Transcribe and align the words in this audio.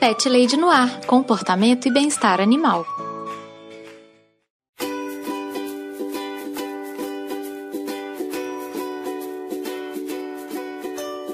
Pet 0.00 0.26
Lady 0.30 0.56
Noir, 0.56 1.04
comportamento 1.06 1.86
e 1.86 1.90
bem-estar 1.90 2.40
animal. 2.40 2.86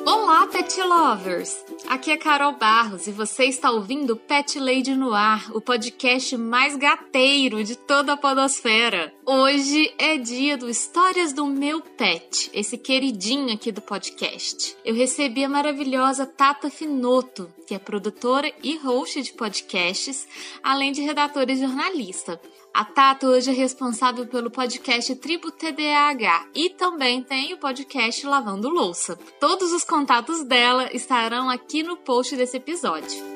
Olá, 0.05 0.49
pet 0.49 0.83
lovers! 0.83 1.65
Aqui 1.89 2.11
é 2.11 2.17
Carol 2.17 2.57
Barros 2.59 3.07
e 3.07 3.13
você 3.13 3.45
está 3.45 3.71
ouvindo 3.71 4.17
Pet 4.17 4.59
Lady 4.59 4.97
no 4.97 5.15
Ar, 5.15 5.49
o 5.55 5.61
podcast 5.61 6.37
mais 6.37 6.75
gateiro 6.77 7.63
de 7.63 7.77
toda 7.77 8.15
a 8.15 8.17
podosfera. 8.17 9.15
Hoje 9.29 9.93
é 9.99 10.17
dia 10.17 10.57
do 10.57 10.71
Histórias 10.71 11.33
do 11.33 11.47
Meu 11.47 11.81
Pet, 11.81 12.49
esse 12.55 12.79
queridinho 12.79 13.53
aqui 13.53 13.73
do 13.73 13.83
podcast. 13.83 14.77
Eu 14.85 14.95
recebi 14.95 15.43
a 15.43 15.49
maravilhosa 15.49 16.25
Tata 16.25 16.71
Finoto, 16.71 17.53
que 17.67 17.75
é 17.75 17.79
produtora 17.81 18.49
e 18.63 18.77
host 18.77 19.21
de 19.21 19.33
podcasts, 19.33 20.29
além 20.63 20.93
de 20.93 21.03
redatora 21.03 21.51
e 21.51 21.57
jornalista. 21.57 22.41
A 22.73 22.85
Tata 22.85 23.27
hoje 23.27 23.51
é 23.51 23.53
responsável 23.53 24.29
pelo 24.29 24.49
podcast 24.49 25.13
Tribo 25.17 25.51
TDAH 25.51 26.47
e 26.55 26.71
também 26.71 27.21
tem 27.21 27.53
o 27.53 27.59
podcast 27.59 28.25
Lavando 28.25 28.69
Louça. 28.69 29.19
Todos 29.41 29.73
os 29.73 29.83
contatos 29.83 30.45
dela 30.45 30.89
estarão 30.93 31.51
aqui 31.51 31.83
no 31.83 31.97
post 31.97 32.37
desse 32.37 32.59
episódio. 32.59 33.36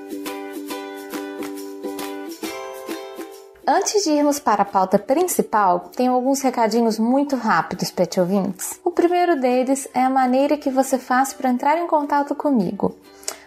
Antes 3.72 4.02
de 4.02 4.10
irmos 4.10 4.40
para 4.40 4.62
a 4.62 4.64
pauta 4.64 4.98
principal, 4.98 5.92
tenho 5.94 6.12
alguns 6.12 6.40
recadinhos 6.40 6.98
muito 6.98 7.36
rápidos, 7.36 7.88
pet 7.88 8.18
ouvintes. 8.18 8.80
O 8.82 8.90
primeiro 8.90 9.40
deles 9.40 9.86
é 9.94 10.02
a 10.02 10.10
maneira 10.10 10.56
que 10.56 10.68
você 10.68 10.98
faz 10.98 11.32
para 11.32 11.50
entrar 11.50 11.78
em 11.78 11.86
contato 11.86 12.34
comigo. 12.34 12.96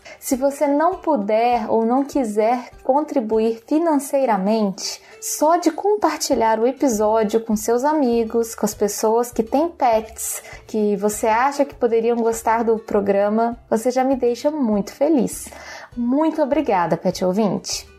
Se 0.21 0.35
você 0.35 0.67
não 0.67 0.97
puder 0.97 1.67
ou 1.67 1.83
não 1.83 2.05
quiser 2.05 2.69
contribuir 2.83 3.63
financeiramente, 3.65 5.01
só 5.19 5.57
de 5.57 5.71
compartilhar 5.71 6.59
o 6.59 6.67
episódio 6.67 7.41
com 7.41 7.55
seus 7.55 7.83
amigos, 7.83 8.53
com 8.53 8.63
as 8.63 8.75
pessoas 8.75 9.31
que 9.31 9.41
têm 9.41 9.67
pets, 9.67 10.43
que 10.67 10.95
você 10.95 11.25
acha 11.25 11.65
que 11.65 11.73
poderiam 11.73 12.17
gostar 12.17 12.63
do 12.63 12.77
programa, 12.77 13.57
você 13.67 13.89
já 13.89 14.03
me 14.03 14.15
deixa 14.15 14.51
muito 14.51 14.93
feliz. 14.93 15.49
Muito 15.97 16.39
obrigada, 16.39 16.95
pet 16.95 17.25
ouvinte! 17.25 17.90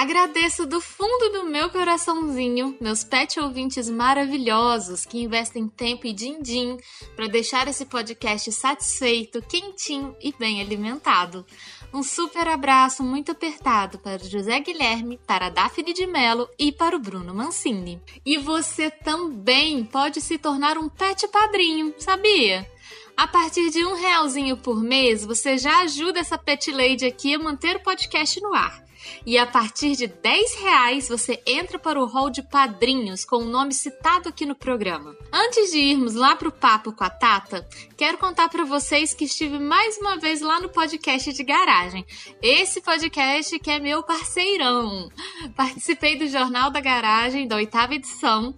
Agradeço 0.00 0.64
do 0.66 0.80
fundo 0.80 1.28
do 1.30 1.44
meu 1.44 1.68
coraçãozinho 1.68 2.74
meus 2.80 3.04
pet 3.04 3.38
ouvintes 3.38 3.90
maravilhosos 3.90 5.04
que 5.04 5.20
investem 5.20 5.68
tempo 5.68 6.06
e 6.06 6.12
din-din 6.14 6.78
para 7.14 7.28
deixar 7.28 7.68
esse 7.68 7.84
podcast 7.84 8.50
satisfeito, 8.50 9.42
quentinho 9.42 10.16
e 10.18 10.32
bem 10.32 10.58
alimentado. 10.62 11.44
Um 11.92 12.02
super 12.02 12.48
abraço 12.48 13.02
muito 13.02 13.32
apertado 13.32 13.98
para 13.98 14.24
José 14.24 14.58
Guilherme, 14.60 15.20
para 15.26 15.50
Daphne 15.50 15.92
de 15.92 16.06
Mello 16.06 16.48
e 16.58 16.72
para 16.72 16.96
o 16.96 16.98
Bruno 16.98 17.34
Mancini. 17.34 18.00
E 18.24 18.38
você 18.38 18.90
também 18.90 19.84
pode 19.84 20.22
se 20.22 20.38
tornar 20.38 20.78
um 20.78 20.88
pet 20.88 21.28
padrinho, 21.28 21.94
sabia? 21.98 22.66
A 23.14 23.28
partir 23.28 23.68
de 23.68 23.84
um 23.84 23.92
realzinho 23.92 24.56
por 24.56 24.82
mês, 24.82 25.26
você 25.26 25.58
já 25.58 25.80
ajuda 25.80 26.20
essa 26.20 26.38
pet 26.38 26.72
lady 26.72 27.04
aqui 27.04 27.34
a 27.34 27.38
manter 27.38 27.76
o 27.76 27.82
podcast 27.82 28.40
no 28.40 28.54
ar. 28.54 28.88
E 29.24 29.38
a 29.38 29.46
partir 29.46 29.96
de 29.96 30.06
10 30.06 30.54
reais 30.56 31.08
você 31.08 31.42
entra 31.46 31.78
para 31.78 32.00
o 32.00 32.06
hall 32.06 32.30
de 32.30 32.42
padrinhos 32.42 33.24
com 33.24 33.36
o 33.36 33.44
nome 33.44 33.72
citado 33.74 34.28
aqui 34.28 34.46
no 34.46 34.54
programa. 34.54 35.16
Antes 35.32 35.70
de 35.70 35.78
irmos 35.78 36.14
lá 36.14 36.36
para 36.36 36.48
o 36.48 36.52
papo 36.52 36.92
com 36.92 37.04
a 37.04 37.10
Tata, 37.10 37.66
quero 37.96 38.18
contar 38.18 38.48
para 38.48 38.64
vocês 38.64 39.14
que 39.14 39.24
estive 39.24 39.58
mais 39.58 39.98
uma 39.98 40.16
vez 40.16 40.40
lá 40.40 40.60
no 40.60 40.68
podcast 40.68 41.32
de 41.32 41.44
garagem. 41.44 42.04
Esse 42.42 42.80
podcast 42.80 43.58
que 43.58 43.70
é 43.70 43.78
meu 43.78 44.02
parceirão. 44.02 45.10
Participei 45.56 46.16
do 46.16 46.26
Jornal 46.26 46.70
da 46.70 46.80
Garagem 46.80 47.46
da 47.46 47.56
oitava 47.56 47.94
edição 47.94 48.54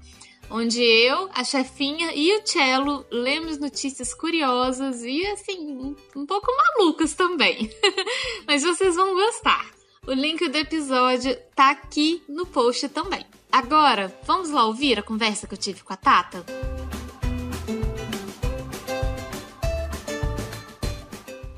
onde 0.52 0.82
eu, 0.82 1.30
a 1.32 1.42
chefinha 1.42 2.12
e 2.14 2.36
o 2.36 2.46
Cello 2.46 3.06
lemos 3.10 3.58
notícias 3.58 4.12
curiosas 4.12 5.02
e 5.02 5.26
assim, 5.28 5.96
um 6.14 6.26
pouco 6.26 6.46
malucas 6.54 7.14
também. 7.14 7.70
Mas 8.46 8.62
vocês 8.62 8.94
vão 8.94 9.14
gostar. 9.14 9.81
O 10.04 10.12
link 10.12 10.48
do 10.48 10.58
episódio 10.58 11.32
tá 11.54 11.70
aqui 11.70 12.24
no 12.28 12.44
post 12.44 12.88
também. 12.88 13.24
Agora, 13.52 14.12
vamos 14.26 14.50
lá 14.50 14.66
ouvir 14.66 14.98
a 14.98 15.02
conversa 15.02 15.46
que 15.46 15.54
eu 15.54 15.58
tive 15.58 15.84
com 15.84 15.92
a 15.92 15.96
Tata? 15.96 16.44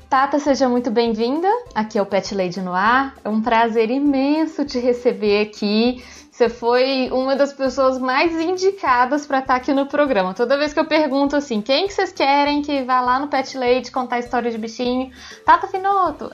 Tata, 0.07 0.37
seja 0.37 0.69
muito 0.69 0.91
bem-vinda. 0.91 1.49
Aqui 1.73 1.97
é 1.97 2.01
o 2.03 2.05
Pet 2.05 2.35
Lady 2.35 2.61
no 2.61 2.71
Ar. 2.71 3.15
É 3.23 3.29
um 3.29 3.41
prazer 3.41 3.89
imenso 3.89 4.63
te 4.63 4.77
receber 4.77 5.41
aqui. 5.41 6.03
Você 6.35 6.49
foi 6.49 7.09
uma 7.13 7.33
das 7.33 7.53
pessoas 7.53 7.97
mais 7.97 8.33
indicadas 8.33 9.25
para 9.25 9.39
estar 9.39 9.53
tá 9.53 9.55
aqui 9.55 9.71
no 9.71 9.85
programa. 9.85 10.33
Toda 10.33 10.57
vez 10.57 10.73
que 10.73 10.79
eu 10.81 10.83
pergunto 10.83 11.33
assim, 11.33 11.61
quem 11.61 11.87
que 11.87 11.93
vocês 11.93 12.11
querem 12.11 12.61
que 12.61 12.83
vá 12.83 12.99
lá 12.99 13.17
no 13.17 13.29
Pet 13.29 13.57
Lady 13.57 13.89
contar 13.89 14.19
história 14.19 14.51
de 14.51 14.57
bichinho? 14.57 15.09
Tata 15.45 15.65
Finoto! 15.65 16.29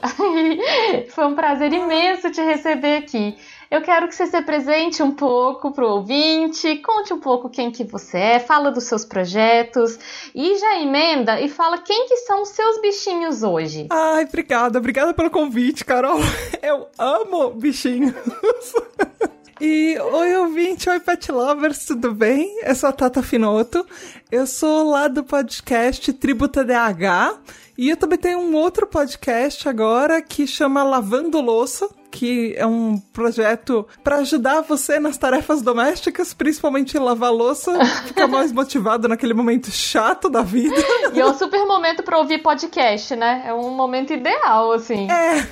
foi 1.14 1.24
um 1.24 1.36
prazer 1.36 1.72
imenso 1.72 2.32
te 2.32 2.40
receber 2.40 2.96
aqui. 2.96 3.36
Eu 3.70 3.80
quero 3.80 4.08
que 4.08 4.16
você 4.16 4.26
se 4.26 4.34
apresente 4.36 5.04
um 5.04 5.12
pouco 5.12 5.70
para 5.70 5.84
o 5.84 5.90
ouvinte, 5.90 6.78
conte 6.78 7.14
um 7.14 7.20
pouco 7.20 7.48
quem 7.48 7.70
que 7.70 7.84
você 7.84 8.18
é, 8.18 8.38
fala 8.40 8.72
dos 8.72 8.82
seus 8.82 9.04
projetos 9.04 10.00
e 10.34 10.58
já 10.58 10.80
emenda 10.80 11.40
e 11.40 11.48
fala 11.48 11.78
quem 11.78 12.08
que 12.08 12.16
são 12.16 12.42
os 12.42 12.48
seus 12.48 12.80
bichinhos 12.80 13.44
hoje. 13.44 13.86
Ai, 13.88 14.24
obrigada, 14.24 14.80
obrigada 14.80 15.14
pelo 15.14 15.30
convite, 15.30 15.84
Carol. 15.84 16.18
Eu 16.60 16.88
amo 16.98 17.50
bichinhos. 17.50 18.12
E 19.64 19.96
oi, 19.96 20.36
ouvinte, 20.38 20.90
oi, 20.90 20.98
pet 20.98 21.30
lovers, 21.30 21.84
tudo 21.86 22.12
bem? 22.12 22.58
Eu 22.64 22.74
sou 22.74 22.88
a 22.88 22.92
Tata 22.92 23.22
Finoto, 23.22 23.86
eu 24.28 24.44
sou 24.44 24.90
lá 24.90 25.06
do 25.06 25.22
podcast 25.22 26.12
Tributa 26.14 26.64
DH 26.64 27.38
e 27.78 27.88
eu 27.88 27.96
também 27.96 28.18
tenho 28.18 28.40
um 28.40 28.56
outro 28.56 28.88
podcast 28.88 29.68
agora 29.68 30.20
que 30.20 30.48
chama 30.48 30.82
Lavando 30.82 31.40
Louça, 31.40 31.88
que 32.10 32.56
é 32.56 32.66
um 32.66 32.98
projeto 33.12 33.86
para 34.02 34.16
ajudar 34.16 34.62
você 34.62 34.98
nas 34.98 35.16
tarefas 35.16 35.62
domésticas, 35.62 36.34
principalmente 36.34 36.98
lavar 36.98 37.32
louça, 37.32 37.72
ficar 38.04 38.26
mais 38.26 38.50
motivado 38.50 39.06
naquele 39.06 39.32
momento 39.32 39.70
chato 39.70 40.28
da 40.28 40.42
vida. 40.42 40.74
E 41.14 41.20
é 41.20 41.24
um 41.24 41.38
super 41.38 41.64
momento 41.66 42.02
para 42.02 42.18
ouvir 42.18 42.42
podcast, 42.42 43.14
né? 43.14 43.44
É 43.46 43.54
um 43.54 43.70
momento 43.70 44.12
ideal, 44.12 44.72
assim. 44.72 45.08
É. 45.08 45.46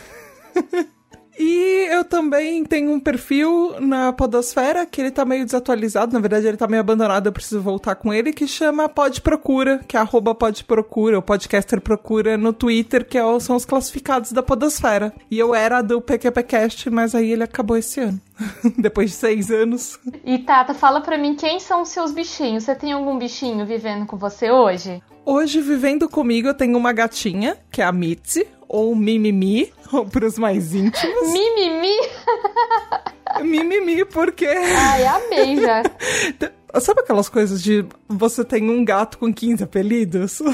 E 1.42 1.88
eu 1.90 2.04
também 2.04 2.62
tenho 2.64 2.92
um 2.92 3.00
perfil 3.00 3.80
na 3.80 4.12
Podosfera, 4.12 4.84
que 4.84 5.00
ele 5.00 5.10
tá 5.10 5.24
meio 5.24 5.42
desatualizado, 5.42 6.12
na 6.12 6.20
verdade 6.20 6.46
ele 6.46 6.58
tá 6.58 6.66
meio 6.66 6.82
abandonado, 6.82 7.28
eu 7.28 7.32
preciso 7.32 7.62
voltar 7.62 7.94
com 7.94 8.12
ele, 8.12 8.30
que 8.30 8.46
chama 8.46 8.90
Pod 8.90 9.22
Procura, 9.22 9.80
que 9.88 9.96
é 9.96 10.00
arroba 10.00 10.34
Pod 10.34 10.62
Procura, 10.64 11.18
o 11.18 11.22
podcaster 11.22 11.80
procura 11.80 12.36
no 12.36 12.52
Twitter, 12.52 13.08
que 13.08 13.16
é 13.16 13.22
são 13.40 13.56
os 13.56 13.64
classificados 13.64 14.32
da 14.32 14.42
Podosfera. 14.42 15.14
E 15.30 15.38
eu 15.38 15.54
era 15.54 15.80
do 15.80 16.02
PQPcast, 16.02 16.90
mas 16.90 17.14
aí 17.14 17.32
ele 17.32 17.44
acabou 17.44 17.78
esse 17.78 18.00
ano. 18.00 18.20
Depois 18.76 19.10
de 19.10 19.16
seis 19.16 19.50
anos. 19.50 19.98
E 20.22 20.40
Tata, 20.40 20.74
fala 20.74 21.00
pra 21.00 21.16
mim 21.16 21.34
quem 21.34 21.58
são 21.58 21.80
os 21.80 21.88
seus 21.88 22.12
bichinhos. 22.12 22.64
Você 22.64 22.74
tem 22.74 22.92
algum 22.92 23.18
bichinho 23.18 23.64
vivendo 23.64 24.04
com 24.04 24.18
você 24.18 24.50
hoje? 24.50 25.02
Hoje, 25.24 25.62
vivendo 25.62 26.06
comigo, 26.06 26.48
eu 26.48 26.54
tenho 26.54 26.76
uma 26.76 26.92
gatinha, 26.92 27.56
que 27.70 27.80
é 27.80 27.84
a 27.84 27.92
Mitzi, 27.92 28.46
ou 28.72 28.94
Mimimi, 28.94 29.72
para 30.12 30.24
os 30.24 30.38
mais 30.38 30.72
íntimos. 30.72 31.32
Mimimi? 31.32 31.96
Mimimi, 33.42 34.04
porque. 34.04 34.46
Ai, 34.46 35.04
amei 35.06 35.56
já. 35.56 35.82
Sabe 36.80 37.00
aquelas 37.00 37.28
coisas 37.28 37.60
de 37.60 37.84
você 38.08 38.44
tem 38.44 38.70
um 38.70 38.84
gato 38.84 39.18
com 39.18 39.34
15 39.34 39.64
apelidos? 39.64 40.40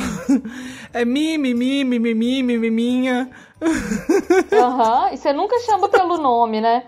É 0.94 1.04
mimimi, 1.04 1.84
mimimi, 1.84 2.42
mimiminha. 2.42 3.28
Aham, 4.50 5.08
uhum. 5.08 5.12
e 5.12 5.16
você 5.18 5.30
nunca 5.30 5.58
chama 5.60 5.90
pelo 5.90 6.16
nome, 6.16 6.58
né? 6.58 6.84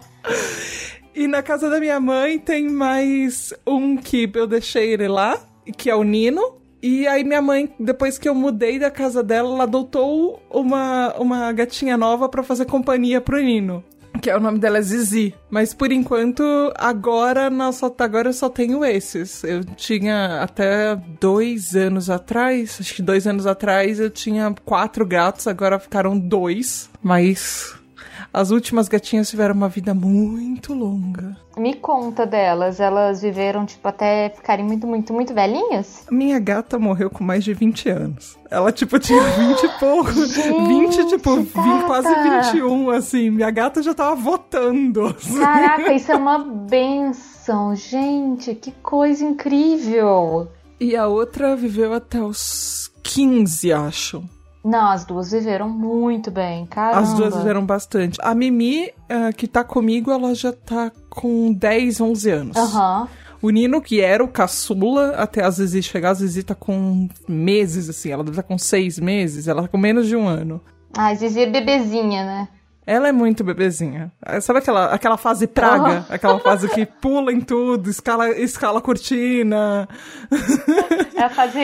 E 1.14 1.26
na 1.26 1.42
casa 1.42 1.68
da 1.68 1.78
minha 1.78 2.00
mãe 2.00 2.38
tem 2.38 2.70
mais 2.70 3.52
um 3.66 3.98
que 3.98 4.30
eu 4.34 4.46
deixei 4.46 4.94
ele 4.94 5.08
lá, 5.08 5.38
que 5.76 5.90
é 5.90 5.94
o 5.94 6.02
Nino. 6.02 6.58
E 6.82 7.06
aí 7.06 7.24
minha 7.24 7.42
mãe, 7.42 7.72
depois 7.78 8.18
que 8.18 8.28
eu 8.28 8.34
mudei 8.34 8.78
da 8.78 8.90
casa 8.90 9.22
dela, 9.22 9.52
ela 9.52 9.64
adotou 9.64 10.42
uma, 10.50 11.14
uma 11.18 11.52
gatinha 11.52 11.96
nova 11.96 12.28
para 12.28 12.42
fazer 12.42 12.66
companhia 12.66 13.20
pro 13.20 13.40
Nino. 13.40 13.82
Que 14.20 14.30
é 14.30 14.36
o 14.36 14.40
nome 14.40 14.58
dela 14.58 14.78
é 14.78 14.82
Zizi. 14.82 15.34
Mas 15.48 15.72
por 15.72 15.92
enquanto, 15.92 16.42
agora, 16.76 17.50
só, 17.72 17.94
agora 17.98 18.28
eu 18.28 18.32
só 18.32 18.48
tenho 18.48 18.84
esses. 18.84 19.44
Eu 19.44 19.64
tinha 19.64 20.42
até 20.42 20.96
dois 21.20 21.76
anos 21.76 22.10
atrás, 22.10 22.78
acho 22.80 22.94
que 22.94 23.02
dois 23.02 23.26
anos 23.26 23.46
atrás, 23.46 24.00
eu 24.00 24.10
tinha 24.10 24.52
quatro 24.64 25.06
gatos, 25.06 25.46
agora 25.46 25.78
ficaram 25.78 26.18
dois. 26.18 26.90
Mas 27.02 27.76
as 28.32 28.50
últimas 28.50 28.88
gatinhas 28.88 29.28
tiveram 29.30 29.54
uma 29.54 29.68
vida 29.68 29.94
muito 29.94 30.74
longa. 30.74 31.36
Me 31.56 31.74
conta 31.74 32.26
delas. 32.26 32.78
Elas 32.78 33.22
viveram, 33.22 33.66
tipo, 33.66 33.86
até 33.88 34.30
ficarem 34.30 34.64
muito, 34.64 34.86
muito, 34.86 35.12
muito 35.12 35.34
velhinhas? 35.34 36.06
Minha 36.10 36.38
gata 36.38 36.78
morreu 36.78 37.10
com 37.10 37.24
mais 37.24 37.42
de 37.42 37.52
20 37.52 37.88
anos. 37.88 38.38
Ela, 38.50 38.70
tipo, 38.70 38.98
tinha 38.98 39.20
20 39.36 39.62
e 39.64 39.68
pouco. 39.80 40.12
Gente, 40.26 40.96
20, 40.96 41.08
tipo, 41.08 41.36
20, 41.36 41.52
quase 41.86 42.08
21, 42.52 42.90
assim. 42.90 43.30
Minha 43.30 43.50
gata 43.50 43.82
já 43.82 43.92
tava 43.94 44.14
votando. 44.14 45.14
Caraca, 45.40 45.92
isso 45.92 46.12
é 46.12 46.16
uma 46.16 46.38
benção. 46.68 47.74
Gente, 47.74 48.54
que 48.54 48.70
coisa 48.70 49.24
incrível. 49.24 50.48
E 50.80 50.94
a 50.94 51.08
outra 51.08 51.56
viveu 51.56 51.92
até 51.92 52.22
os 52.22 52.92
15, 53.02 53.72
acho. 53.72 54.22
Não, 54.64 54.90
as 54.90 55.04
duas 55.04 55.30
viveram 55.30 55.68
muito 55.68 56.30
bem, 56.30 56.66
cara. 56.66 56.98
As 56.98 57.14
duas 57.14 57.36
viveram 57.36 57.64
bastante. 57.64 58.18
A 58.22 58.34
Mimi, 58.34 58.86
uh, 58.86 59.34
que 59.36 59.46
tá 59.46 59.62
comigo, 59.62 60.10
ela 60.10 60.34
já 60.34 60.52
tá 60.52 60.90
com 61.08 61.52
10, 61.52 62.00
11 62.00 62.30
anos. 62.30 62.56
Aham. 62.56 63.02
Uhum. 63.02 63.08
O 63.40 63.50
Nino, 63.50 63.80
que 63.80 64.00
era 64.00 64.22
o 64.22 64.26
caçula, 64.26 65.10
até 65.10 65.44
a 65.44 65.50
Zizi 65.50 65.80
chegar, 65.80 66.10
a 66.10 66.14
Zizi 66.14 66.42
tá 66.42 66.56
com 66.56 67.08
meses, 67.28 67.88
assim. 67.88 68.10
Ela 68.10 68.24
deve 68.24 68.32
estar 68.32 68.42
tá 68.42 68.48
com 68.48 68.58
seis 68.58 68.98
meses, 68.98 69.46
ela 69.46 69.62
tá 69.62 69.68
com 69.68 69.78
menos 69.78 70.08
de 70.08 70.16
um 70.16 70.26
ano. 70.26 70.60
Ah, 70.96 71.08
a 71.08 71.14
Zizi 71.14 71.42
é 71.42 71.46
bebezinha, 71.46 72.24
né? 72.24 72.48
Ela 72.88 73.08
é 73.08 73.12
muito 73.12 73.44
bebezinha. 73.44 74.10
Sabe 74.40 74.60
aquela, 74.60 74.86
aquela 74.86 75.18
fase 75.18 75.46
praga? 75.46 76.06
Oh. 76.08 76.14
Aquela 76.14 76.40
fase 76.40 76.66
que 76.70 76.86
pula 76.86 77.30
em 77.30 77.38
tudo, 77.38 77.90
escala, 77.90 78.30
escala 78.30 78.80
cortina. 78.80 79.86
É 81.14 81.24
a 81.24 81.28
fase 81.28 81.60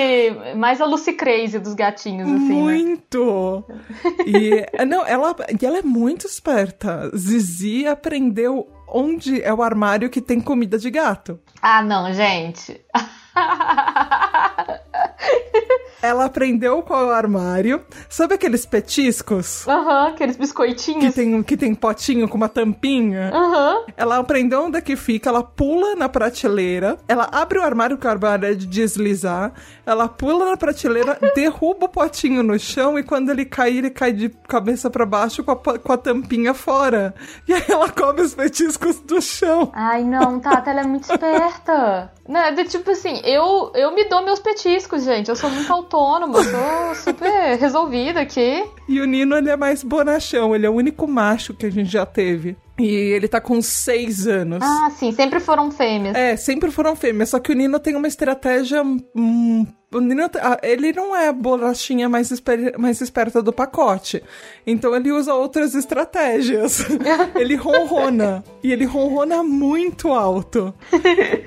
mais 0.54 0.82
a 0.82 0.84
Lucy 0.84 1.14
Crazy 1.14 1.58
dos 1.58 1.72
gatinhos, 1.72 2.28
assim. 2.28 2.48
Né? 2.48 2.54
Muito! 2.54 3.64
Né? 3.66 3.80
E, 4.26 4.66
não, 4.84 5.06
ela, 5.06 5.34
ela 5.62 5.78
é 5.78 5.82
muito 5.82 6.26
esperta. 6.26 7.10
Zizi 7.16 7.86
aprendeu 7.86 8.68
onde 8.86 9.42
é 9.42 9.54
o 9.54 9.62
armário 9.62 10.10
que 10.10 10.20
tem 10.20 10.42
comida 10.42 10.76
de 10.76 10.90
gato. 10.90 11.40
Ah, 11.62 11.82
não, 11.82 12.12
gente. 12.12 12.84
Ela 16.02 16.26
aprendeu 16.26 16.82
qual 16.82 17.02
é 17.02 17.06
o 17.06 17.10
armário. 17.10 17.82
Sabe 18.08 18.34
aqueles 18.34 18.66
petiscos? 18.66 19.66
Aham, 19.66 20.02
uhum, 20.02 20.08
aqueles 20.08 20.36
biscoitinhos. 20.36 21.04
Que 21.04 21.12
tem, 21.12 21.42
que 21.42 21.56
tem 21.56 21.74
potinho 21.74 22.28
com 22.28 22.36
uma 22.36 22.48
tampinha. 22.48 23.30
Aham. 23.32 23.74
Uhum. 23.78 23.84
Ela 23.96 24.18
aprendeu 24.18 24.64
onde 24.64 24.78
é 24.78 24.80
que 24.80 24.96
fica, 24.96 25.28
ela 25.30 25.42
pula 25.42 25.94
na 25.94 26.08
prateleira, 26.08 26.98
ela 27.08 27.28
abre 27.32 27.58
o 27.58 27.62
armário, 27.62 27.96
que 27.96 28.06
o 28.06 28.10
armário 28.10 28.46
é 28.46 28.54
de 28.54 28.66
deslizar, 28.66 29.52
ela 29.86 30.08
pula 30.08 30.50
na 30.50 30.56
prateleira, 30.56 31.18
derruba 31.34 31.86
o 31.86 31.88
potinho 31.88 32.42
no 32.42 32.58
chão 32.58 32.98
e 32.98 33.02
quando 33.02 33.30
ele 33.30 33.44
cai, 33.44 33.76
ele 33.76 33.90
cai 33.90 34.12
de 34.12 34.28
cabeça 34.48 34.90
para 34.90 35.06
baixo 35.06 35.42
com 35.42 35.52
a, 35.52 35.56
com 35.56 35.92
a 35.92 35.96
tampinha 35.96 36.54
fora. 36.54 37.14
E 37.46 37.52
aí 37.52 37.64
ela 37.68 37.88
come 37.90 38.22
os 38.22 38.34
petiscos 38.34 39.00
do 39.00 39.20
chão. 39.20 39.70
Ai, 39.74 40.02
não, 40.04 40.40
Tata, 40.40 40.70
ela 40.70 40.80
é 40.80 40.84
muito 40.84 41.04
esperta. 41.04 42.12
Não, 42.28 42.40
é 42.40 42.52
do 42.52 42.64
tipo 42.64 42.90
assim, 42.90 43.20
eu, 43.24 43.70
eu 43.74 43.94
me 43.94 44.08
dou 44.08 44.24
meus 44.24 44.40
petiscos, 44.40 45.04
gente. 45.04 45.28
Eu 45.28 45.36
sou 45.36 45.50
muito 45.50 45.70
autônoma, 45.72 45.93
eu 46.38 46.44
sou 46.44 46.94
super 46.94 47.56
resolvida 47.58 48.20
aqui. 48.20 48.64
E 48.88 49.00
o 49.00 49.04
Nino, 49.04 49.36
ele 49.36 49.50
é 49.50 49.56
mais 49.56 49.82
bonachão, 49.82 50.54
ele 50.54 50.66
é 50.66 50.70
o 50.70 50.74
único 50.74 51.06
macho 51.06 51.54
que 51.54 51.66
a 51.66 51.70
gente 51.70 51.90
já 51.90 52.04
teve. 52.04 52.56
E 52.78 52.86
ele 52.86 53.28
tá 53.28 53.40
com 53.40 53.62
seis 53.62 54.26
anos. 54.26 54.58
Ah, 54.60 54.90
sim, 54.90 55.12
sempre 55.12 55.38
foram 55.38 55.70
fêmeas. 55.70 56.16
É, 56.16 56.36
sempre 56.36 56.70
foram 56.72 56.96
fêmeas. 56.96 57.28
Só 57.28 57.38
que 57.38 57.52
o 57.52 57.54
Nino 57.54 57.78
tem 57.78 57.94
uma 57.94 58.08
estratégia. 58.08 58.82
Hum, 58.82 59.64
o 59.92 60.00
Nino, 60.00 60.28
ah, 60.42 60.58
ele 60.60 60.92
não 60.92 61.14
é 61.14 61.28
a 61.28 61.32
bolachinha 61.32 62.08
mais, 62.08 62.32
esper, 62.32 62.76
mais 62.76 63.00
esperta 63.00 63.40
do 63.40 63.52
pacote. 63.52 64.20
Então 64.66 64.94
ele 64.94 65.12
usa 65.12 65.32
outras 65.32 65.72
estratégias. 65.76 66.84
ele 67.38 67.54
ronrona. 67.54 68.42
e 68.60 68.72
ele 68.72 68.84
ronrona 68.84 69.44
muito 69.44 70.08
alto. 70.12 70.74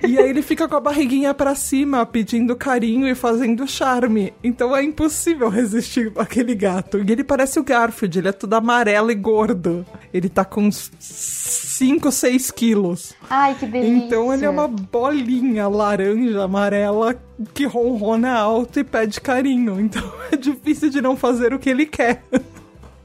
e 0.08 0.18
aí 0.18 0.30
ele 0.30 0.42
fica 0.42 0.66
com 0.66 0.76
a 0.76 0.80
barriguinha 0.80 1.34
para 1.34 1.56
cima, 1.56 2.06
pedindo 2.06 2.56
carinho 2.56 3.06
e 3.06 3.14
fazendo 3.14 3.68
charme. 3.68 4.34
Então 4.42 4.74
é 4.74 4.82
impossível 4.82 5.50
resistir 5.50 6.14
aquele 6.16 6.56
gato. 6.56 7.00
E 7.00 7.12
ele 7.12 7.26
parece 7.26 7.60
o 7.60 7.64
Garfield, 7.64 8.18
ele 8.18 8.30
é 8.30 8.32
todo 8.32 8.54
amarelo 8.54 9.12
e 9.12 9.16
gordo. 9.16 9.86
Ele 10.14 10.30
tá 10.30 10.46
com 10.46 10.70
5, 11.18 12.12
6 12.12 12.52
quilos. 12.52 13.16
Ai, 13.28 13.56
que 13.56 13.66
delícia. 13.66 14.06
Então 14.06 14.32
ele 14.32 14.46
é 14.46 14.50
uma 14.50 14.68
bolinha 14.68 15.68
laranja, 15.68 16.44
amarela, 16.44 17.16
que 17.56 17.66
ronrona 17.66 18.38
alto 18.38 18.80
e 18.80 18.84
pede 18.84 19.20
carinho. 19.20 19.80
Então 19.80 20.04
é 20.32 20.36
difícil 20.36 20.92
de 20.92 21.02
não 21.02 21.18
fazer 21.18 21.54
o 21.56 21.60
que 21.60 21.72
ele 21.72 21.88
quer. 21.88 22.22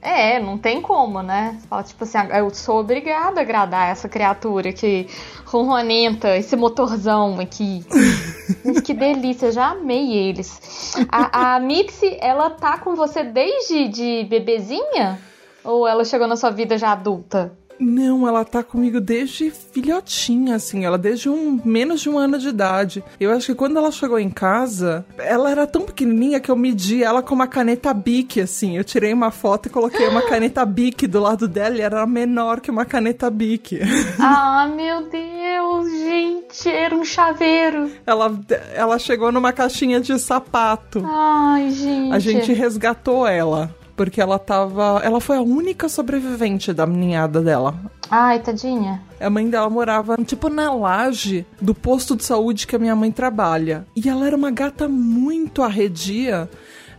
É, 0.03 0.39
não 0.41 0.59
tem 0.59 0.83
como, 0.83 1.23
né? 1.23 1.57
Você 1.59 1.67
fala, 1.69 1.83
tipo 1.85 2.05
assim, 2.05 2.19
ah, 2.19 2.39
eu 2.39 2.51
sou 2.51 2.81
obrigada 2.81 3.41
a 3.41 3.43
agradar 3.43 3.89
essa 3.89 4.09
criatura 4.09 4.73
que 4.73 5.07
ronronenta, 5.47 6.37
esse 6.37 6.55
motorzão 6.55 7.41
aqui. 7.41 7.83
que 8.85 8.93
delícia, 8.93 9.53
já 9.53 9.71
amei 9.71 10.13
eles. 10.13 10.97
A, 11.09 11.55
a 11.55 11.61
Mixi, 11.61 12.19
ela 12.21 12.51
tá 12.51 12.77
com 12.79 12.95
você 12.95 13.23
desde 13.23 13.89
de 13.89 14.25
bebezinha? 14.25 15.19
Ou 15.65 15.87
ela 15.87 16.05
chegou 16.05 16.27
na 16.27 16.37
sua 16.37 16.51
vida 16.51 16.77
já 16.77 16.93
adulta? 16.93 17.57
Não, 17.83 18.29
ela 18.29 18.45
tá 18.45 18.62
comigo 18.62 19.01
desde 19.01 19.51
filhotinha, 19.51 20.55
assim, 20.55 20.85
ela 20.85 20.97
desde 20.97 21.29
um 21.29 21.61
menos 21.65 22.01
de 22.01 22.09
um 22.09 22.17
ano 22.17 22.39
de 22.39 22.49
idade. 22.49 23.03
Eu 23.19 23.33
acho 23.33 23.47
que 23.47 23.55
quando 23.55 23.77
ela 23.77 23.91
chegou 23.91 24.21
em 24.21 24.31
casa, 24.31 25.05
ela 25.19 25.51
era 25.51 25.67
tão 25.67 25.83
pequenininha 25.83 26.39
que 26.39 26.51
eu 26.51 26.55
medi 26.55 27.03
ela 27.03 27.23
com 27.23 27.35
uma 27.35 27.49
caneta 27.49 27.93
Bic, 27.93 28.41
assim. 28.41 28.77
Eu 28.77 28.85
tirei 28.85 29.12
uma 29.12 29.33
foto 29.33 29.67
e 29.67 29.71
coloquei 29.71 30.07
uma 30.07 30.23
caneta 30.23 30.65
Bic 30.65 31.09
do 31.09 31.21
lado 31.21 31.49
dela 31.49 31.77
e 31.77 31.81
era 31.81 32.07
menor 32.07 32.61
que 32.61 32.71
uma 32.71 32.85
caneta 32.85 33.29
Bic. 33.29 33.81
Ah, 34.25 34.69
meu 34.75 35.09
Deus, 35.09 35.91
gente, 35.91 36.69
era 36.69 36.95
um 36.95 37.05
chaveiro. 37.05 37.91
Ela, 38.07 38.39
ela 38.75 38.99
chegou 38.99 39.33
numa 39.33 39.53
caixinha 39.53 40.01
de 40.01 40.17
sapato. 40.19 41.03
Ai, 41.05 41.71
gente. 41.71 42.15
A 42.15 42.19
gente 42.19 42.53
resgatou 42.53 43.27
ela 43.27 43.75
porque 43.97 44.21
ela 44.21 44.39
tava. 44.39 45.01
Ela 45.03 45.21
foi 45.21 45.37
a 45.37 45.43
única 45.43 45.89
sobrevivente 45.89 46.73
da 46.73 46.87
ninhada 46.87 47.41
dela. 47.41 47.75
Ai, 48.11 48.41
tadinha. 48.41 49.03
A 49.21 49.31
mãe 49.31 49.49
dela 49.49 49.71
morava, 49.71 50.17
tipo, 50.25 50.49
na 50.49 50.73
laje 50.73 51.47
do 51.61 51.75
posto 51.75 52.17
de 52.17 52.25
saúde 52.25 52.67
que 52.67 52.77
a 52.77 52.79
minha 52.79 52.97
mãe 52.97 53.11
trabalha. 53.11 53.87
E 53.97 54.09
ela 54.09 54.27
era 54.27 54.37
uma 54.37 54.51
gata 54.51 54.89
muito 54.89 55.63
arredia. 55.63 56.49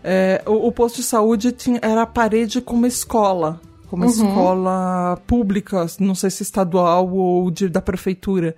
É, 0.04 0.42
o, 0.46 0.68
o, 0.68 0.72
posto 0.72 0.98
de 0.98 1.04
saúde 1.04 1.52
tinha, 1.52 1.80
era 1.82 2.02
a 2.02 2.08
parede 2.08 2.62
com 2.62 2.76
uma 2.76 2.88
escola. 2.88 3.60
Uma 3.92 4.06
uhum. 4.08 4.12
escola 4.12 5.22
pública, 5.28 5.86
não 6.00 6.16
sei 6.16 6.32
se 6.32 6.42
estadual 6.42 7.08
ou 7.14 7.52
de, 7.52 7.70
da 7.70 7.80
prefeitura 7.80 8.56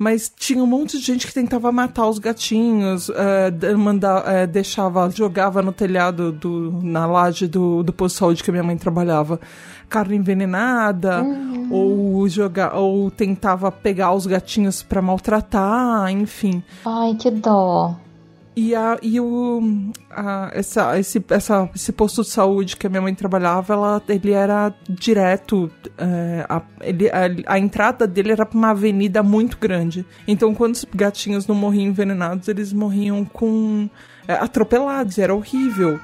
mas 0.00 0.32
tinha 0.34 0.64
um 0.64 0.66
monte 0.66 0.98
de 0.98 1.04
gente 1.04 1.26
que 1.26 1.34
tentava 1.34 1.70
matar 1.70 2.08
os 2.08 2.18
gatinhos, 2.18 3.10
uh, 3.10 3.78
mandar, 3.78 4.22
uh, 4.22 4.46
deixava, 4.46 5.10
jogava 5.10 5.60
no 5.60 5.72
telhado 5.72 6.32
do, 6.32 6.80
na 6.82 7.04
laje 7.04 7.46
do, 7.46 7.82
do 7.82 7.92
posto 7.92 8.14
de 8.14 8.18
saúde 8.18 8.42
que 8.42 8.48
a 8.48 8.52
minha 8.52 8.64
mãe 8.64 8.78
trabalhava 8.78 9.38
carne 9.90 10.16
envenenada, 10.16 11.22
uhum. 11.22 11.68
ou 11.70 12.28
jogar, 12.30 12.74
ou 12.76 13.10
tentava 13.10 13.70
pegar 13.70 14.14
os 14.14 14.24
gatinhos 14.24 14.82
para 14.82 15.02
maltratar, 15.02 16.10
enfim. 16.10 16.62
Ai, 16.86 17.14
que 17.16 17.30
dó. 17.30 17.94
E, 18.62 18.74
a, 18.74 18.98
e 19.00 19.18
o, 19.18 19.90
a, 20.10 20.50
essa, 20.52 20.98
esse, 20.98 21.24
essa, 21.30 21.70
esse 21.74 21.90
posto 21.92 22.20
de 22.20 22.28
saúde 22.28 22.76
que 22.76 22.86
a 22.86 22.90
minha 22.90 23.00
mãe 23.00 23.14
trabalhava, 23.14 23.72
ela, 23.72 24.02
ele 24.06 24.32
era 24.32 24.74
direto. 24.86 25.70
É, 25.96 26.44
a, 26.46 26.60
ele, 26.82 27.08
a, 27.08 27.54
a, 27.54 27.58
entrada 27.58 28.06
dele 28.06 28.32
era 28.32 28.44
pra 28.44 28.58
uma 28.58 28.72
avenida 28.72 29.22
muito 29.22 29.56
grande. 29.56 30.04
Então, 30.28 30.54
quando 30.54 30.74
os 30.74 30.84
gatinhos 30.94 31.46
não 31.46 31.54
morriam 31.54 31.86
envenenados, 31.86 32.48
eles 32.48 32.70
morriam 32.70 33.24
com. 33.24 33.88
É, 34.28 34.34
atropelados, 34.34 35.16
era 35.16 35.34
horrível. 35.34 35.98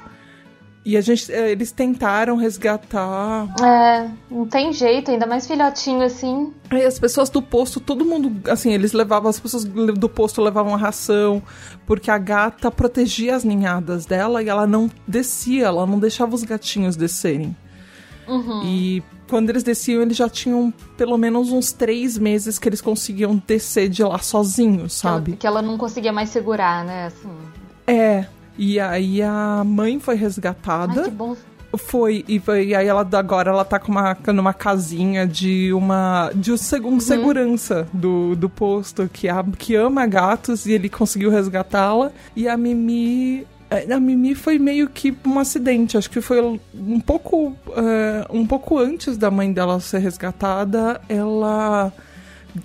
E 0.87 0.95
a 0.95 1.01
gente, 1.01 1.29
é, 1.33 1.51
eles 1.51 1.73
tentaram 1.73 2.37
resgatar. 2.37 3.45
É, 3.61 4.09
não 4.31 4.45
tem 4.47 4.71
jeito, 4.71 5.11
ainda 5.11 5.25
mais 5.25 5.45
filhotinho 5.45 6.01
assim. 6.01 6.53
E 6.71 6.81
as 6.81 6.97
pessoas 6.97 7.29
do 7.29 7.41
posto, 7.41 7.81
todo 7.81 8.05
mundo, 8.05 8.31
assim, 8.49 8.71
eles 8.71 8.93
levavam, 8.93 9.29
as 9.29 9.37
pessoas 9.37 9.65
do 9.65 10.07
posto 10.07 10.41
levavam 10.41 10.73
a 10.73 10.77
ração, 10.77 11.43
porque 11.85 12.09
a 12.09 12.17
gata 12.17 12.71
protegia 12.71 13.35
as 13.35 13.43
ninhadas 13.43 14.05
dela 14.05 14.41
e 14.41 14.47
ela 14.47 14.65
não 14.65 14.89
descia, 15.05 15.65
ela 15.65 15.85
não 15.85 15.99
deixava 15.99 16.33
os 16.33 16.45
gatinhos 16.45 16.95
descerem. 16.95 17.53
Uhum. 18.25 18.61
E 18.63 19.03
quando 19.29 19.49
eles 19.49 19.63
desciam, 19.63 20.01
eles 20.01 20.15
já 20.15 20.29
tinham 20.29 20.73
pelo 20.95 21.17
menos 21.17 21.51
uns 21.51 21.73
três 21.73 22.17
meses 22.17 22.57
que 22.57 22.69
eles 22.69 22.79
conseguiam 22.79 23.43
descer 23.45 23.89
de 23.89 24.03
lá 24.03 24.19
sozinhos, 24.19 24.93
sabe? 24.93 25.33
Que 25.35 25.45
ela, 25.45 25.59
que 25.59 25.59
ela 25.59 25.61
não 25.61 25.77
conseguia 25.77 26.13
mais 26.13 26.29
segurar, 26.29 26.85
né? 26.85 27.07
Assim. 27.07 27.29
É, 27.85 28.25
e 28.57 28.79
aí 28.79 29.21
a 29.21 29.63
mãe 29.65 29.99
foi 29.99 30.15
resgatada. 30.15 31.01
Ai, 31.01 31.05
que 31.05 31.11
bom. 31.11 31.35
Foi, 31.75 32.23
e, 32.27 32.39
foi, 32.39 32.67
e 32.67 32.75
aí 32.75 32.87
ela 32.87 33.07
agora 33.13 33.51
ela 33.51 33.65
tá 33.65 33.77
com 33.77 33.91
uma, 33.91 34.17
numa 34.33 34.53
casinha 34.53 35.27
de 35.27 35.71
uma. 35.73 36.31
de 36.33 36.51
um, 36.51 36.55
um 36.55 36.87
uhum. 36.87 36.99
segurança 36.99 37.87
do, 37.93 38.35
do 38.35 38.49
posto 38.49 39.09
que, 39.11 39.27
a, 39.27 39.43
que 39.57 39.75
ama 39.75 40.07
gatos 40.07 40.65
e 40.65 40.71
ele 40.71 40.89
conseguiu 40.89 41.29
resgatá-la. 41.29 42.11
E 42.35 42.47
a 42.47 42.57
Mimi 42.57 43.45
é, 43.69 43.91
a 43.91 43.99
Mimi 43.99 44.33
foi 44.33 44.57
meio 44.57 44.87
que 44.89 45.15
um 45.25 45.39
acidente. 45.39 45.97
Acho 45.97 46.09
que 46.09 46.21
foi 46.21 46.41
um 46.73 46.99
pouco, 46.99 47.49
uh, 47.49 47.55
um 48.29 48.45
pouco 48.45 48.77
antes 48.77 49.17
da 49.17 49.29
mãe 49.29 49.51
dela 49.51 49.79
ser 49.79 49.99
resgatada. 49.99 51.01
Ela 51.09 51.91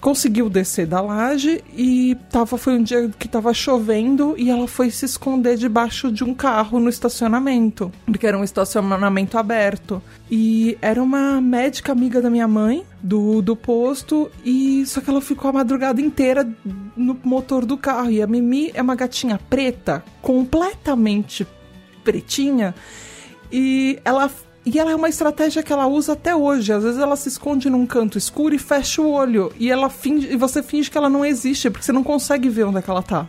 conseguiu 0.00 0.48
descer 0.48 0.86
da 0.86 1.00
laje 1.00 1.62
e 1.74 2.16
tava, 2.30 2.56
foi 2.56 2.78
um 2.78 2.82
dia 2.82 3.10
que 3.18 3.28
tava 3.28 3.52
chovendo 3.52 4.34
e 4.36 4.50
ela 4.50 4.66
foi 4.68 4.90
se 4.90 5.04
esconder 5.04 5.56
debaixo 5.56 6.10
de 6.10 6.24
um 6.24 6.34
carro 6.34 6.78
no 6.78 6.88
estacionamento, 6.88 7.92
porque 8.06 8.26
era 8.26 8.38
um 8.38 8.44
estacionamento 8.44 9.38
aberto. 9.38 10.02
E 10.30 10.78
era 10.80 11.02
uma 11.02 11.40
médica 11.40 11.92
amiga 11.92 12.20
da 12.22 12.30
minha 12.30 12.48
mãe, 12.48 12.84
do, 13.02 13.42
do 13.42 13.54
posto, 13.54 14.30
e 14.44 14.84
só 14.86 15.00
que 15.00 15.10
ela 15.10 15.20
ficou 15.20 15.50
a 15.50 15.52
madrugada 15.52 16.00
inteira 16.00 16.48
no 16.96 17.18
motor 17.22 17.66
do 17.66 17.76
carro. 17.76 18.10
E 18.10 18.22
a 18.22 18.26
Mimi 18.26 18.70
é 18.72 18.80
uma 18.80 18.94
gatinha 18.94 19.38
preta, 19.50 20.02
completamente 20.22 21.46
pretinha, 22.02 22.74
e 23.52 23.98
ela 24.04 24.30
e 24.64 24.78
ela 24.78 24.92
é 24.92 24.94
uma 24.94 25.08
estratégia 25.08 25.62
que 25.62 25.72
ela 25.72 25.86
usa 25.86 26.12
até 26.12 26.34
hoje. 26.34 26.72
Às 26.72 26.84
vezes 26.84 27.00
ela 27.00 27.16
se 27.16 27.28
esconde 27.28 27.68
num 27.68 27.84
canto 27.84 28.16
escuro 28.16 28.54
e 28.54 28.58
fecha 28.58 29.02
o 29.02 29.10
olho. 29.10 29.52
E 29.58 29.70
ela 29.70 29.88
finge, 29.88 30.32
e 30.32 30.36
você 30.36 30.62
finge 30.62 30.90
que 30.90 30.96
ela 30.96 31.08
não 31.08 31.24
existe, 31.24 31.68
porque 31.68 31.84
você 31.84 31.92
não 31.92 32.04
consegue 32.04 32.48
ver 32.48 32.64
onde 32.64 32.78
é 32.78 32.82
que 32.82 32.90
ela 32.90 33.02
tá. 33.02 33.28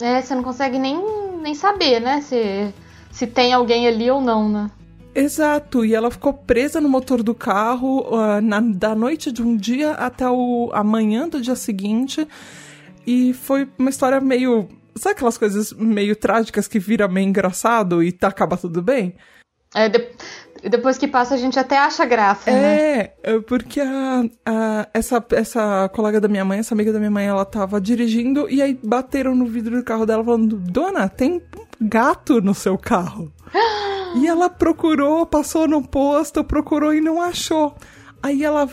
É, 0.00 0.22
você 0.22 0.34
não 0.34 0.42
consegue 0.42 0.78
nem, 0.78 0.98
nem 1.42 1.54
saber, 1.54 2.00
né? 2.00 2.22
Se, 2.22 2.72
se 3.10 3.26
tem 3.26 3.52
alguém 3.52 3.86
ali 3.86 4.10
ou 4.10 4.22
não, 4.22 4.48
né? 4.48 4.70
Exato, 5.14 5.84
e 5.84 5.94
ela 5.94 6.10
ficou 6.10 6.32
presa 6.32 6.80
no 6.80 6.88
motor 6.88 7.22
do 7.22 7.34
carro 7.34 8.06
uh, 8.08 8.40
na, 8.40 8.60
da 8.60 8.94
noite 8.94 9.32
de 9.32 9.42
um 9.42 9.56
dia 9.56 9.92
até 9.92 10.28
o 10.30 10.70
amanhã 10.72 11.28
do 11.28 11.40
dia 11.40 11.56
seguinte. 11.56 12.26
E 13.06 13.34
foi 13.34 13.68
uma 13.76 13.90
história 13.90 14.20
meio. 14.20 14.68
Sabe 14.96 15.14
aquelas 15.14 15.36
coisas 15.36 15.72
meio 15.72 16.14
trágicas 16.14 16.68
que 16.68 16.78
vira 16.78 17.08
meio 17.08 17.28
engraçado 17.28 18.02
e 18.02 18.12
tá, 18.12 18.28
acaba 18.28 18.56
tudo 18.56 18.80
bem? 18.80 19.14
É, 19.74 19.88
de... 19.88 20.08
Depois 20.68 20.98
que 20.98 21.08
passa, 21.08 21.34
a 21.34 21.38
gente 21.38 21.58
até 21.58 21.78
acha 21.78 22.04
graça, 22.04 22.50
é, 22.50 22.54
né? 22.54 23.10
É, 23.22 23.40
porque 23.40 23.80
a, 23.80 24.24
a, 24.44 24.88
essa, 24.92 25.24
essa 25.32 25.88
colega 25.88 26.20
da 26.20 26.28
minha 26.28 26.44
mãe, 26.44 26.58
essa 26.58 26.74
amiga 26.74 26.92
da 26.92 26.98
minha 26.98 27.10
mãe, 27.10 27.26
ela 27.26 27.44
tava 27.44 27.80
dirigindo 27.80 28.48
e 28.48 28.60
aí 28.60 28.78
bateram 28.82 29.34
no 29.34 29.46
vidro 29.46 29.76
do 29.76 29.84
carro 29.84 30.04
dela 30.04 30.24
falando: 30.24 30.56
Dona, 30.56 31.08
tem 31.08 31.42
gato 31.80 32.40
no 32.40 32.54
seu 32.54 32.76
carro. 32.76 33.32
e 34.16 34.26
ela 34.26 34.50
procurou, 34.50 35.24
passou 35.24 35.66
no 35.66 35.82
posto, 35.82 36.44
procurou 36.44 36.92
e 36.92 37.00
não 37.00 37.22
achou. 37.22 37.74
Aí 38.22 38.44
ela 38.44 38.68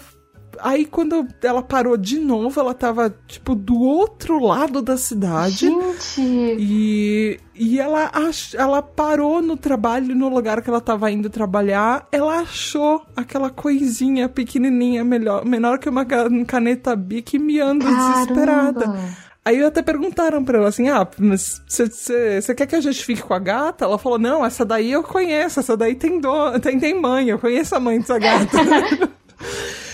Aí 0.61 0.85
quando 0.85 1.27
ela 1.41 1.61
parou 1.61 1.97
de 1.97 2.19
novo, 2.19 2.59
ela 2.59 2.73
tava, 2.73 3.13
tipo, 3.27 3.55
do 3.55 3.79
outro 3.79 4.39
lado 4.39 4.81
da 4.81 4.97
cidade. 4.97 5.69
Gente! 5.69 6.21
E, 6.21 7.39
e 7.55 7.79
ela, 7.79 8.09
ach, 8.13 8.53
ela 8.55 8.81
parou 8.81 9.41
no 9.41 9.57
trabalho, 9.57 10.15
no 10.15 10.29
lugar 10.29 10.61
que 10.61 10.69
ela 10.69 10.81
tava 10.81 11.11
indo 11.11 11.29
trabalhar. 11.29 12.07
Ela 12.11 12.39
achou 12.39 13.05
aquela 13.15 13.49
coisinha 13.49 14.29
pequenininha, 14.29 15.03
melhor, 15.03 15.45
menor 15.45 15.79
que 15.79 15.89
uma 15.89 16.05
caneta 16.05 16.95
Bic, 16.95 17.37
miando 17.37 17.85
Caramba. 17.85 18.13
desesperada. 18.13 19.27
Aí 19.47 19.63
até 19.63 19.81
perguntaram 19.81 20.43
pra 20.43 20.57
ela 20.57 20.67
assim: 20.67 20.89
ah, 20.89 21.07
mas 21.17 21.61
você 21.65 22.53
quer 22.53 22.67
que 22.67 22.75
a 22.75 22.81
gente 22.81 23.05
fique 23.05 23.21
com 23.21 23.33
a 23.33 23.39
gata? 23.39 23.85
Ela 23.85 23.97
falou: 23.97 24.19
não, 24.19 24.45
essa 24.45 24.65
daí 24.65 24.91
eu 24.91 25.01
conheço, 25.01 25.61
essa 25.61 25.77
daí 25.77 25.95
tem, 25.95 26.19
do, 26.19 26.59
tem, 26.59 26.77
tem 26.77 26.99
mãe, 26.99 27.29
eu 27.29 27.39
conheço 27.39 27.73
a 27.73 27.79
mãe 27.79 27.97
dessa 27.97 28.19
gata. 28.19 28.57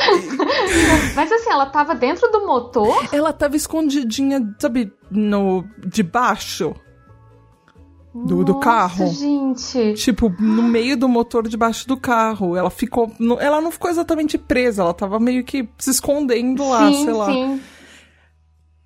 Mas 1.14 1.30
assim, 1.32 1.50
ela 1.50 1.66
tava 1.66 1.94
dentro 1.94 2.30
do 2.30 2.46
motor? 2.46 3.08
Ela 3.12 3.32
tava 3.32 3.56
escondidinha, 3.56 4.54
sabe, 4.58 4.92
no 5.10 5.64
de 5.86 6.02
baixo 6.02 6.74
do, 8.14 8.36
Nossa, 8.36 8.44
do 8.44 8.60
carro. 8.60 9.06
gente. 9.08 9.94
Tipo, 9.94 10.34
no 10.38 10.62
meio 10.62 10.96
do 10.96 11.08
motor 11.08 11.46
debaixo 11.46 11.86
do 11.86 11.96
carro. 11.96 12.56
Ela 12.56 12.70
ficou. 12.70 13.12
Ela 13.38 13.60
não 13.60 13.70
ficou 13.70 13.90
exatamente 13.90 14.36
presa, 14.36 14.82
ela 14.82 14.94
tava 14.94 15.20
meio 15.20 15.44
que 15.44 15.68
se 15.78 15.90
escondendo 15.90 16.68
lá, 16.68 16.90
sim, 16.90 17.04
sei 17.04 17.12
lá. 17.12 17.26
Sim. 17.26 17.60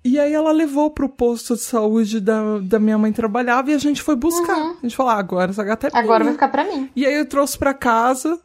E 0.03 0.19
aí 0.19 0.31
ela 0.31 0.51
levou 0.51 0.91
pro 0.91 1.09
posto 1.09 1.55
de 1.55 1.61
saúde 1.61 2.19
da, 2.19 2.59
da 2.59 2.77
minha 2.79 2.95
mãe 2.95 3.11
trabalhava 3.11 3.71
e 3.71 3.73
a 3.73 3.77
gente 3.79 4.03
foi 4.03 4.15
buscar. 4.15 4.55
Uhum. 4.55 4.75
A 4.77 4.81
gente 4.83 4.95
falou, 4.95 5.11
ah, 5.11 5.17
agora 5.17 5.49
essa 5.49 5.63
gata 5.63 5.87
é 5.87 5.89
Agora 5.91 6.19
minha. 6.23 6.25
vai 6.25 6.33
ficar 6.33 6.49
pra 6.49 6.63
mim. 6.63 6.91
E 6.95 7.03
aí 7.03 7.15
eu 7.15 7.25
trouxe 7.27 7.57
pra 7.57 7.73
casa, 7.73 8.39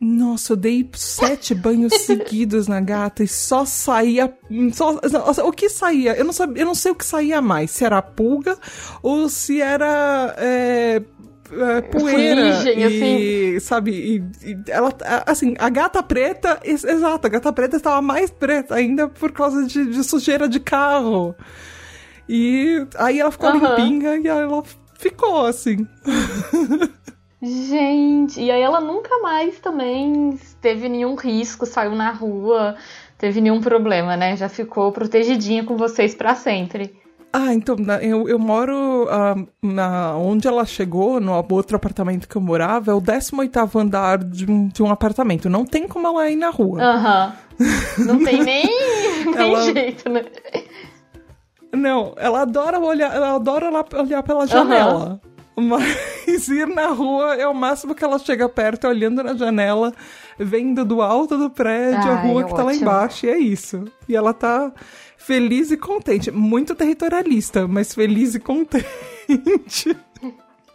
nossa, 0.00 0.54
eu 0.54 0.56
dei 0.56 0.88
sete 0.94 1.54
banhos 1.54 1.92
seguidos 2.06 2.66
na 2.66 2.80
gata 2.80 3.22
e 3.22 3.28
só 3.28 3.66
saía. 3.66 4.32
Só, 4.72 4.98
o 5.44 5.52
que 5.52 5.68
saía? 5.68 6.16
Eu 6.16 6.24
não, 6.24 6.32
sabia, 6.32 6.62
eu 6.62 6.66
não 6.66 6.74
sei 6.74 6.92
o 6.92 6.94
que 6.94 7.04
saía 7.04 7.42
mais. 7.42 7.70
Se 7.70 7.84
era 7.84 8.00
pulga 8.00 8.56
ou 9.02 9.28
se 9.28 9.60
era. 9.60 10.34
É, 10.38 11.02
é, 11.52 11.80
poeira 11.82 12.54
Fuligem, 12.54 12.78
e, 12.78 12.84
assim. 12.84 13.60
sabe, 13.60 13.90
e, 13.90 14.50
e, 14.50 14.56
ela, 14.68 14.94
assim, 15.26 15.54
a 15.58 15.68
gata 15.68 16.00
preta, 16.02 16.60
exato, 16.62 17.26
a 17.26 17.30
gata 17.30 17.52
preta 17.52 17.76
estava 17.76 18.00
mais 18.00 18.30
preta 18.30 18.76
ainda 18.76 19.08
por 19.08 19.32
causa 19.32 19.66
de, 19.66 19.84
de 19.84 20.04
sujeira 20.04 20.48
de 20.48 20.60
carro. 20.60 21.34
E 22.28 22.86
aí 22.96 23.18
ela 23.18 23.32
ficou 23.32 23.50
uhum. 23.50 23.58
limpinha 23.58 24.16
e 24.16 24.28
ela 24.28 24.62
ficou 24.96 25.44
assim. 25.44 25.86
Gente, 27.42 28.40
e 28.40 28.50
aí 28.50 28.60
ela 28.60 28.80
nunca 28.80 29.18
mais 29.20 29.58
também 29.60 30.38
teve 30.60 30.88
nenhum 30.88 31.14
risco, 31.14 31.64
saiu 31.64 31.94
na 31.94 32.10
rua, 32.10 32.76
teve 33.16 33.40
nenhum 33.40 33.60
problema, 33.60 34.14
né? 34.16 34.36
Já 34.36 34.48
ficou 34.48 34.92
protegidinha 34.92 35.64
com 35.64 35.76
vocês 35.76 36.14
para 36.14 36.34
sempre. 36.34 36.94
Ah, 37.32 37.54
então, 37.54 37.76
eu, 38.02 38.28
eu 38.28 38.38
moro 38.38 39.04
uh, 39.04 39.48
na, 39.62 40.16
onde 40.16 40.48
ela 40.48 40.66
chegou, 40.66 41.20
no 41.20 41.32
outro 41.48 41.76
apartamento 41.76 42.28
que 42.28 42.36
eu 42.36 42.42
morava, 42.42 42.90
é 42.90 42.94
o 42.94 43.00
18 43.00 43.78
andar 43.78 44.18
de 44.18 44.50
um, 44.50 44.66
de 44.66 44.82
um 44.82 44.90
apartamento. 44.90 45.48
Não 45.48 45.64
tem 45.64 45.86
como 45.86 46.08
ela 46.08 46.28
ir 46.28 46.36
na 46.36 46.50
rua. 46.50 46.82
Aham. 46.82 47.32
Uhum. 47.58 48.04
Não 48.04 48.24
tem 48.24 48.42
nem, 48.42 48.66
nem 49.26 49.54
ela... 49.54 49.62
jeito, 49.62 50.10
né? 50.10 50.24
Não, 51.72 52.14
ela 52.16 52.42
adora 52.42 52.80
olhar, 52.80 53.14
ela 53.14 53.36
adora 53.36 53.70
olhar 53.94 54.22
pela 54.24 54.46
janela. 54.46 55.20
Uhum. 55.24 55.29
Mas 55.60 56.48
ir 56.48 56.66
na 56.66 56.88
rua 56.88 57.34
é 57.34 57.46
o 57.46 57.54
máximo 57.54 57.94
que 57.94 58.04
ela 58.04 58.18
chega 58.18 58.48
perto, 58.48 58.88
olhando 58.88 59.22
na 59.22 59.34
janela, 59.34 59.92
vendo 60.38 60.84
do 60.84 61.02
alto 61.02 61.36
do 61.36 61.50
prédio 61.50 62.10
Ai, 62.10 62.12
a 62.12 62.20
rua 62.22 62.44
que 62.44 62.54
tá 62.54 62.62
lá 62.62 62.74
embaixo, 62.74 63.26
e 63.26 63.28
é 63.28 63.38
isso. 63.38 63.84
E 64.08 64.16
ela 64.16 64.32
tá 64.32 64.72
feliz 65.16 65.70
e 65.70 65.76
contente. 65.76 66.30
Muito 66.30 66.74
territorialista, 66.74 67.68
mas 67.68 67.94
feliz 67.94 68.34
e 68.34 68.40
contente. 68.40 68.86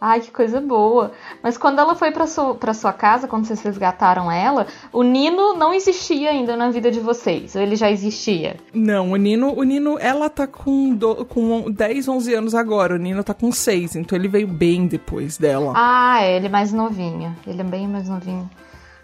Ai, 0.00 0.20
que 0.20 0.30
coisa 0.30 0.60
boa. 0.60 1.12
Mas 1.42 1.56
quando 1.56 1.78
ela 1.78 1.94
foi 1.94 2.10
pra, 2.10 2.26
su 2.26 2.54
pra 2.56 2.74
sua 2.74 2.92
casa, 2.92 3.26
quando 3.26 3.46
vocês 3.46 3.62
resgataram 3.62 4.30
ela, 4.30 4.66
o 4.92 5.02
Nino 5.02 5.54
não 5.54 5.72
existia 5.72 6.30
ainda 6.30 6.54
na 6.54 6.70
vida 6.70 6.90
de 6.90 7.00
vocês? 7.00 7.54
Ou 7.54 7.62
ele 7.62 7.76
já 7.76 7.90
existia? 7.90 8.56
Não, 8.74 9.12
o 9.12 9.16
Nino, 9.16 9.54
o 9.56 9.62
Nino 9.62 9.98
ela 9.98 10.28
tá 10.28 10.46
com, 10.46 10.94
do, 10.94 11.24
com 11.24 11.70
10, 11.70 12.08
11 12.08 12.34
anos 12.34 12.54
agora. 12.54 12.94
O 12.94 12.98
Nino 12.98 13.24
tá 13.24 13.32
com 13.32 13.50
6, 13.50 13.96
então 13.96 14.18
ele 14.18 14.28
veio 14.28 14.46
bem 14.46 14.86
depois 14.86 15.38
dela. 15.38 15.72
Ah, 15.74 16.22
é, 16.22 16.36
ele 16.36 16.46
é 16.46 16.50
mais 16.50 16.72
novinho. 16.72 17.34
Ele 17.46 17.60
é 17.60 17.64
bem 17.64 17.88
mais 17.88 18.08
novinho. 18.08 18.48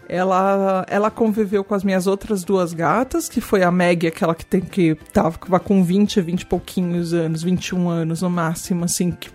ela, 0.07 0.85
ela 0.87 1.09
conviveu 1.09 1.63
com 1.63 1.73
as 1.73 1.83
minhas 1.83 2.05
outras 2.05 2.43
duas 2.43 2.71
gatas, 2.71 3.27
que 3.27 3.41
foi 3.41 3.63
a 3.63 3.71
Meg, 3.71 4.05
aquela 4.05 4.35
que 4.35 4.45
tem 4.45 4.61
que 4.61 4.95
tava 5.11 5.59
com 5.59 5.83
20, 5.83 6.21
20 6.21 6.41
e 6.41 6.45
pouquinhos 6.45 7.13
anos, 7.13 7.41
21 7.41 7.89
anos 7.89 8.21
no 8.21 8.29
máximo, 8.29 8.85
assim, 8.85 9.11
que, 9.11 9.29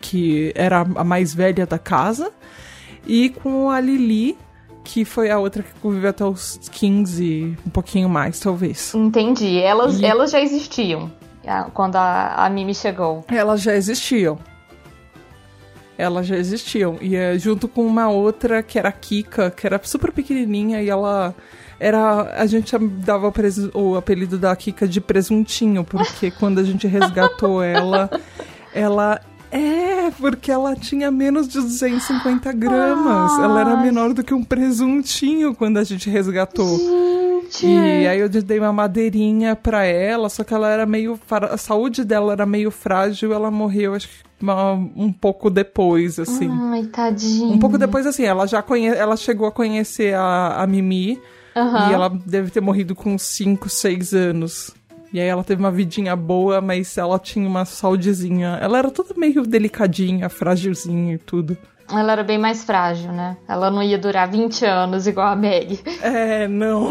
que 0.00 0.52
era 0.54 0.80
a 0.80 1.04
mais 1.04 1.34
velha 1.34 1.66
da 1.66 1.78
casa, 1.78 2.32
e 3.06 3.30
com 3.30 3.70
a 3.70 3.80
Lili, 3.80 4.36
que 4.84 5.04
foi 5.04 5.30
a 5.30 5.38
outra 5.38 5.62
que 5.62 5.72
conviveu 5.80 6.10
até 6.10 6.24
os 6.24 6.58
15, 6.70 7.56
um 7.66 7.70
pouquinho 7.70 8.08
mais, 8.08 8.40
talvez. 8.40 8.94
Entendi. 8.94 9.58
Elas, 9.58 10.00
e... 10.00 10.04
elas 10.04 10.30
já 10.30 10.40
existiam 10.40 11.10
quando 11.72 11.96
a, 11.96 12.44
a 12.44 12.50
Mimi 12.50 12.74
chegou. 12.74 13.24
Elas 13.28 13.62
já 13.62 13.74
existiam 13.74 14.38
elas 15.98 16.28
já 16.28 16.36
existiam. 16.36 16.96
E 17.00 17.16
é 17.16 17.36
junto 17.36 17.66
com 17.66 17.84
uma 17.84 18.08
outra 18.08 18.62
que 18.62 18.78
era 18.78 18.88
a 18.88 18.92
Kika, 18.92 19.50
que 19.50 19.66
era 19.66 19.80
super 19.82 20.12
pequenininha 20.12 20.80
e 20.80 20.88
ela 20.88 21.34
era 21.80 22.40
a 22.40 22.46
gente 22.46 22.76
dava 22.78 23.32
o 23.74 23.96
apelido 23.96 24.38
da 24.38 24.54
Kika 24.54 24.86
de 24.86 25.00
presuntinho, 25.00 25.82
porque 25.82 26.30
quando 26.38 26.60
a 26.60 26.62
gente 26.62 26.86
resgatou 26.86 27.62
ela, 27.62 28.08
ela 28.72 29.20
é, 29.50 30.10
porque 30.18 30.50
ela 30.50 30.74
tinha 30.76 31.10
menos 31.10 31.48
de 31.48 31.60
250 31.60 32.52
gramas. 32.52 33.32
Ai. 33.32 33.44
Ela 33.44 33.60
era 33.60 33.76
menor 33.76 34.12
do 34.12 34.22
que 34.22 34.34
um 34.34 34.44
presuntinho 34.44 35.54
quando 35.54 35.78
a 35.78 35.84
gente 35.84 36.10
resgatou. 36.10 36.78
Gente. 37.50 37.66
E 37.66 38.06
aí 38.06 38.20
eu 38.20 38.28
dei 38.28 38.58
uma 38.58 38.72
madeirinha 38.72 39.56
pra 39.56 39.84
ela, 39.84 40.28
só 40.28 40.44
que 40.44 40.52
ela 40.52 40.68
era 40.68 40.84
meio. 40.84 41.18
A 41.30 41.56
saúde 41.56 42.04
dela 42.04 42.32
era 42.32 42.44
meio 42.44 42.70
frágil, 42.70 43.32
ela 43.32 43.50
morreu, 43.50 43.94
acho 43.94 44.08
que 44.08 44.28
um 44.94 45.12
pouco 45.12 45.50
depois, 45.50 46.18
assim. 46.18 46.48
Ai, 46.50 46.84
tadinha. 46.84 47.52
Um 47.52 47.58
pouco 47.58 47.78
depois, 47.78 48.06
assim, 48.06 48.24
ela 48.24 48.46
já 48.46 48.62
conhe... 48.62 48.86
ela 48.86 49.16
chegou 49.16 49.48
a 49.48 49.52
conhecer 49.52 50.14
a, 50.14 50.62
a 50.62 50.66
Mimi. 50.66 51.18
Uhum. 51.56 51.90
E 51.90 51.92
ela 51.92 52.08
deve 52.24 52.50
ter 52.50 52.60
morrido 52.60 52.94
com 52.94 53.18
5, 53.18 53.68
6 53.68 54.12
anos. 54.14 54.77
E 55.12 55.20
aí 55.20 55.26
ela 55.26 55.42
teve 55.42 55.60
uma 55.60 55.70
vidinha 55.70 56.14
boa, 56.14 56.60
mas 56.60 56.98
ela 56.98 57.18
tinha 57.18 57.48
uma 57.48 57.64
saudezinha. 57.64 58.58
Ela 58.60 58.78
era 58.78 58.90
toda 58.90 59.14
meio 59.16 59.42
delicadinha, 59.42 60.28
frágilzinha 60.28 61.14
e 61.14 61.18
tudo. 61.18 61.56
Ela 61.90 62.12
era 62.12 62.22
bem 62.22 62.38
mais 62.38 62.64
frágil, 62.64 63.12
né? 63.12 63.36
Ela 63.48 63.70
não 63.70 63.82
ia 63.82 63.98
durar 63.98 64.28
20 64.28 64.64
anos 64.64 65.06
igual 65.06 65.28
a 65.28 65.36
Meg. 65.36 65.80
É, 66.02 66.46
não. 66.46 66.90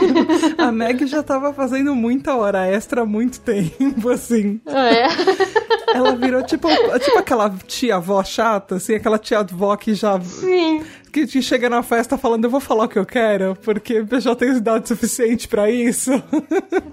a 0.58 0.70
Meg 0.70 1.06
já 1.06 1.22
tava 1.22 1.54
fazendo 1.54 1.94
muita 1.94 2.34
hora 2.34 2.66
extra 2.66 3.02
há 3.02 3.06
muito 3.06 3.40
tempo, 3.40 4.10
assim. 4.10 4.60
É. 4.66 5.96
Ela 5.96 6.14
virou 6.14 6.42
tipo, 6.42 6.68
tipo 6.98 7.18
aquela 7.18 7.48
tia-avó 7.66 8.22
chata, 8.22 8.76
assim, 8.76 8.94
aquela 8.94 9.18
tia-avó 9.18 9.74
que 9.76 9.94
já. 9.94 10.20
Sim. 10.20 10.84
Que 11.10 11.26
chega 11.40 11.70
na 11.70 11.82
festa 11.82 12.18
falando, 12.18 12.44
eu 12.44 12.50
vou 12.50 12.60
falar 12.60 12.84
o 12.84 12.88
que 12.88 12.98
eu 12.98 13.06
quero, 13.06 13.56
porque 13.64 14.04
eu 14.10 14.20
já 14.20 14.36
tenho 14.36 14.56
idade 14.58 14.86
suficiente 14.86 15.48
para 15.48 15.70
isso. 15.70 16.10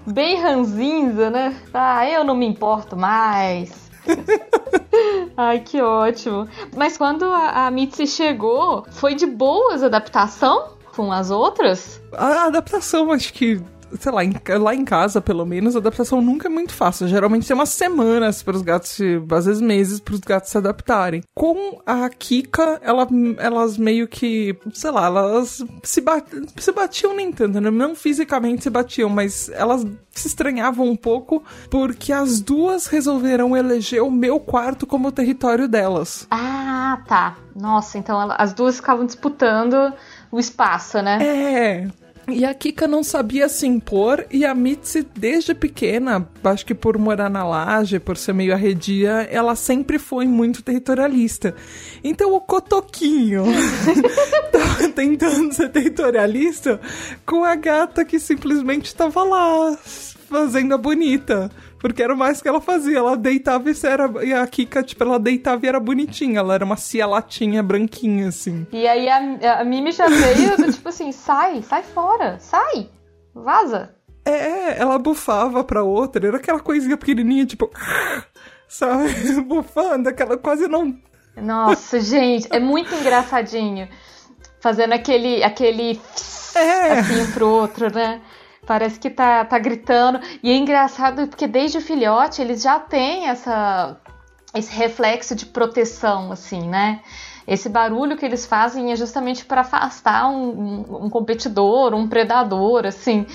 Bem 0.06 0.40
ranzinza, 0.40 1.28
né? 1.28 1.54
Ah, 1.74 2.08
eu 2.08 2.24
não 2.24 2.34
me 2.34 2.46
importo 2.46 2.96
mais. 2.96 3.84
Ai, 5.36 5.60
que 5.60 5.80
ótimo. 5.80 6.48
Mas 6.76 6.96
quando 6.96 7.24
a, 7.24 7.66
a 7.66 7.70
Mitzi 7.70 8.06
chegou, 8.06 8.86
foi 8.90 9.14
de 9.14 9.26
boas 9.26 9.82
a 9.82 9.86
adaptação 9.86 10.74
com 10.94 11.10
as 11.10 11.30
outras? 11.30 12.00
A 12.12 12.46
adaptação, 12.46 13.10
acho 13.10 13.32
que 13.32 13.60
sei 13.98 14.12
lá, 14.12 14.24
em, 14.24 14.32
lá 14.60 14.74
em 14.74 14.84
casa, 14.84 15.20
pelo 15.20 15.44
menos, 15.44 15.74
a 15.74 15.78
adaptação 15.78 16.20
nunca 16.20 16.48
é 16.48 16.50
muito 16.50 16.72
fácil. 16.72 17.08
Geralmente 17.08 17.46
tem 17.46 17.54
umas 17.54 17.70
semanas 17.70 18.42
para 18.42 18.56
os 18.56 18.62
gatos, 18.62 18.98
às 19.30 19.46
vezes 19.46 19.60
meses, 19.60 20.00
para 20.00 20.14
os 20.14 20.20
gatos 20.20 20.50
se 20.50 20.58
adaptarem. 20.58 21.22
Com 21.34 21.80
a 21.86 22.08
Kika, 22.08 22.80
ela, 22.82 23.06
elas 23.38 23.76
meio 23.76 24.08
que, 24.08 24.56
sei 24.72 24.90
lá, 24.90 25.06
elas 25.06 25.64
se, 25.82 26.00
bat, 26.00 26.24
se 26.56 26.72
batiam 26.72 27.14
nem 27.14 27.32
tanto, 27.32 27.60
né? 27.60 27.70
Não 27.70 27.94
fisicamente 27.94 28.62
se 28.62 28.70
batiam, 28.70 29.08
mas 29.08 29.48
elas 29.50 29.86
se 30.10 30.28
estranhavam 30.28 30.86
um 30.88 30.96
pouco 30.96 31.42
porque 31.70 32.12
as 32.12 32.40
duas 32.40 32.86
resolveram 32.86 33.56
eleger 33.56 34.02
o 34.02 34.10
meu 34.10 34.38
quarto 34.38 34.86
como 34.86 35.12
território 35.12 35.68
delas. 35.68 36.26
Ah, 36.30 37.02
tá. 37.06 37.36
Nossa, 37.54 37.98
então 37.98 38.30
as 38.36 38.52
duas 38.52 38.76
ficavam 38.76 39.06
disputando 39.06 39.92
o 40.30 40.38
espaço, 40.38 41.00
né? 41.00 41.18
É. 41.22 42.03
E 42.26 42.44
a 42.44 42.54
Kika 42.54 42.88
não 42.88 43.02
sabia 43.02 43.48
se 43.48 43.66
impor, 43.66 44.24
e 44.30 44.46
a 44.46 44.54
Mitzi, 44.54 45.06
desde 45.14 45.54
pequena, 45.54 46.26
acho 46.42 46.64
que 46.64 46.74
por 46.74 46.96
morar 46.96 47.28
na 47.28 47.44
laje, 47.44 48.00
por 48.00 48.16
ser 48.16 48.32
meio 48.32 48.54
arredia, 48.54 49.28
ela 49.30 49.54
sempre 49.54 49.98
foi 49.98 50.26
muito 50.26 50.62
territorialista. 50.62 51.54
Então 52.02 52.32
o 52.32 52.40
Cotoquinho 52.40 53.44
tava 54.50 54.88
tentando 54.88 55.52
ser 55.52 55.68
territorialista 55.68 56.80
com 57.26 57.44
a 57.44 57.54
gata 57.54 58.04
que 58.04 58.18
simplesmente 58.18 58.86
estava 58.86 59.22
lá, 59.22 59.76
fazendo 60.28 60.74
a 60.74 60.78
bonita. 60.78 61.50
Porque 61.84 62.02
era 62.02 62.16
mais 62.16 62.40
que 62.40 62.48
ela 62.48 62.62
fazia. 62.62 62.96
Ela 62.96 63.14
deitava 63.14 63.70
e, 63.70 63.74
era, 63.84 64.24
e 64.24 64.32
a 64.32 64.46
Kika, 64.46 64.82
tipo, 64.82 65.04
ela 65.04 65.18
deitava 65.18 65.66
e 65.66 65.68
era 65.68 65.78
bonitinha. 65.78 66.38
Ela 66.38 66.54
era 66.54 66.64
uma 66.64 66.78
cia 66.78 67.06
latinha 67.06 67.62
branquinha, 67.62 68.28
assim. 68.28 68.66
E 68.72 68.88
aí 68.88 69.06
a, 69.06 69.60
a 69.60 69.64
Mimi 69.64 69.92
já 69.92 70.08
veio, 70.08 70.56
do, 70.56 70.72
tipo 70.72 70.88
assim, 70.88 71.12
sai, 71.12 71.60
sai 71.60 71.82
fora, 71.82 72.38
sai, 72.40 72.88
vaza. 73.34 73.94
É, 74.24 74.80
ela 74.80 74.98
bufava 74.98 75.62
pra 75.62 75.82
outra. 75.82 76.26
Era 76.26 76.38
aquela 76.38 76.58
coisinha 76.58 76.96
pequenininha, 76.96 77.44
tipo... 77.44 77.70
Sabe? 78.66 79.12
Bufando, 79.44 80.08
aquela 80.08 80.38
quase 80.38 80.66
não... 80.66 80.98
Nossa, 81.36 82.00
gente, 82.00 82.48
é 82.50 82.58
muito 82.58 82.94
engraçadinho. 82.94 83.90
Fazendo 84.58 84.94
aquele... 84.94 85.44
aquele... 85.44 86.00
É. 86.54 86.92
Assim, 86.92 87.20
um 87.20 87.30
pro 87.32 87.46
outro, 87.46 87.92
né? 87.92 88.22
Parece 88.66 88.98
que 88.98 89.10
tá, 89.10 89.44
tá 89.44 89.58
gritando. 89.58 90.20
E 90.42 90.50
é 90.50 90.56
engraçado 90.56 91.26
porque 91.28 91.46
desde 91.46 91.78
o 91.78 91.80
filhote 91.80 92.40
eles 92.40 92.62
já 92.62 92.78
têm 92.78 93.28
essa, 93.28 93.96
esse 94.54 94.74
reflexo 94.74 95.34
de 95.34 95.46
proteção, 95.46 96.32
assim, 96.32 96.68
né? 96.68 97.00
Esse 97.46 97.68
barulho 97.68 98.16
que 98.16 98.24
eles 98.24 98.46
fazem 98.46 98.90
é 98.90 98.96
justamente 98.96 99.44
para 99.44 99.60
afastar 99.60 100.28
um, 100.30 100.48
um, 100.48 101.04
um, 101.04 101.10
competidor, 101.10 101.94
um 101.94 102.08
predador, 102.08 102.86
assim. 102.86 103.26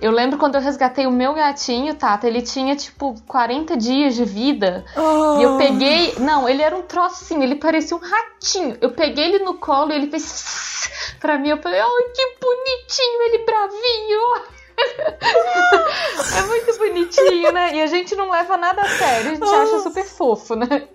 Eu 0.00 0.12
lembro 0.12 0.38
quando 0.38 0.54
eu 0.54 0.62
resgatei 0.62 1.06
o 1.06 1.10
meu 1.10 1.34
gatinho, 1.34 1.94
Tata, 1.94 2.26
ele 2.26 2.40
tinha 2.40 2.74
tipo 2.74 3.14
40 3.26 3.76
dias 3.76 4.14
de 4.14 4.24
vida. 4.24 4.82
Oh. 4.96 5.38
E 5.38 5.42
eu 5.42 5.58
peguei. 5.58 6.14
Não, 6.18 6.48
ele 6.48 6.62
era 6.62 6.74
um 6.74 6.82
trocinho, 6.82 7.42
ele 7.42 7.56
parecia 7.56 7.94
um 7.94 8.00
ratinho. 8.00 8.78
Eu 8.80 8.92
peguei 8.92 9.26
ele 9.26 9.44
no 9.44 9.54
colo 9.54 9.92
e 9.92 9.96
ele 9.96 10.10
fez. 10.10 10.70
Pra 11.20 11.36
mim, 11.36 11.50
eu 11.50 11.58
falei, 11.58 11.80
ai, 11.80 12.04
que 12.14 12.38
bonitinho, 12.40 13.22
ele 13.22 13.44
bravinho. 13.44 14.59
é 16.38 16.42
muito 16.42 16.78
bonitinho, 16.78 17.52
né? 17.52 17.74
E 17.74 17.82
a 17.82 17.86
gente 17.86 18.14
não 18.14 18.30
leva 18.30 18.56
nada 18.56 18.82
a 18.82 18.88
sério, 18.88 19.32
a 19.32 19.34
gente 19.34 19.44
acha 19.44 19.78
super 19.80 20.04
fofo, 20.04 20.54
né? 20.54 20.88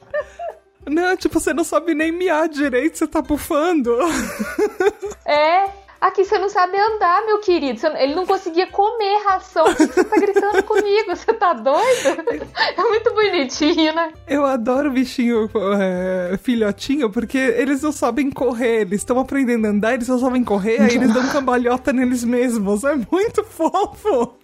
Não, 0.87 1.17
tipo, 1.17 1.39
você 1.39 1.53
não 1.53 1.63
sabe 1.63 1.95
nem 1.95 2.11
miar 2.11 2.47
direito, 2.47 2.97
você 2.97 3.07
tá 3.07 3.21
bufando. 3.21 3.97
É, 5.25 5.67
Aqui 6.05 6.23
você 6.23 6.37
não 6.37 6.49
sabe 6.49 6.77
andar, 6.77 7.25
meu 7.25 7.39
querido. 7.39 7.79
Você, 7.79 7.87
ele 7.97 8.13
não 8.13 8.27
conseguia 8.27 8.67
comer 8.67 9.23
ração. 9.25 9.65
Você 9.65 10.03
tá 10.03 10.17
gritando 10.17 10.61
comigo, 10.61 11.15
você 11.15 11.33
tá 11.33 11.51
doido? 11.51 12.47
É 12.77 12.83
muito 12.83 13.11
bonitinho, 13.11 13.91
né? 13.91 14.13
Eu 14.27 14.45
adoro 14.45 14.91
bichinho 14.91 15.49
é, 15.81 16.37
filhotinho, 16.37 17.09
porque 17.09 17.39
eles 17.39 17.81
não 17.81 17.91
sabem 17.91 18.29
correr. 18.29 18.81
Eles 18.81 19.01
estão 19.01 19.19
aprendendo 19.19 19.65
a 19.65 19.71
andar, 19.71 19.95
eles 19.95 20.07
não 20.07 20.19
sabem 20.19 20.43
correr, 20.43 20.79
aí 20.79 20.93
eles 20.93 21.11
dão 21.11 21.27
cambalhota 21.33 21.91
neles 21.91 22.23
mesmos. 22.23 22.83
É 22.83 22.93
muito 23.11 23.43
fofo. 23.43 24.35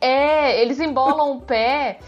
É, 0.00 0.62
eles 0.62 0.78
embolam 0.78 1.32
o 1.32 1.40
pé 1.40 1.98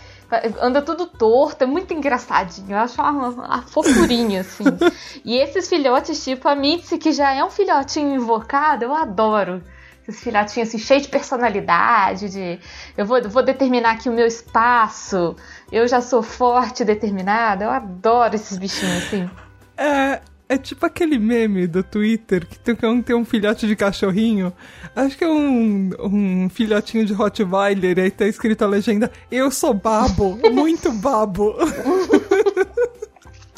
anda 0.60 0.80
tudo 0.80 1.06
torto, 1.06 1.64
é 1.64 1.66
muito 1.66 1.92
engraçadinho. 1.92 2.72
Eu 2.72 2.78
acho 2.78 3.00
uma, 3.00 3.28
uma 3.28 3.62
fofurinha, 3.62 4.42
assim. 4.42 4.64
e 5.24 5.36
esses 5.36 5.68
filhotes, 5.68 6.22
tipo 6.22 6.48
a 6.48 6.54
Mitzi, 6.54 6.98
que 6.98 7.12
já 7.12 7.32
é 7.32 7.44
um 7.44 7.50
filhotinho 7.50 8.14
invocado, 8.14 8.84
eu 8.84 8.94
adoro. 8.94 9.62
Esses 10.06 10.22
filhotinhos 10.22 10.68
assim, 10.68 10.78
cheios 10.78 11.04
de 11.04 11.08
personalidade, 11.08 12.28
de 12.30 12.58
eu 12.96 13.04
vou, 13.04 13.20
vou 13.28 13.42
determinar 13.42 13.92
aqui 13.92 14.08
o 14.08 14.12
meu 14.12 14.26
espaço, 14.26 15.36
eu 15.70 15.86
já 15.86 16.00
sou 16.00 16.22
forte 16.22 16.82
e 16.82 16.86
determinada. 16.86 17.64
Eu 17.64 17.70
adoro 17.70 18.34
esses 18.34 18.56
bichinhos, 18.56 19.04
assim. 19.04 19.30
É, 19.76 20.20
é 20.50 20.58
tipo 20.58 20.84
aquele 20.84 21.16
meme 21.16 21.68
do 21.68 21.80
Twitter 21.80 22.44
que 22.44 22.58
tem 22.58 22.76
um, 22.90 23.00
tem 23.00 23.14
um 23.14 23.24
filhote 23.24 23.68
de 23.68 23.76
cachorrinho. 23.76 24.52
Acho 24.96 25.16
que 25.16 25.22
é 25.22 25.28
um, 25.28 25.90
um 26.00 26.48
filhotinho 26.48 27.06
de 27.06 27.12
Rottweiler. 27.12 27.96
E 27.96 28.00
aí 28.02 28.10
tá 28.10 28.26
escrito 28.26 28.64
a 28.64 28.66
legenda: 28.66 29.12
Eu 29.30 29.52
sou 29.52 29.72
babo, 29.72 30.36
muito 30.50 30.90
babo. 30.92 31.54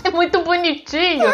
É 0.04 0.10
muito 0.10 0.42
bonitinho. 0.42 1.26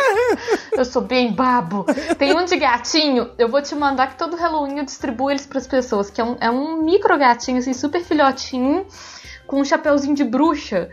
Eu 0.73 0.85
sou 0.85 1.01
bem 1.01 1.33
babo. 1.33 1.87
Tem 2.18 2.37
um 2.37 2.44
de 2.44 2.55
gatinho. 2.55 3.31
Eu 3.38 3.49
vou 3.49 3.62
te 3.62 3.75
mandar 3.75 4.09
que 4.09 4.18
todo 4.18 4.37
Halloween 4.37 4.77
eu 4.77 4.85
distribuo 4.85 5.31
eles 5.31 5.47
para 5.47 5.57
as 5.57 5.66
pessoas. 5.66 6.11
Que 6.11 6.21
é 6.21 6.25
um, 6.25 6.37
é 6.38 6.51
um 6.51 6.83
micro 6.83 7.16
gatinho, 7.16 7.57
assim, 7.57 7.73
super 7.73 8.05
filhotinho. 8.05 8.87
Com 9.47 9.62
um 9.62 9.64
chapeuzinho 9.64 10.14
de 10.14 10.23
bruxa. 10.23 10.90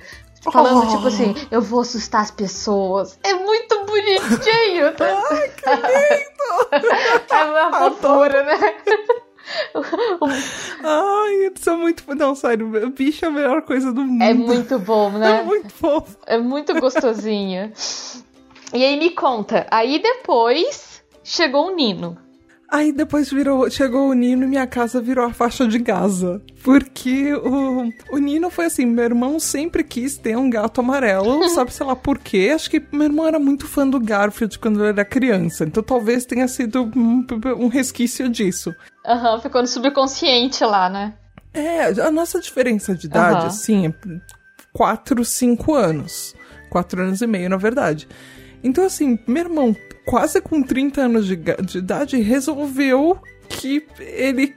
Falando, 0.51 0.83
oh. 0.83 0.95
tipo 0.95 1.07
assim, 1.07 1.35
eu 1.49 1.61
vou 1.61 1.81
assustar 1.81 2.21
as 2.21 2.31
pessoas. 2.31 3.19
É 3.23 3.33
muito 3.33 3.85
bonitinho. 3.85 4.93
Tá? 4.95 5.05
Ai, 5.31 5.49
que 5.49 5.69
lindo! 5.69 7.25
é 7.31 7.43
uma 7.43 7.89
fofura, 7.89 8.43
né? 8.43 8.75
Ai, 10.83 11.51
isso 11.55 11.69
é 11.69 11.75
muito. 11.75 12.15
Não, 12.15 12.35
sério, 12.35 12.67
bicho 12.91 13.25
é 13.25 13.27
a 13.27 13.31
melhor 13.31 13.61
coisa 13.61 13.91
do 13.91 14.01
mundo. 14.01 14.23
É 14.23 14.33
muito 14.33 14.79
bom, 14.79 15.11
né? 15.11 15.39
É 15.39 15.43
muito 15.43 15.69
fofo. 15.69 16.17
É 16.25 16.37
muito 16.37 16.73
gostosinho. 16.79 17.71
e 18.73 18.83
aí 18.83 18.97
me 18.97 19.11
conta, 19.11 19.67
aí 19.69 19.99
depois 20.01 21.03
chegou 21.23 21.67
o 21.67 21.75
Nino. 21.75 22.24
Aí 22.69 22.91
depois 22.91 23.29
virou, 23.29 23.69
chegou 23.69 24.09
o 24.09 24.13
Nino 24.13 24.43
e 24.43 24.47
minha 24.47 24.65
casa 24.65 24.99
virou 24.99 25.25
a 25.25 25.33
faixa 25.33 25.67
de 25.67 25.77
Gaza. 25.77 26.41
Porque 26.63 27.33
o, 27.33 27.89
o 28.11 28.17
Nino 28.17 28.49
foi 28.49 28.65
assim, 28.65 28.85
meu 28.85 29.05
irmão 29.05 29.39
sempre 29.39 29.83
quis 29.83 30.17
ter 30.17 30.35
um 30.35 30.49
gato 30.49 30.81
amarelo, 30.81 31.47
sabe 31.49 31.71
sei 31.71 31.85
lá 31.85 31.95
por 31.95 32.17
quê. 32.17 32.51
Acho 32.53 32.69
que 32.69 32.83
meu 32.91 33.03
irmão 33.03 33.27
era 33.27 33.39
muito 33.39 33.67
fã 33.67 33.87
do 33.87 33.99
Garfield 33.99 34.57
quando 34.57 34.79
ele 34.79 34.89
era 34.89 35.05
criança, 35.05 35.63
então 35.63 35.83
talvez 35.83 36.25
tenha 36.25 36.47
sido 36.47 36.91
um, 36.95 37.25
um 37.57 37.67
resquício 37.67 38.27
disso. 38.27 38.73
Aham, 39.05 39.35
uhum, 39.35 39.41
ficou 39.41 39.61
no 39.61 39.67
subconsciente 39.67 40.63
lá, 40.63 40.89
né? 40.89 41.13
É, 41.53 41.85
a 42.01 42.11
nossa 42.11 42.39
diferença 42.41 42.93
de 42.93 43.05
idade, 43.05 43.41
uhum. 43.41 43.47
assim, 43.47 43.87
é 43.87 43.93
4, 44.73 45.23
5 45.23 45.73
anos. 45.73 46.35
4 46.69 47.01
anos 47.01 47.21
e 47.21 47.27
meio, 47.27 47.49
na 47.49 47.55
verdade. 47.55 48.07
Então, 48.61 48.83
assim, 48.83 49.17
meu 49.25 49.43
irmão, 49.43 49.75
quase 50.05 50.41
com 50.41 50.61
30 50.61 51.01
anos 51.01 51.25
de, 51.25 51.35
de 51.35 51.77
idade, 51.77 52.21
resolveu 52.21 53.19
que 53.49 53.85
ele 53.99 54.55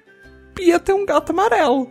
ia 0.60 0.78
ter 0.78 0.92
um 0.92 1.06
gato 1.06 1.30
amarelo. 1.30 1.90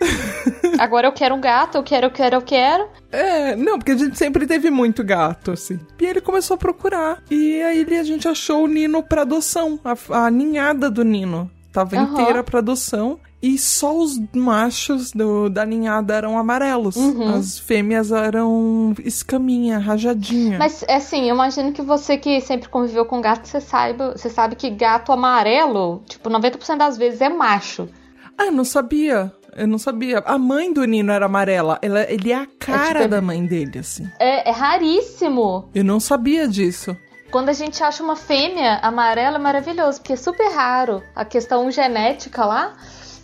Agora 0.78 1.06
eu 1.06 1.12
quero 1.12 1.34
um 1.34 1.40
gato, 1.40 1.76
eu 1.78 1.82
quero, 1.82 2.06
eu 2.06 2.10
quero, 2.10 2.36
eu 2.36 2.42
quero. 2.42 2.88
É, 3.10 3.54
não, 3.54 3.78
porque 3.78 3.92
a 3.92 3.96
gente 3.96 4.18
sempre 4.18 4.46
teve 4.46 4.70
muito 4.70 5.04
gato, 5.04 5.52
assim. 5.52 5.78
E 6.00 6.04
ele 6.04 6.20
começou 6.20 6.54
a 6.54 6.58
procurar. 6.58 7.22
E 7.30 7.62
aí 7.62 7.86
a 7.98 8.02
gente 8.02 8.26
achou 8.26 8.64
o 8.64 8.66
Nino 8.66 9.02
pra 9.02 9.22
adoção, 9.22 9.78
a, 9.84 10.26
a 10.26 10.30
ninhada 10.30 10.90
do 10.90 11.04
Nino. 11.04 11.50
Tava 11.72 11.96
uhum. 11.96 12.02
inteira 12.02 12.44
pra 12.44 12.58
adoção 12.58 13.18
e 13.42 13.58
só 13.58 13.96
os 13.96 14.20
machos 14.34 15.10
do, 15.10 15.48
da 15.48 15.64
ninhada 15.64 16.14
eram 16.14 16.38
amarelos. 16.38 16.94
Uhum. 16.96 17.34
As 17.34 17.58
fêmeas 17.58 18.12
eram 18.12 18.94
escaminha, 19.02 19.78
rajadinha. 19.78 20.58
Mas, 20.58 20.84
assim, 20.88 21.28
eu 21.28 21.34
imagino 21.34 21.72
que 21.72 21.82
você 21.82 22.18
que 22.18 22.40
sempre 22.42 22.68
conviveu 22.68 23.04
com 23.06 23.20
gato, 23.20 23.48
você 23.48 23.60
saiba, 23.60 24.12
você 24.16 24.28
sabe 24.28 24.54
que 24.54 24.70
gato 24.70 25.10
amarelo, 25.10 26.02
tipo, 26.06 26.28
90% 26.28 26.76
das 26.76 26.96
vezes 26.96 27.20
é 27.20 27.28
macho. 27.28 27.88
Ah, 28.38 28.46
eu 28.46 28.52
não 28.52 28.64
sabia. 28.64 29.32
Eu 29.54 29.66
não 29.66 29.78
sabia. 29.78 30.18
A 30.20 30.38
mãe 30.38 30.72
do 30.72 30.84
Nino 30.84 31.12
era 31.12 31.26
amarela. 31.26 31.78
Ela, 31.82 32.10
ele 32.10 32.32
é 32.32 32.36
a 32.36 32.46
cara 32.58 33.00
é, 33.00 33.02
tipo, 33.02 33.08
da 33.08 33.20
mãe 33.20 33.44
dele, 33.44 33.78
assim. 33.78 34.08
É, 34.18 34.48
é 34.48 34.52
raríssimo. 34.52 35.68
Eu 35.74 35.84
não 35.84 36.00
sabia 36.00 36.48
disso. 36.48 36.96
Quando 37.32 37.48
a 37.48 37.54
gente 37.54 37.82
acha 37.82 38.02
uma 38.02 38.14
fêmea 38.14 38.78
amarela, 38.82 39.36
é 39.36 39.40
maravilhoso, 39.40 40.00
porque 40.00 40.12
é 40.12 40.16
super 40.16 40.52
raro. 40.52 41.02
A 41.16 41.24
questão 41.24 41.70
genética 41.70 42.44
lá 42.44 42.74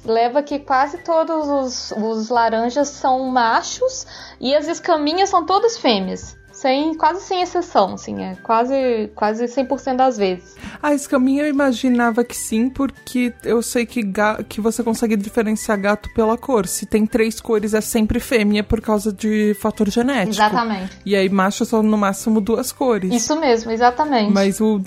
leva 0.03 0.43
que 0.43 0.59
quase 0.59 0.97
todos 1.05 1.47
os, 1.47 1.93
os 1.93 2.31
laranjas 2.31 2.89
são 2.89 3.29
machos 3.29 4.07
e 4.41 4.57
as 4.57 4.67
escaminhas 4.67 5.29
são 5.29 5.45
todas 5.45 5.77
fêmeas. 5.77 6.39
Sem, 6.59 6.93
quase 6.95 7.21
sem 7.21 7.41
exceção, 7.41 7.95
assim, 7.95 8.21
é 8.21 8.35
quase, 8.43 9.09
quase 9.15 9.45
100% 9.45 9.95
das 9.95 10.17
vezes. 10.17 10.57
A 10.83 10.93
escaminha 10.93 11.45
eu 11.45 11.49
imaginava 11.49 12.25
que 12.25 12.37
sim, 12.37 12.69
porque 12.69 13.33
eu 13.45 13.63
sei 13.63 13.87
que, 13.87 14.03
que 14.49 14.61
você 14.61 14.83
consegue 14.83 15.15
diferenciar 15.15 15.81
gato 15.81 16.13
pela 16.13 16.37
cor. 16.37 16.67
Se 16.67 16.85
tem 16.85 17.07
três 17.07 17.41
cores, 17.41 17.75
é 17.75 17.81
sempre 17.81 18.19
fêmea 18.19 18.65
por 18.65 18.81
causa 18.81 19.13
de 19.13 19.55
fator 19.61 19.89
genético. 19.89 20.35
Exatamente. 20.35 20.99
E 21.07 21.15
aí 21.15 21.29
macho 21.29 21.65
são 21.65 21.81
no 21.81 21.97
máximo 21.97 22.41
duas 22.41 22.73
cores. 22.73 23.15
Isso 23.15 23.39
mesmo, 23.39 23.71
exatamente. 23.71 24.33
Mas 24.33 24.61
o 24.61 24.81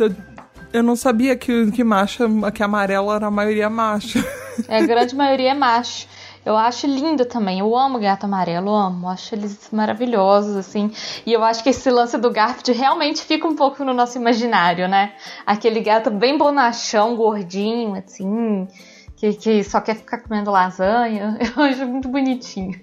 eu 0.74 0.84
não 0.84 0.98
sabia 0.98 1.38
que, 1.38 1.72
que 1.72 1.86
macho, 1.86 2.24
que 2.54 2.62
amarelo 2.62 3.14
era 3.14 3.28
a 3.28 3.32
maioria 3.32 3.70
macho. 3.70 4.20
É, 4.68 4.80
a 4.80 4.86
grande 4.86 5.16
maioria 5.16 5.52
é 5.52 5.54
macho. 5.54 6.06
Eu 6.46 6.58
acho 6.58 6.88
lindo 6.88 7.26
também. 7.26 7.60
Eu 7.60 7.76
amo 7.76 8.00
gato 8.00 8.26
amarelo, 8.26 8.72
amo. 8.74 9.08
Acho 9.08 9.36
eles 9.36 9.70
maravilhosos, 9.72 10.56
assim. 10.56 10.92
E 11.26 11.32
eu 11.32 11.44
acho 11.44 11.64
que 11.64 11.70
esse 11.70 11.90
lance 11.90 12.18
do 12.18 12.32
Garfield 12.32 12.72
realmente 12.72 13.22
fica 13.22 13.48
um 13.48 13.56
pouco 13.56 13.84
no 13.84 13.94
nosso 13.94 14.18
imaginário, 14.18 14.88
né? 14.88 15.14
Aquele 15.46 15.82
gato 15.82 16.10
bem 16.10 16.38
bonachão, 16.38 17.16
gordinho, 17.16 17.96
assim, 17.96 18.68
que, 19.16 19.34
que 19.34 19.64
só 19.64 19.80
quer 19.80 19.96
ficar 19.96 20.20
comendo 20.20 20.50
lasanha. 20.50 21.38
Eu 21.56 21.64
acho 21.64 21.86
muito 21.86 22.10
bonitinho. 22.10 22.80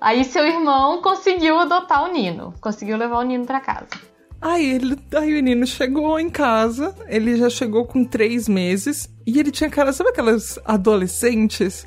Aí 0.00 0.24
seu 0.24 0.44
irmão 0.44 1.00
conseguiu 1.00 1.58
adotar 1.60 2.04
o 2.04 2.12
Nino. 2.12 2.52
Conseguiu 2.60 2.96
levar 2.96 3.18
o 3.18 3.22
Nino 3.22 3.46
para 3.46 3.60
casa. 3.60 4.12
Aí, 4.40 4.72
ele, 4.72 4.98
aí 5.14 5.30
o 5.30 5.34
menino 5.36 5.64
chegou 5.64 6.18
em 6.18 6.28
casa, 6.28 6.92
ele 7.06 7.36
já 7.36 7.48
chegou 7.48 7.86
com 7.86 8.04
três 8.04 8.48
meses, 8.48 9.08
e 9.24 9.38
ele 9.38 9.52
tinha 9.52 9.70
cara, 9.70 9.92
sabe 9.92 10.10
aquelas 10.10 10.58
adolescentes? 10.64 11.86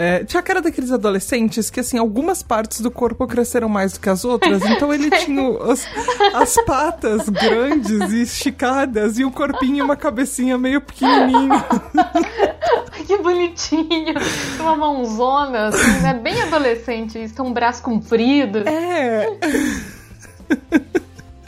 É, 0.00 0.22
tinha 0.22 0.38
a 0.38 0.42
cara 0.44 0.62
daqueles 0.62 0.92
adolescentes 0.92 1.70
que, 1.70 1.80
assim, 1.80 1.98
algumas 1.98 2.40
partes 2.40 2.80
do 2.80 2.88
corpo 2.88 3.26
cresceram 3.26 3.68
mais 3.68 3.94
do 3.94 3.98
que 3.98 4.08
as 4.08 4.24
outras. 4.24 4.62
Então 4.64 4.94
ele 4.94 5.10
tinha 5.18 5.42
as, 5.64 5.84
as 6.34 6.54
patas 6.64 7.28
grandes 7.28 8.12
e 8.12 8.22
esticadas 8.22 9.18
e 9.18 9.24
o 9.24 9.32
corpinho 9.32 9.78
e 9.78 9.82
uma 9.82 9.96
cabecinha 9.96 10.56
meio 10.56 10.80
pequenininha. 10.80 11.64
que 13.08 13.18
bonitinho! 13.18 14.14
Uma 14.60 14.76
mãozona, 14.76 15.66
assim, 15.66 16.00
né? 16.00 16.14
Bem 16.14 16.42
adolescente. 16.42 17.20
Isso, 17.20 17.42
um 17.42 17.52
braço 17.52 17.82
comprido. 17.82 18.58
É. 18.68 19.26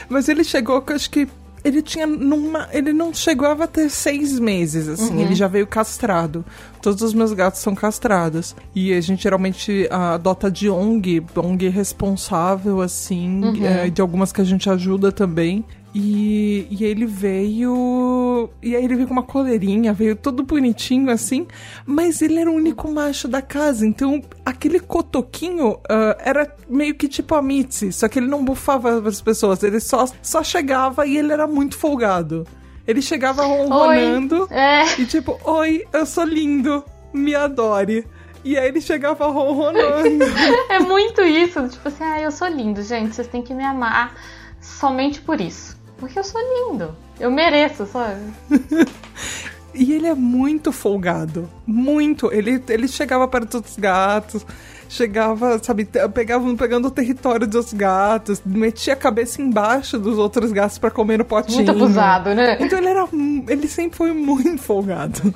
Mas 0.09 0.27
ele 0.27 0.43
chegou, 0.43 0.83
acho 0.89 1.09
que 1.09 1.25
ele 1.63 1.81
tinha 1.81 2.07
numa. 2.07 2.67
Ele 2.71 2.91
não 2.91 3.13
chegava 3.13 3.65
a 3.65 3.67
ter 3.67 3.89
seis 3.89 4.39
meses, 4.39 4.87
assim. 4.87 5.13
Uhum. 5.13 5.21
Ele 5.21 5.35
já 5.35 5.47
veio 5.47 5.67
castrado. 5.67 6.43
Todos 6.81 7.01
os 7.01 7.13
meus 7.13 7.33
gatos 7.33 7.61
são 7.61 7.75
castrados. 7.75 8.55
E 8.73 8.93
a 8.93 9.01
gente 9.01 9.23
geralmente 9.23 9.87
adota 9.89 10.49
de 10.49 10.69
ONG, 10.69 11.23
ONG 11.35 11.69
responsável, 11.69 12.81
assim, 12.81 13.43
uhum. 13.43 13.65
é, 13.65 13.89
de 13.89 14.01
algumas 14.01 14.31
que 14.31 14.41
a 14.41 14.45
gente 14.45 14.69
ajuda 14.69 15.11
também. 15.11 15.63
E, 15.93 16.67
e 16.71 16.85
ele 16.85 17.05
veio. 17.05 18.49
E 18.63 18.75
aí 18.75 18.83
ele 18.83 18.95
veio 18.95 19.07
com 19.07 19.13
uma 19.13 19.23
coleirinha, 19.23 19.93
veio 19.93 20.15
todo 20.15 20.41
bonitinho 20.41 21.09
assim, 21.09 21.45
mas 21.85 22.21
ele 22.21 22.39
era 22.39 22.49
o 22.49 22.53
único 22.53 22.89
macho 22.89 23.27
da 23.27 23.41
casa, 23.41 23.85
então 23.85 24.21
aquele 24.45 24.79
cotoquinho 24.79 25.71
uh, 25.71 26.15
era 26.19 26.49
meio 26.69 26.95
que 26.95 27.09
tipo 27.09 27.35
a 27.35 27.41
Mitzi, 27.41 27.91
só 27.91 28.07
que 28.07 28.19
ele 28.19 28.27
não 28.27 28.43
bufava 28.43 29.05
as 29.05 29.21
pessoas, 29.21 29.61
ele 29.63 29.81
só, 29.81 30.05
só 30.21 30.41
chegava 30.41 31.05
e 31.05 31.17
ele 31.17 31.33
era 31.33 31.45
muito 31.45 31.77
folgado. 31.77 32.47
Ele 32.87 33.01
chegava 33.01 33.43
ronronando 33.43 34.47
é. 34.51 34.83
e 34.99 35.05
tipo, 35.05 35.39
oi, 35.43 35.85
eu 35.93 36.05
sou 36.05 36.23
lindo, 36.23 36.83
me 37.13 37.35
adore. 37.35 38.07
E 38.43 38.57
aí 38.57 38.67
ele 38.67 38.81
chegava 38.81 39.27
ronronando. 39.27 40.25
é 40.69 40.79
muito 40.79 41.21
isso, 41.21 41.67
tipo 41.69 41.87
assim, 41.87 42.03
ah, 42.03 42.19
eu 42.19 42.31
sou 42.31 42.47
lindo, 42.47 42.81
gente, 42.81 43.15
vocês 43.15 43.27
têm 43.27 43.41
que 43.41 43.53
me 43.53 43.63
amar 43.63 44.15
somente 44.59 45.21
por 45.21 45.39
isso. 45.39 45.79
Porque 45.97 46.17
eu 46.17 46.23
sou 46.23 46.41
lindo. 46.41 46.95
Eu 47.19 47.29
mereço, 47.29 47.85
sabe? 47.85 48.19
e 49.75 49.93
ele 49.93 50.07
é 50.07 50.15
muito 50.15 50.71
folgado. 50.71 51.47
Muito. 51.67 52.33
Ele, 52.33 52.61
ele 52.67 52.87
chegava 52.87 53.27
perto 53.27 53.61
dos 53.61 53.77
gatos 53.77 54.43
chegava, 54.91 55.57
sabe, 55.63 55.87
pegava 56.13 56.53
pegando 56.55 56.89
o 56.89 56.91
território 56.91 57.47
dos 57.47 57.71
gatos, 57.71 58.41
metia 58.45 58.91
a 58.91 58.95
cabeça 58.95 59.41
embaixo 59.41 59.97
dos 59.97 60.17
outros 60.17 60.51
gatos 60.51 60.77
para 60.77 60.91
comer 60.91 61.17
no 61.17 61.23
potinho. 61.23 61.55
Muito 61.55 61.71
abusado, 61.71 62.35
né? 62.35 62.57
Então 62.59 62.77
ele 62.77 62.89
era, 62.89 63.07
ele 63.47 63.67
sempre 63.69 63.97
foi 63.97 64.11
muito 64.11 64.61
folgado. 64.61 65.33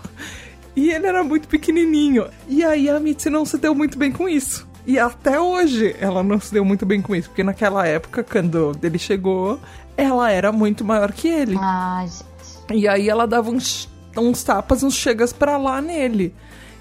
E 0.75 0.91
ele 0.91 1.07
era 1.07 1.23
muito 1.23 1.47
pequenininho. 1.47 2.27
E 2.49 2.61
aí 2.65 2.89
a 2.89 2.99
Mitzi 2.99 3.29
não 3.29 3.45
se 3.45 3.57
deu 3.57 3.73
muito 3.73 3.97
bem 3.97 4.11
com 4.11 4.27
isso. 4.27 4.67
E 4.85 4.99
até 4.99 5.39
hoje 5.39 5.95
ela 6.01 6.21
não 6.21 6.37
se 6.37 6.53
deu 6.53 6.65
muito 6.65 6.85
bem 6.85 7.01
com 7.01 7.15
isso, 7.15 7.29
porque 7.29 7.41
naquela 7.41 7.87
época, 7.87 8.23
quando 8.23 8.77
ele 8.83 8.99
chegou, 8.99 9.57
ela 9.95 10.29
era 10.29 10.51
muito 10.51 10.83
maior 10.83 11.13
que 11.13 11.29
ele. 11.29 11.55
Ah, 11.57 12.03
gente. 12.05 12.77
E 12.77 12.89
aí 12.89 13.07
ela 13.09 13.25
dava 13.25 13.49
uns, 13.49 13.89
uns 14.17 14.43
tapas, 14.43 14.83
uns 14.83 14.95
chegas 14.95 15.31
pra 15.31 15.57
lá 15.57 15.81
nele. 15.81 16.35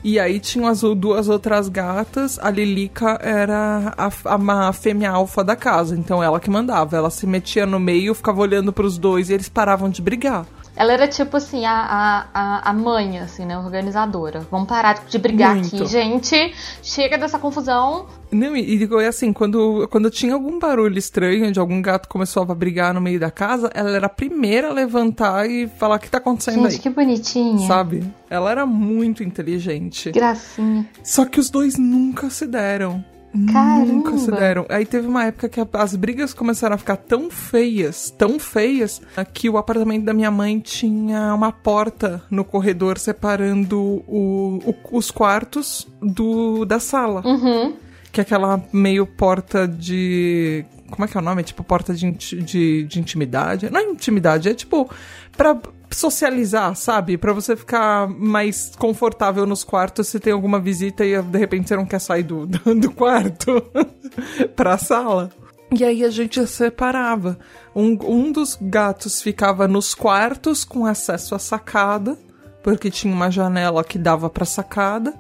E 0.05 0.21
aí 0.21 0.39
tinham 0.39 0.69
as 0.69 0.83
duas 0.83 1.31
outras 1.31 1.67
gatas. 1.67 2.39
A 2.39 2.51
Lilica 2.51 3.19
era 3.23 3.95
a, 3.97 4.07
a, 4.07 4.69
a 4.69 4.73
fêmea 4.75 5.11
alfa 5.11 5.43
da 5.43 5.57
casa, 5.57 5.97
então 5.97 6.23
ela 6.23 6.39
que 6.39 6.51
mandava. 6.51 6.95
Ela 6.95 7.09
se 7.09 7.27
metia 7.27 7.65
no 7.65 7.81
meio, 7.81 8.15
ficava 8.15 8.43
olhando 8.43 8.71
para 8.71 8.85
os 8.85 8.99
dois 8.99 9.31
e 9.31 9.33
eles 9.33 9.49
paravam 9.49 9.89
de 9.89 10.03
brigar. 10.03 10.45
Ela 10.77 10.93
era 10.93 11.07
tipo 11.07 11.37
assim, 11.37 11.65
a, 11.65 12.27
a, 12.35 12.71
a 12.71 12.73
mãe, 12.73 13.19
assim, 13.19 13.45
né? 13.45 13.57
Organizadora. 13.57 14.47
Vamos 14.51 14.69
parar 14.69 15.05
de 15.07 15.19
brigar 15.19 15.55
Muito. 15.55 15.77
aqui, 15.77 15.87
gente. 15.87 16.55
Chega 16.83 17.17
dessa 17.17 17.39
confusão. 17.39 18.07
Não, 18.31 18.57
e, 18.57 18.85
e 18.85 19.07
assim, 19.07 19.33
quando, 19.33 19.87
quando 19.89 20.11
tinha 20.11 20.35
algum 20.35 20.59
barulho 20.59 20.99
estranho, 20.99 21.53
de 21.53 21.61
algum 21.61 21.81
gato 21.81 22.09
começou 22.09 22.43
a 22.43 22.55
brigar 22.55 22.93
no 22.93 23.01
meio 23.01 23.21
da 23.21 23.31
casa, 23.31 23.71
ela 23.73 23.91
era 23.91 24.07
a 24.07 24.11
primeira 24.11 24.69
a 24.69 24.73
levantar 24.73 25.49
e 25.49 25.69
falar 25.69 25.97
o 25.97 25.99
que 26.01 26.11
tá 26.11 26.19
acontecendo 26.19 26.55
gente, 26.55 26.65
aí. 26.65 26.71
Gente, 26.73 26.83
que 26.83 26.91
bonitinha. 26.91 27.69
Sabe? 27.69 28.05
Ela 28.29 28.51
era 28.51 28.67
muito 28.67 29.23
inteligente. 29.23 30.11
Gracinha. 30.11 30.89
Só 31.05 31.25
que 31.25 31.39
os 31.39 31.51
dois 31.51 31.79
nunca 31.79 32.29
se 32.31 32.47
deram. 32.47 33.05
Caramba. 33.53 33.93
Nunca 33.93 34.17
se 34.17 34.31
deram. 34.31 34.65
Aí 34.69 34.87
teve 34.87 35.09
uma 35.09 35.25
época 35.25 35.49
que 35.49 35.61
as 35.73 35.97
brigas 35.97 36.33
começaram 36.33 36.77
a 36.77 36.79
ficar 36.79 36.97
tão 36.97 37.31
feias, 37.31 38.11
tão 38.17 38.39
feias, 38.39 39.03
que 39.33 39.51
o 39.51 39.59
apartamento 39.59 40.05
da 40.05 40.15
minha 40.15 40.31
mãe 40.31 40.61
tinha 40.61 41.35
uma 41.35 41.51
porta 41.51 42.23
no 42.31 42.45
corredor 42.45 42.97
separando 42.99 43.81
o, 44.07 44.61
o, 44.65 44.97
os 44.97 45.11
quartos 45.11 45.87
do, 46.01 46.65
da 46.65 46.79
sala. 46.79 47.23
Uhum. 47.27 47.75
Que 48.13 48.21
é 48.21 48.23
aquela 48.23 48.63
meio 48.73 49.05
porta 49.05 49.67
de. 49.67 50.65
Como 50.89 51.05
é 51.05 51.09
que 51.09 51.17
é 51.17 51.21
o 51.21 51.25
nome? 51.25 51.43
Tipo, 51.43 51.65
porta 51.65 51.93
de, 51.93 52.13
de, 52.13 52.85
de 52.85 53.01
intimidade. 53.01 53.69
Não 53.69 53.81
é 53.81 53.85
intimidade, 53.85 54.49
é 54.49 54.55
tipo. 54.55 54.89
Pra 55.37 55.59
socializar, 55.91 56.75
sabe? 56.75 57.17
Para 57.17 57.33
você 57.33 57.57
ficar 57.57 58.09
mais 58.09 58.73
confortável 58.77 59.47
nos 59.47 59.65
quartos 59.65 60.09
se 60.09 60.19
tem 60.19 60.33
alguma 60.33 60.59
visita 60.59 61.05
e 61.05 61.21
de 61.21 61.39
repente 61.39 61.69
você 61.69 61.77
não 61.77 61.87
quer 61.87 62.01
sair 62.01 62.23
do, 62.23 62.47
do, 62.47 62.91
quarto 62.93 63.63
pra 64.57 64.79
sala. 64.79 65.31
E 65.77 65.85
aí 65.85 66.05
a 66.05 66.11
gente 66.11 66.45
separava. 66.47 67.39
Um, 67.75 67.99
um 68.05 68.33
dos 68.33 68.57
gatos 68.61 69.21
ficava 69.21 69.67
nos 69.67 69.95
quartos 69.95 70.65
com 70.65 70.87
acesso 70.87 71.35
à 71.35 71.39
sacada, 71.39 72.17
porque 72.63 72.91
tinha 72.91 73.13
uma 73.13 73.31
janela 73.31 73.83
que 73.83 73.99
dava 73.99 74.31
pra 74.31 74.45
sacada 74.45 75.15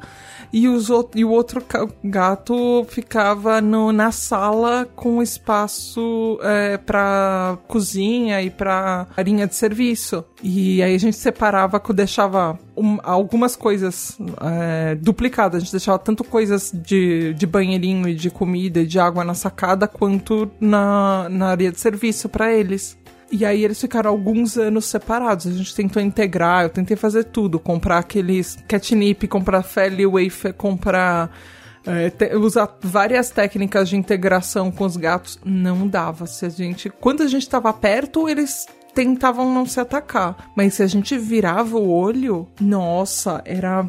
e, 0.54 0.68
os, 0.68 0.88
e 1.16 1.24
o 1.24 1.30
outro 1.30 1.60
gato 2.04 2.86
ficava 2.88 3.60
no, 3.60 3.90
na 3.90 4.12
sala 4.12 4.86
com 4.94 5.20
espaço 5.20 6.38
é, 6.40 6.78
para 6.78 7.58
cozinha 7.66 8.40
e 8.40 8.50
para 8.50 9.08
linha 9.18 9.48
de 9.48 9.56
serviço. 9.56 10.24
E 10.40 10.80
aí 10.80 10.94
a 10.94 10.98
gente 10.98 11.16
separava, 11.16 11.82
deixava 11.92 12.56
um, 12.76 12.98
algumas 13.02 13.56
coisas 13.56 14.16
é, 14.40 14.94
duplicadas. 14.94 15.56
A 15.56 15.60
gente 15.64 15.72
deixava 15.72 15.98
tanto 15.98 16.22
coisas 16.22 16.70
de, 16.72 17.34
de 17.34 17.46
banheirinho 17.48 18.08
e 18.08 18.14
de 18.14 18.30
comida 18.30 18.78
e 18.78 18.86
de 18.86 19.00
água 19.00 19.24
na 19.24 19.34
sacada, 19.34 19.88
quanto 19.88 20.48
na, 20.60 21.28
na 21.30 21.48
área 21.48 21.72
de 21.72 21.80
serviço 21.80 22.28
para 22.28 22.52
eles. 22.52 22.96
E 23.30 23.44
aí 23.44 23.64
eles 23.64 23.80
ficaram 23.80 24.10
alguns 24.10 24.56
anos 24.56 24.84
separados. 24.84 25.46
A 25.46 25.50
gente 25.50 25.74
tentou 25.74 26.02
integrar, 26.02 26.64
eu 26.64 26.70
tentei 26.70 26.96
fazer 26.96 27.24
tudo. 27.24 27.58
Comprar 27.58 27.98
aqueles 27.98 28.58
catnip, 28.68 29.26
comprar 29.28 29.62
Feli 29.62 30.06
Wafer, 30.06 30.54
comprar... 30.54 31.30
É, 31.86 32.08
te, 32.08 32.34
usar 32.34 32.78
várias 32.80 33.28
técnicas 33.28 33.90
de 33.90 33.96
integração 33.96 34.70
com 34.70 34.84
os 34.84 34.96
gatos. 34.96 35.38
Não 35.44 35.86
dava. 35.86 36.26
Se 36.26 36.46
a 36.46 36.48
gente... 36.48 36.88
Quando 36.88 37.22
a 37.22 37.26
gente 37.26 37.42
estava 37.42 37.72
perto, 37.72 38.28
eles 38.28 38.66
tentavam 38.94 39.52
não 39.52 39.66
se 39.66 39.80
atacar. 39.80 40.50
Mas 40.56 40.74
se 40.74 40.82
a 40.82 40.86
gente 40.86 41.18
virava 41.18 41.76
o 41.76 41.90
olho, 41.90 42.48
nossa, 42.60 43.42
era. 43.44 43.88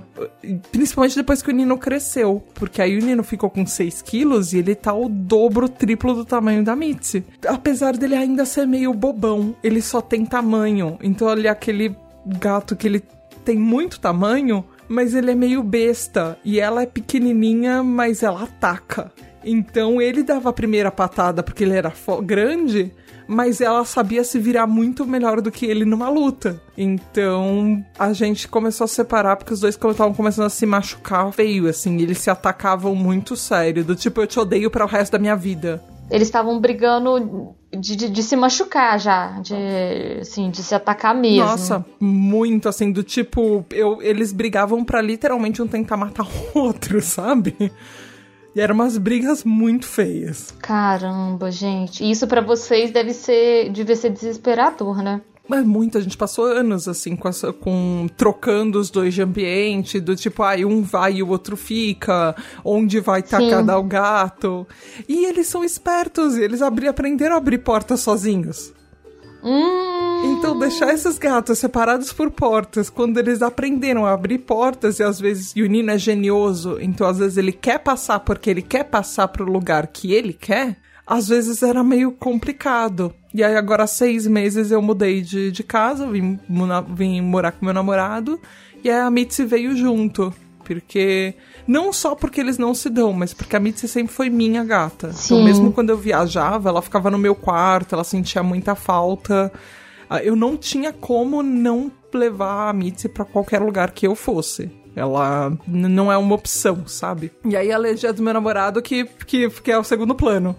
Principalmente 0.71 1.15
depois 1.15 1.41
que 1.41 1.51
o 1.51 1.53
Nino 1.53 1.77
cresceu. 1.77 2.43
Porque 2.53 2.81
aí 2.81 2.97
o 2.97 3.05
Nino 3.05 3.23
ficou 3.23 3.49
com 3.49 3.65
6 3.65 4.01
quilos 4.01 4.53
e 4.53 4.59
ele 4.59 4.75
tá 4.75 4.93
o 4.93 5.07
dobro, 5.07 5.69
triplo 5.69 6.13
do 6.13 6.25
tamanho 6.25 6.63
da 6.63 6.75
Mitzi. 6.75 7.23
Apesar 7.47 7.95
dele 7.95 8.15
ainda 8.15 8.45
ser 8.45 8.65
meio 8.65 8.93
bobão, 8.93 9.55
ele 9.63 9.81
só 9.81 10.01
tem 10.01 10.25
tamanho. 10.25 10.97
Então, 11.01 11.27
ali, 11.27 11.47
aquele 11.47 11.95
gato 12.25 12.75
que 12.75 12.87
ele 12.87 13.03
tem 13.43 13.57
muito 13.57 13.99
tamanho, 13.99 14.65
mas 14.87 15.13
ele 15.13 15.31
é 15.31 15.35
meio 15.35 15.61
besta. 15.61 16.37
E 16.43 16.59
ela 16.59 16.81
é 16.81 16.85
pequenininha, 16.85 17.83
mas 17.83 18.23
ela 18.23 18.43
ataca. 18.43 19.11
Então 19.45 20.01
ele 20.01 20.23
dava 20.23 20.49
a 20.49 20.53
primeira 20.53 20.89
patada 20.89 21.43
porque 21.43 21.63
ele 21.63 21.75
era 21.75 21.93
grande, 22.23 22.91
mas 23.27 23.61
ela 23.61 23.83
sabia 23.85 24.23
se 24.23 24.39
virar 24.39 24.67
muito 24.67 25.05
melhor 25.05 25.41
do 25.41 25.51
que 25.51 25.65
ele 25.65 25.85
numa 25.85 26.09
luta. 26.09 26.61
Então 26.77 27.83
a 27.97 28.13
gente 28.13 28.47
começou 28.47 28.85
a 28.85 28.87
separar 28.87 29.35
porque 29.35 29.53
os 29.53 29.59
dois 29.59 29.75
estavam 29.75 30.13
começando 30.13 30.45
a 30.45 30.49
se 30.49 30.65
machucar 30.65 31.31
feio, 31.31 31.67
assim, 31.67 31.99
eles 32.01 32.19
se 32.19 32.29
atacavam 32.29 32.95
muito 32.95 33.35
sério, 33.35 33.83
do 33.83 33.95
tipo, 33.95 34.21
eu 34.21 34.27
te 34.27 34.39
odeio 34.39 34.69
para 34.69 34.85
o 34.85 34.87
resto 34.87 35.13
da 35.13 35.19
minha 35.19 35.35
vida. 35.35 35.83
Eles 36.09 36.27
estavam 36.27 36.59
brigando 36.59 37.55
de, 37.71 37.95
de, 37.95 38.09
de, 38.09 38.23
se 38.23 38.35
machucar 38.35 38.99
já, 38.99 39.39
de, 39.39 39.55
assim, 40.21 40.51
de 40.51 40.61
se 40.61 40.75
atacar 40.75 41.15
mesmo. 41.15 41.43
Nossa, 41.43 41.83
muito 41.99 42.69
assim, 42.69 42.91
do 42.91 43.01
tipo, 43.01 43.65
eu, 43.71 43.99
eles 44.03 44.31
brigavam 44.31 44.85
para 44.85 45.01
literalmente 45.01 45.63
um 45.63 45.67
tentar 45.67 45.97
matar 45.97 46.25
o 46.25 46.59
outro, 46.59 47.01
sabe? 47.01 47.71
E 48.55 48.61
eram 48.61 48.73
umas 48.73 48.97
brigas 48.97 49.43
muito 49.43 49.85
feias. 49.85 50.53
Caramba, 50.59 51.51
gente. 51.51 52.09
Isso 52.09 52.25
para 52.25 52.39
vocês 52.39 52.89
deve 52.89 53.13
ser, 53.13 53.69
deve 53.71 53.95
ser 53.95 54.09
desesperador, 54.11 55.03
né? 55.03 55.21
Mas 55.47 55.63
muito, 55.63 55.97
a 55.97 56.01
gente 56.01 56.17
passou 56.17 56.45
anos 56.45 56.87
assim 56.87 57.15
com, 57.15 57.27
essa, 57.27 57.53
com 57.53 58.07
trocando 58.17 58.79
os 58.79 58.89
dois 58.89 59.13
de 59.13 59.21
ambiente, 59.21 59.99
do 59.99 60.15
tipo, 60.15 60.41
ai, 60.41 60.63
ah, 60.63 60.67
um 60.67 60.81
vai 60.81 61.15
e 61.15 61.23
o 61.23 61.29
outro 61.29 61.55
fica, 61.55 62.35
onde 62.63 62.99
vai 62.99 63.21
tacar 63.21 63.77
o 63.77 63.83
gato. 63.83 64.65
E 65.07 65.25
eles 65.25 65.47
são 65.47 65.63
espertos, 65.63 66.35
eles 66.35 66.63
abri, 66.63 66.87
aprenderam 66.87 67.35
a 67.35 67.37
abrir 67.37 67.59
portas 67.59 67.99
sozinhos. 67.99 68.73
Hum. 69.45 70.05
Então, 70.25 70.57
deixar 70.57 70.91
esses 70.91 71.19
gatos 71.19 71.59
separados 71.59 72.11
por 72.11 72.31
portas, 72.31 72.89
quando 72.89 73.19
eles 73.19 73.43
aprenderam 73.43 74.05
a 74.05 74.13
abrir 74.13 74.39
portas, 74.39 74.99
e 74.99 75.03
às 75.03 75.19
vezes 75.19 75.53
e 75.55 75.61
o 75.61 75.67
Nino 75.67 75.91
é 75.91 75.97
genioso, 75.99 76.79
então 76.81 77.05
às 77.05 77.19
vezes 77.19 77.37
ele 77.37 77.51
quer 77.51 77.77
passar 77.79 78.19
porque 78.21 78.49
ele 78.49 78.63
quer 78.63 78.85
passar 78.85 79.27
pro 79.27 79.45
lugar 79.45 79.85
que 79.87 80.11
ele 80.13 80.33
quer, 80.33 80.77
às 81.05 81.27
vezes 81.27 81.61
era 81.61 81.83
meio 81.83 82.11
complicado. 82.11 83.13
E 83.33 83.43
aí, 83.43 83.55
agora 83.55 83.85
seis 83.85 84.25
meses 84.25 84.71
eu 84.71 84.81
mudei 84.81 85.21
de, 85.21 85.51
de 85.51 85.63
casa, 85.63 86.07
vim, 86.07 86.39
vim 86.95 87.21
morar 87.21 87.51
com 87.51 87.65
meu 87.65 87.73
namorado, 87.73 88.39
e 88.83 88.89
aí 88.89 88.99
a 88.99 89.11
Mitzi 89.11 89.45
veio 89.45 89.75
junto. 89.75 90.33
Porque. 90.63 91.35
Não 91.67 91.91
só 91.91 92.15
porque 92.15 92.39
eles 92.39 92.57
não 92.57 92.73
se 92.73 92.89
dão, 92.89 93.11
mas 93.11 93.33
porque 93.33 93.55
a 93.55 93.59
Mitzi 93.59 93.87
sempre 93.87 94.13
foi 94.13 94.29
minha 94.29 94.63
gata. 94.63 95.07
Então, 95.07 95.17
Sim. 95.17 95.33
Então, 95.35 95.45
mesmo 95.45 95.73
quando 95.73 95.89
eu 95.89 95.97
viajava, 95.97 96.69
ela 96.69 96.81
ficava 96.81 97.09
no 97.09 97.17
meu 97.17 97.35
quarto, 97.35 97.95
ela 97.95 98.03
sentia 98.03 98.43
muita 98.43 98.75
falta. 98.75 99.51
Ah, 100.09 100.23
eu 100.23 100.35
não 100.35 100.55
tinha 100.55 100.93
como 100.93 101.41
não 101.41 101.91
levar 102.13 102.69
a 102.69 102.73
Mitzi 102.73 103.09
para 103.09 103.25
qualquer 103.25 103.61
lugar 103.61 103.91
que 103.91 104.07
eu 104.07 104.15
fosse. 104.15 104.71
Ela 104.95 105.51
não 105.67 106.09
é 106.09 106.17
uma 106.17 106.35
opção, 106.35 106.87
sabe? 106.87 107.31
E 107.43 107.55
aí 107.55 107.71
a 107.71 107.75
alergia 107.75 108.13
do 108.13 108.23
meu 108.23 108.33
namorado 108.33 108.81
que, 108.81 109.03
que, 109.03 109.49
que 109.49 109.71
é 109.71 109.77
o 109.77 109.83
segundo 109.83 110.15
plano. 110.15 110.55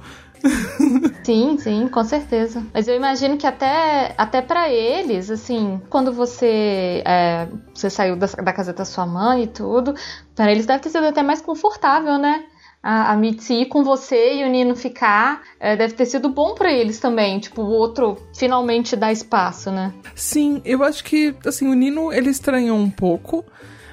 Sim, 1.25 1.57
sim, 1.59 1.89
com 1.89 2.05
certeza. 2.05 2.65
Mas 2.73 2.89
eu 2.89 2.97
imagino 2.97 3.37
que 3.37 3.47
até, 3.47 4.15
até 4.17 4.41
para 4.43 4.71
eles, 4.71 5.31
assim, 5.31 5.81
quando 5.91 6.13
você, 6.13 7.03
é, 7.05 7.49
você 7.75 7.91
saiu 7.91 8.17
da, 8.17 8.27
da 8.27 8.53
casa 8.53 8.73
da 8.73 8.85
sua 8.85 9.07
mãe 9.07 9.45
e 9.45 9.47
tudo, 9.47 9.95
para 10.35 10.51
eles 10.51 10.67
deve 10.67 10.81
ter 10.81 10.91
sido 10.91 11.07
até 11.07 11.23
mais 11.23 11.41
confortável, 11.41 12.19
né? 12.19 12.45
a, 12.87 13.13
a 13.13 13.17
Mitzi 13.17 13.55
ir 13.55 13.67
com 13.67 13.83
você 13.83 14.37
e 14.37 14.45
o 14.45 14.49
Nino 14.49 14.77
ficar, 14.77 15.43
é, 15.59 15.75
deve 15.75 15.95
ter 15.95 16.07
sido 16.07 16.29
bom 16.29 16.55
para 16.55 16.73
eles 16.73 17.01
também. 17.01 17.41
Tipo, 17.41 17.63
o 17.63 17.69
outro 17.69 18.17
finalmente 18.33 18.95
dá 18.95 19.11
espaço, 19.11 19.73
né? 19.73 19.93
Sim, 20.15 20.63
eu 20.65 20.85
acho 20.85 21.03
que, 21.03 21.35
assim, 21.45 21.67
o 21.69 21.75
Nino, 21.75 22.13
ele 22.13 22.31
estranhou 22.31 22.79
um 22.79 22.89
pouco. 22.89 23.45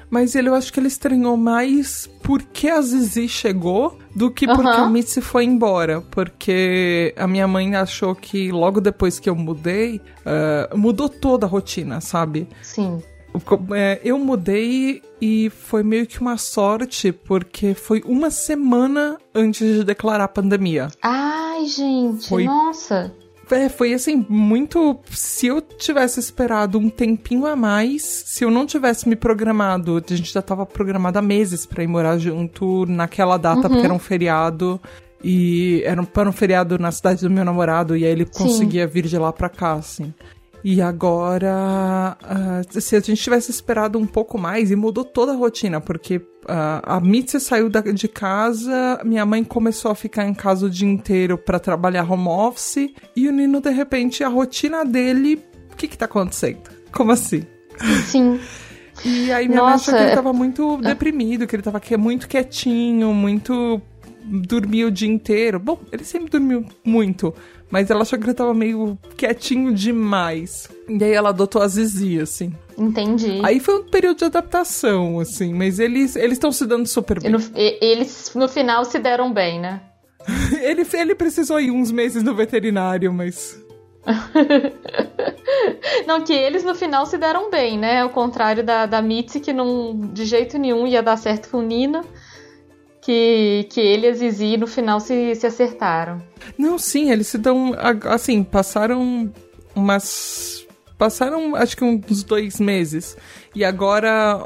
Mas 0.08 0.36
ele, 0.36 0.48
eu 0.48 0.54
acho 0.54 0.72
que 0.72 0.78
ele 0.78 0.86
estranhou 0.86 1.36
mais 1.36 2.08
porque 2.22 2.68
a 2.68 2.80
Zizi 2.80 3.26
chegou 3.26 3.98
do 4.14 4.30
que 4.30 4.46
porque 4.46 4.68
a 4.68 4.88
Mitzi 4.88 5.20
foi 5.20 5.44
embora. 5.44 6.00
Porque 6.00 7.14
a 7.16 7.26
minha 7.26 7.48
mãe 7.48 7.74
achou 7.74 8.14
que 8.14 8.52
logo 8.52 8.80
depois 8.80 9.18
que 9.18 9.28
eu 9.28 9.34
mudei, 9.34 10.00
uh, 10.20 10.76
mudou 10.76 11.08
toda 11.08 11.46
a 11.46 11.48
rotina, 11.48 12.00
sabe? 12.00 12.48
Sim. 12.62 13.02
É, 13.74 14.00
eu 14.04 14.16
mudei 14.16 15.02
e 15.20 15.50
foi 15.50 15.82
meio 15.82 16.06
que 16.06 16.20
uma 16.20 16.36
sorte, 16.36 17.10
porque 17.10 17.74
foi 17.74 18.00
uma 18.06 18.30
semana 18.30 19.18
antes 19.34 19.78
de 19.78 19.84
declarar 19.84 20.24
a 20.24 20.28
pandemia. 20.28 20.88
Ai, 21.02 21.66
gente, 21.66 22.28
foi... 22.28 22.44
nossa. 22.44 23.12
É, 23.50 23.68
foi 23.68 23.92
assim, 23.92 24.24
muito. 24.28 24.98
Se 25.10 25.46
eu 25.46 25.60
tivesse 25.60 26.20
esperado 26.20 26.78
um 26.78 26.88
tempinho 26.88 27.46
a 27.46 27.54
mais, 27.54 28.02
se 28.02 28.44
eu 28.44 28.50
não 28.50 28.66
tivesse 28.66 29.08
me 29.08 29.16
programado, 29.16 30.02
a 30.10 30.14
gente 30.14 30.32
já 30.32 30.42
tava 30.42 30.64
programado 30.64 31.18
há 31.18 31.22
meses 31.22 31.66
pra 31.66 31.82
ir 31.82 31.86
morar 31.86 32.18
junto 32.18 32.86
naquela 32.86 33.36
data, 33.36 33.62
uhum. 33.62 33.68
porque 33.68 33.84
era 33.84 33.94
um 33.94 33.98
feriado. 33.98 34.80
E 35.26 35.82
era 35.86 36.02
um, 36.02 36.04
para 36.04 36.28
um 36.28 36.32
feriado 36.32 36.78
na 36.78 36.92
cidade 36.92 37.22
do 37.22 37.30
meu 37.30 37.44
namorado, 37.46 37.96
e 37.96 38.04
aí 38.04 38.12
ele 38.12 38.26
Sim. 38.26 38.44
conseguia 38.44 38.86
vir 38.86 39.06
de 39.06 39.16
lá 39.16 39.32
pra 39.32 39.48
cá, 39.48 39.72
assim. 39.72 40.12
E 40.64 40.80
agora, 40.80 42.16
uh, 42.22 42.80
se 42.80 42.96
a 42.96 43.00
gente 43.00 43.22
tivesse 43.22 43.50
esperado 43.50 43.98
um 43.98 44.06
pouco 44.06 44.38
mais, 44.38 44.70
e 44.70 44.76
mudou 44.76 45.04
toda 45.04 45.32
a 45.32 45.36
rotina, 45.36 45.78
porque 45.78 46.16
uh, 46.16 46.80
a 46.82 46.98
Mitzi 47.00 47.38
saiu 47.38 47.68
da, 47.68 47.82
de 47.82 48.08
casa, 48.08 48.98
minha 49.04 49.26
mãe 49.26 49.44
começou 49.44 49.90
a 49.90 49.94
ficar 49.94 50.26
em 50.26 50.32
casa 50.32 50.64
o 50.64 50.70
dia 50.70 50.88
inteiro 50.88 51.36
para 51.36 51.60
trabalhar 51.60 52.10
home 52.10 52.28
office, 52.28 52.88
e 53.14 53.28
o 53.28 53.32
Nino, 53.32 53.60
de 53.60 53.68
repente, 53.68 54.24
a 54.24 54.28
rotina 54.28 54.86
dele, 54.86 55.44
o 55.70 55.76
que 55.76 55.86
que 55.86 55.98
tá 55.98 56.06
acontecendo? 56.06 56.70
Como 56.90 57.12
assim? 57.12 57.42
Sim. 58.06 58.40
E 59.04 59.30
aí 59.32 59.48
minha 59.48 59.60
Nossa, 59.60 59.68
mãe 59.68 59.74
achou 59.74 59.94
que 59.94 60.00
ele 60.00 60.14
tava 60.14 60.32
muito 60.32 60.78
é. 60.82 60.88
deprimido, 60.88 61.46
que 61.46 61.56
ele 61.56 61.62
tava 61.62 61.80
muito 61.98 62.26
quietinho, 62.26 63.12
muito 63.12 63.82
dormia 64.24 64.86
o 64.86 64.90
dia 64.90 65.08
inteiro. 65.08 65.58
Bom, 65.58 65.78
ele 65.92 66.04
sempre 66.04 66.30
dormiu 66.30 66.64
muito, 66.84 67.34
mas 67.70 67.90
ela 67.90 68.02
achou 68.02 68.18
que 68.18 68.24
ele 68.24 68.34
tava 68.34 68.54
meio 68.54 68.98
quietinho 69.16 69.72
demais. 69.72 70.68
E 70.88 71.02
aí 71.02 71.12
ela 71.12 71.30
adotou 71.30 71.62
a 71.62 71.68
Zizi, 71.68 72.20
assim. 72.20 72.52
Entendi. 72.76 73.40
Aí 73.42 73.60
foi 73.60 73.80
um 73.80 73.84
período 73.84 74.18
de 74.18 74.24
adaptação, 74.24 75.20
assim, 75.20 75.54
mas 75.54 75.78
eles 75.78 76.16
eles 76.16 76.32
estão 76.32 76.50
se 76.50 76.66
dando 76.66 76.86
super 76.86 77.20
bem. 77.20 77.30
No, 77.30 77.38
eles 77.54 78.32
no 78.34 78.48
final 78.48 78.84
se 78.84 78.98
deram 78.98 79.32
bem, 79.32 79.60
né? 79.60 79.80
ele, 80.60 80.86
ele 80.94 81.14
precisou 81.14 81.60
ir 81.60 81.70
uns 81.70 81.92
meses 81.92 82.22
no 82.22 82.34
veterinário, 82.34 83.12
mas. 83.12 83.62
não, 86.06 86.22
que 86.22 86.32
eles 86.32 86.64
no 86.64 86.74
final 86.74 87.06
se 87.06 87.16
deram 87.16 87.50
bem, 87.50 87.78
né? 87.78 88.02
Ao 88.02 88.10
contrário 88.10 88.62
da, 88.62 88.86
da 88.86 89.00
Mitzi, 89.00 89.40
que 89.40 89.52
não 89.52 89.98
de 90.12 90.24
jeito 90.24 90.58
nenhum 90.58 90.86
ia 90.86 91.02
dar 91.02 91.16
certo 91.16 91.50
com 91.50 91.62
Nina. 91.62 92.04
Que, 93.04 93.66
que 93.70 93.80
ele 93.80 94.06
e 94.06 94.10
a 94.10 94.14
Zizi 94.14 94.56
no 94.56 94.66
final 94.66 94.98
se, 94.98 95.34
se 95.34 95.46
acertaram. 95.46 96.22
Não, 96.56 96.78
sim, 96.78 97.10
eles 97.10 97.26
se 97.26 97.36
dão. 97.36 97.74
Assim, 98.04 98.42
passaram 98.42 99.30
umas. 99.74 100.66
Passaram 100.96 101.54
acho 101.54 101.76
que 101.76 101.84
uns 101.84 102.22
dois 102.22 102.58
meses. 102.58 103.16
E 103.54 103.62
agora 103.62 104.38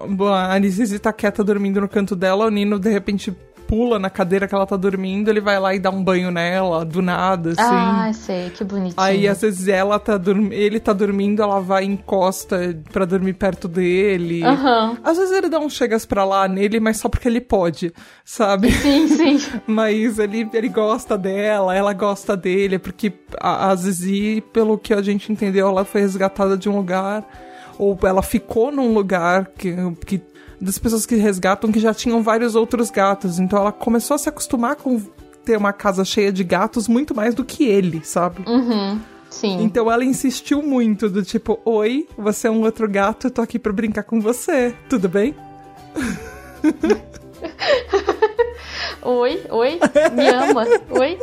a 0.50 0.60
Zizi 0.60 0.98
tá 0.98 1.12
quieta 1.12 1.44
dormindo 1.44 1.80
no 1.80 1.88
canto 1.88 2.16
dela, 2.16 2.46
o 2.46 2.50
Nino 2.50 2.80
de 2.80 2.90
repente 2.90 3.32
pula 3.68 3.98
na 3.98 4.08
cadeira 4.08 4.48
que 4.48 4.54
ela 4.54 4.66
tá 4.66 4.76
dormindo, 4.76 5.28
ele 5.28 5.42
vai 5.42 5.60
lá 5.60 5.74
e 5.74 5.78
dá 5.78 5.90
um 5.90 6.02
banho 6.02 6.30
nela, 6.30 6.86
do 6.86 7.02
nada, 7.02 7.50
assim. 7.50 7.60
Ah, 7.62 8.10
sei, 8.14 8.48
que 8.48 8.64
bonitinho. 8.64 8.94
Aí, 8.96 9.28
às 9.28 9.42
vezes, 9.42 9.68
ela 9.68 9.98
tá 9.98 10.18
ele 10.50 10.80
tá 10.80 10.94
dormindo, 10.94 11.42
ela 11.42 11.60
vai 11.60 11.84
e 11.84 11.88
encosta 11.88 12.74
pra 12.90 13.04
dormir 13.04 13.34
perto 13.34 13.68
dele. 13.68 14.42
Uhum. 14.42 14.96
Às 15.04 15.18
vezes 15.18 15.36
ele 15.36 15.50
dá 15.50 15.58
uns 15.58 15.74
chegas 15.74 16.06
pra 16.06 16.24
lá 16.24 16.48
nele, 16.48 16.80
mas 16.80 16.96
só 16.96 17.10
porque 17.10 17.28
ele 17.28 17.42
pode, 17.42 17.92
sabe? 18.24 18.72
Sim, 18.72 19.06
sim. 19.06 19.38
mas 19.68 20.18
ele, 20.18 20.48
ele 20.54 20.68
gosta 20.70 21.18
dela, 21.18 21.76
ela 21.76 21.92
gosta 21.92 22.34
dele, 22.34 22.78
porque 22.78 23.12
a, 23.38 23.68
a 23.68 23.76
Zizi, 23.76 24.42
pelo 24.50 24.78
que 24.78 24.94
a 24.94 25.02
gente 25.02 25.30
entendeu, 25.30 25.68
ela 25.68 25.84
foi 25.84 26.00
resgatada 26.00 26.56
de 26.56 26.70
um 26.70 26.76
lugar 26.76 27.22
ou 27.78 27.96
ela 28.02 28.22
ficou 28.22 28.72
num 28.72 28.92
lugar 28.92 29.50
que, 29.56 29.74
que 30.04 30.20
das 30.60 30.78
pessoas 30.78 31.06
que 31.06 31.16
resgatam 31.16 31.72
que 31.72 31.80
já 31.80 31.94
tinham 31.94 32.22
vários 32.22 32.54
outros 32.54 32.90
gatos. 32.90 33.38
Então 33.38 33.58
ela 33.58 33.72
começou 33.72 34.14
a 34.14 34.18
se 34.18 34.28
acostumar 34.28 34.76
com 34.76 35.00
ter 35.44 35.56
uma 35.56 35.72
casa 35.72 36.04
cheia 36.04 36.30
de 36.30 36.44
gatos 36.44 36.88
muito 36.88 37.14
mais 37.14 37.34
do 37.34 37.44
que 37.44 37.64
ele, 37.64 38.02
sabe? 38.04 38.44
Uhum. 38.46 39.00
Sim. 39.30 39.62
Então 39.62 39.90
ela 39.90 40.04
insistiu 40.04 40.62
muito 40.62 41.08
do 41.08 41.22
tipo, 41.22 41.58
oi, 41.64 42.06
você 42.16 42.48
é 42.48 42.50
um 42.50 42.62
outro 42.62 42.88
gato, 42.88 43.26
eu 43.26 43.30
tô 43.30 43.42
aqui 43.42 43.58
pra 43.58 43.72
brincar 43.72 44.02
com 44.02 44.20
você. 44.20 44.74
Tudo 44.88 45.08
bem? 45.08 45.34
oi, 49.02 49.40
oi, 49.50 49.80
me 50.14 50.28
ama, 50.28 50.64
oi. 50.98 51.18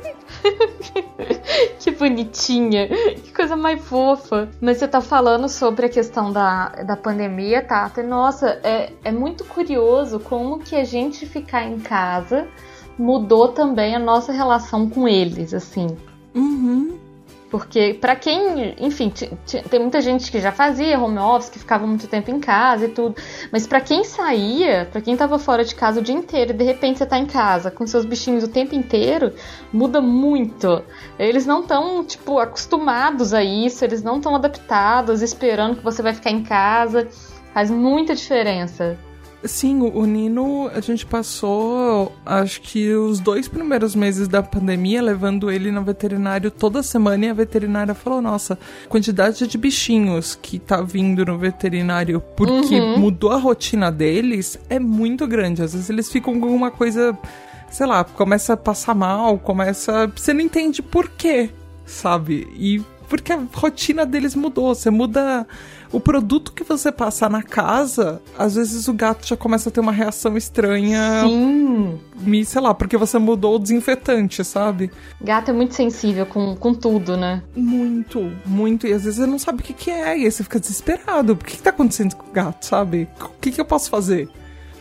que 1.80 1.92
bonitinha. 1.92 2.88
Que 2.88 3.34
coisa 3.34 3.56
mais 3.56 3.82
fofa. 3.82 4.50
Mas 4.62 4.78
você 4.78 4.88
tá 4.88 5.02
falando 5.02 5.48
sobre 5.50 5.86
a 5.86 5.90
questão 5.90 6.32
da, 6.32 6.70
da 6.70 6.96
pandemia, 6.96 7.62
Tata. 7.62 8.02
Tá? 8.02 8.08
Nossa, 8.08 8.60
é, 8.64 8.92
é 9.04 9.12
muito 9.12 9.44
curioso 9.46 10.20
como 10.20 10.60
que 10.60 10.76
a 10.76 10.84
gente 10.84 11.26
ficar 11.26 11.66
em 11.66 11.80
casa 11.80 12.48
mudou 12.98 13.50
também 13.50 13.96
a 13.96 14.00
nossa 14.00 14.32
relação 14.32 14.90
com 14.90 15.08
eles, 15.08 15.54
assim. 15.54 15.88
Uhum. 16.34 16.98
Porque 17.58 17.94
para 17.94 18.18
quem, 18.18 18.76
enfim, 18.78 19.10
tem 19.70 19.80
muita 19.80 20.02
gente 20.02 20.30
que 20.30 20.42
já 20.42 20.52
fazia 20.52 21.00
home 21.00 21.18
office, 21.18 21.50
que 21.50 21.58
ficava 21.58 21.88
muito 21.88 22.06
tempo 22.06 22.30
em 22.30 22.38
casa 22.38 22.84
e 22.84 22.90
tudo, 22.90 23.16
mas 23.50 23.66
para 23.66 23.80
quem 23.80 24.04
saía, 24.04 24.90
para 24.92 25.00
quem 25.00 25.16
tava 25.16 25.40
fora 25.40 25.64
de 25.64 25.74
casa 25.74 26.02
o 26.02 26.04
dia 26.04 26.14
inteiro 26.14 26.52
e 26.52 26.54
de 26.54 26.66
repente 26.66 26.98
você 26.98 27.06
tá 27.06 27.18
em 27.18 27.26
casa 27.26 27.72
com 27.72 27.88
seus 27.88 28.04
bichinhos 28.04 28.44
o 28.44 28.50
tempo 28.50 28.76
inteiro, 28.76 29.32
muda 29.72 30.02
muito. 30.02 30.84
Eles 31.18 31.46
não 31.46 31.62
estão, 31.62 32.04
tipo, 32.04 32.40
acostumados 32.40 33.34
a 33.34 33.42
isso, 33.42 33.86
eles 33.86 34.04
não 34.04 34.18
estão 34.18 34.36
adaptados, 34.36 35.22
esperando 35.22 35.78
que 35.78 35.84
você 35.84 36.02
vai 36.02 36.14
ficar 36.14 36.32
em 36.32 36.44
casa. 36.44 37.08
Faz 37.54 37.72
muita 37.72 38.14
diferença. 38.14 39.00
Sim, 39.44 39.82
o 39.82 40.06
Nino, 40.06 40.70
a 40.74 40.80
gente 40.80 41.06
passou, 41.06 42.16
acho 42.26 42.62
que 42.62 42.94
os 42.94 43.20
dois 43.20 43.48
primeiros 43.48 43.96
meses 43.96 44.28
da 44.28 44.42
pandemia 44.42 45.02
levando 45.02 45.52
ele 45.52 45.72
no 45.72 45.84
veterinário 45.84 46.50
toda 46.50 46.82
semana 46.82 47.26
e 47.26 47.30
a 47.30 47.34
veterinária 47.34 47.94
falou: 47.94 48.22
Nossa, 48.22 48.58
quantidade 48.90 49.46
de 49.46 49.58
bichinhos 49.58 50.36
que 50.42 50.58
tá 50.58 50.82
vindo 50.82 51.24
no 51.26 51.38
veterinário 51.38 52.22
porque 52.36 52.80
uhum. 52.80 52.98
mudou 52.98 53.32
a 53.32 53.38
rotina 53.38 53.92
deles 53.92 54.58
é 54.70 54.80
muito 54.80 55.28
grande. 55.28 55.62
Às 55.62 55.74
vezes 55.74 55.90
eles 55.90 56.12
ficam 56.12 56.40
com 56.40 56.46
alguma 56.46 56.72
coisa, 56.72 57.18
sei 57.70 57.86
lá, 57.86 58.04
começa 58.04 58.54
a 58.54 58.58
passar 58.58 58.96
mal, 58.96 59.38
começa. 59.38 60.08
Você 60.16 60.34
não 60.34 60.42
entende 60.42 60.82
por 60.82 61.10
quê, 61.10 61.52
sabe? 61.86 62.48
E 62.58 62.82
porque 63.08 63.32
a 63.32 63.40
rotina 63.54 64.06
deles 64.06 64.36
mudou. 64.36 64.74
Você 64.74 64.90
muda 64.90 65.48
o 65.92 66.00
produto 66.00 66.52
que 66.52 66.64
você 66.64 66.92
passar 66.92 67.30
na 67.30 67.42
casa, 67.42 68.22
às 68.38 68.56
vezes 68.56 68.88
o 68.88 68.94
gato 68.94 69.26
já 69.28 69.38
começa 69.38 69.70
a 69.70 69.72
ter 69.72 69.80
uma 69.80 69.92
reação 69.92 70.36
estranha. 70.36 71.24
Sim. 71.24 72.00
Me, 72.20 72.44
sei 72.44 72.62
lá, 72.62 72.74
porque 72.74 72.98
você 72.98 73.18
mudou 73.18 73.56
o 73.56 73.60
desinfetante, 73.60 74.44
sabe? 74.44 74.92
Gato 75.22 75.52
é 75.52 75.54
muito 75.54 75.74
sensível 75.74 76.26
com, 76.26 76.56
com 76.56 76.74
tudo, 76.74 77.16
né? 77.16 77.42
Muito, 77.56 78.32
muito. 78.46 78.88
E 78.88 78.94
às 78.94 79.04
vezes 79.04 79.20
você 79.20 79.26
não 79.26 79.40
sabe 79.40 79.62
o 79.62 79.64
que, 79.64 79.74
que 79.74 79.92
é. 79.92 80.18
E 80.18 80.26
aí 80.26 80.32
você 80.32 80.44
fica 80.44 80.60
desesperado. 80.60 81.34
O 81.34 81.38
que, 81.38 81.58
que 81.58 81.64
tá 81.64 81.70
acontecendo 81.70 82.16
com 82.16 82.30
o 82.30 82.34
gato, 82.34 82.66
sabe? 82.66 83.08
O 83.22 83.40
que, 83.40 83.52
que 83.52 83.62
eu 83.62 83.66
posso 83.66 83.90
fazer? 83.90 84.30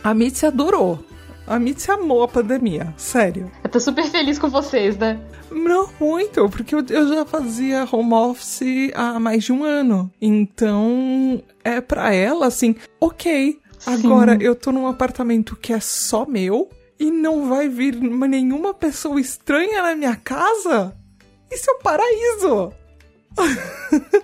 A 0.03 0.13
Mitzi 0.13 0.45
adorou. 0.45 0.99
A 1.47 1.59
Mitzi 1.59 1.91
amou 1.91 2.23
a 2.23 2.27
pandemia, 2.27 2.91
sério. 2.97 3.51
Eu 3.63 3.69
tô 3.69 3.79
super 3.79 4.05
feliz 4.05 4.39
com 4.39 4.49
vocês, 4.49 4.97
né? 4.97 5.19
Não 5.51 5.87
muito, 5.99 6.49
porque 6.49 6.73
eu, 6.73 6.83
eu 6.89 7.07
já 7.07 7.23
fazia 7.23 7.87
home 7.91 8.13
office 8.13 8.91
há 8.95 9.19
mais 9.19 9.43
de 9.43 9.53
um 9.53 9.63
ano. 9.63 10.11
Então, 10.19 11.43
é 11.63 11.79
para 11.79 12.11
ela 12.13 12.47
assim, 12.47 12.75
ok. 12.99 13.59
Sim. 13.77 13.93
Agora 13.93 14.35
eu 14.41 14.55
tô 14.55 14.71
num 14.71 14.87
apartamento 14.87 15.55
que 15.55 15.71
é 15.71 15.79
só 15.79 16.25
meu 16.25 16.67
e 16.99 17.11
não 17.11 17.47
vai 17.47 17.69
vir 17.69 17.95
nenhuma 17.95 18.73
pessoa 18.73 19.21
estranha 19.21 19.83
na 19.83 19.95
minha 19.95 20.15
casa? 20.15 20.95
Isso 21.51 21.69
é 21.69 21.73
o 21.73 21.77
um 21.77 21.81
paraíso! 21.81 22.73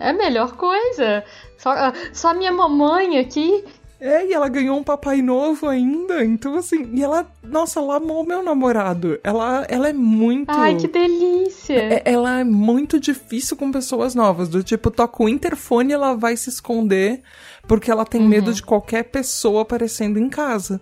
é 0.00 0.10
a 0.10 0.12
melhor 0.12 0.56
coisa. 0.56 1.24
Só, 1.56 1.72
só 2.12 2.28
a 2.30 2.34
minha 2.34 2.50
mamãe 2.50 3.18
aqui 3.18 3.64
é, 4.00 4.26
e 4.26 4.32
ela 4.32 4.48
ganhou 4.48 4.78
um 4.78 4.84
papai 4.84 5.20
novo 5.20 5.66
ainda. 5.66 6.24
Então, 6.24 6.56
assim, 6.56 6.88
e 6.92 7.02
ela, 7.02 7.26
nossa, 7.42 7.80
ela 7.80 7.96
amou 7.96 8.24
meu 8.24 8.42
namorado. 8.44 9.18
Ela, 9.24 9.66
ela 9.68 9.88
é 9.88 9.92
muito. 9.92 10.50
Ai, 10.50 10.76
que 10.76 10.86
delícia! 10.86 11.74
É, 11.74 12.02
ela 12.04 12.40
é 12.40 12.44
muito 12.44 13.00
difícil 13.00 13.56
com 13.56 13.72
pessoas 13.72 14.14
novas. 14.14 14.48
Do 14.48 14.62
tipo, 14.62 14.90
toca 14.90 15.22
o 15.22 15.28
interfone 15.28 15.92
ela 15.92 16.14
vai 16.14 16.36
se 16.36 16.48
esconder 16.48 17.22
porque 17.66 17.90
ela 17.90 18.04
tem 18.04 18.20
uhum. 18.20 18.28
medo 18.28 18.52
de 18.52 18.62
qualquer 18.62 19.02
pessoa 19.04 19.62
aparecendo 19.62 20.18
em 20.18 20.28
casa. 20.28 20.80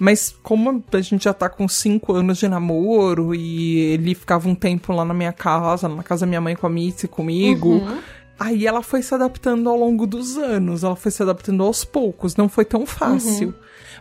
Mas 0.00 0.34
como 0.42 0.82
a 0.92 1.00
gente 1.00 1.24
já 1.24 1.32
tá 1.32 1.48
com 1.48 1.68
cinco 1.68 2.12
anos 2.12 2.38
de 2.38 2.48
namoro 2.48 3.34
e 3.36 3.78
ele 3.92 4.16
ficava 4.16 4.48
um 4.48 4.54
tempo 4.54 4.92
lá 4.92 5.04
na 5.04 5.14
minha 5.14 5.32
casa, 5.32 5.88
na 5.88 6.02
casa 6.02 6.22
da 6.22 6.26
minha 6.26 6.40
mãe 6.40 6.56
com 6.56 6.66
a 6.66 6.70
Mitzi 6.70 7.06
comigo. 7.06 7.74
Uhum 7.74 7.98
Aí 8.42 8.66
ela 8.66 8.82
foi 8.82 9.02
se 9.02 9.14
adaptando 9.14 9.70
ao 9.70 9.76
longo 9.76 10.04
dos 10.04 10.36
anos, 10.36 10.82
ela 10.82 10.96
foi 10.96 11.12
se 11.12 11.22
adaptando 11.22 11.62
aos 11.62 11.84
poucos, 11.84 12.34
não 12.34 12.48
foi 12.48 12.64
tão 12.64 12.84
fácil. 12.84 13.48
Uhum. 13.48 13.54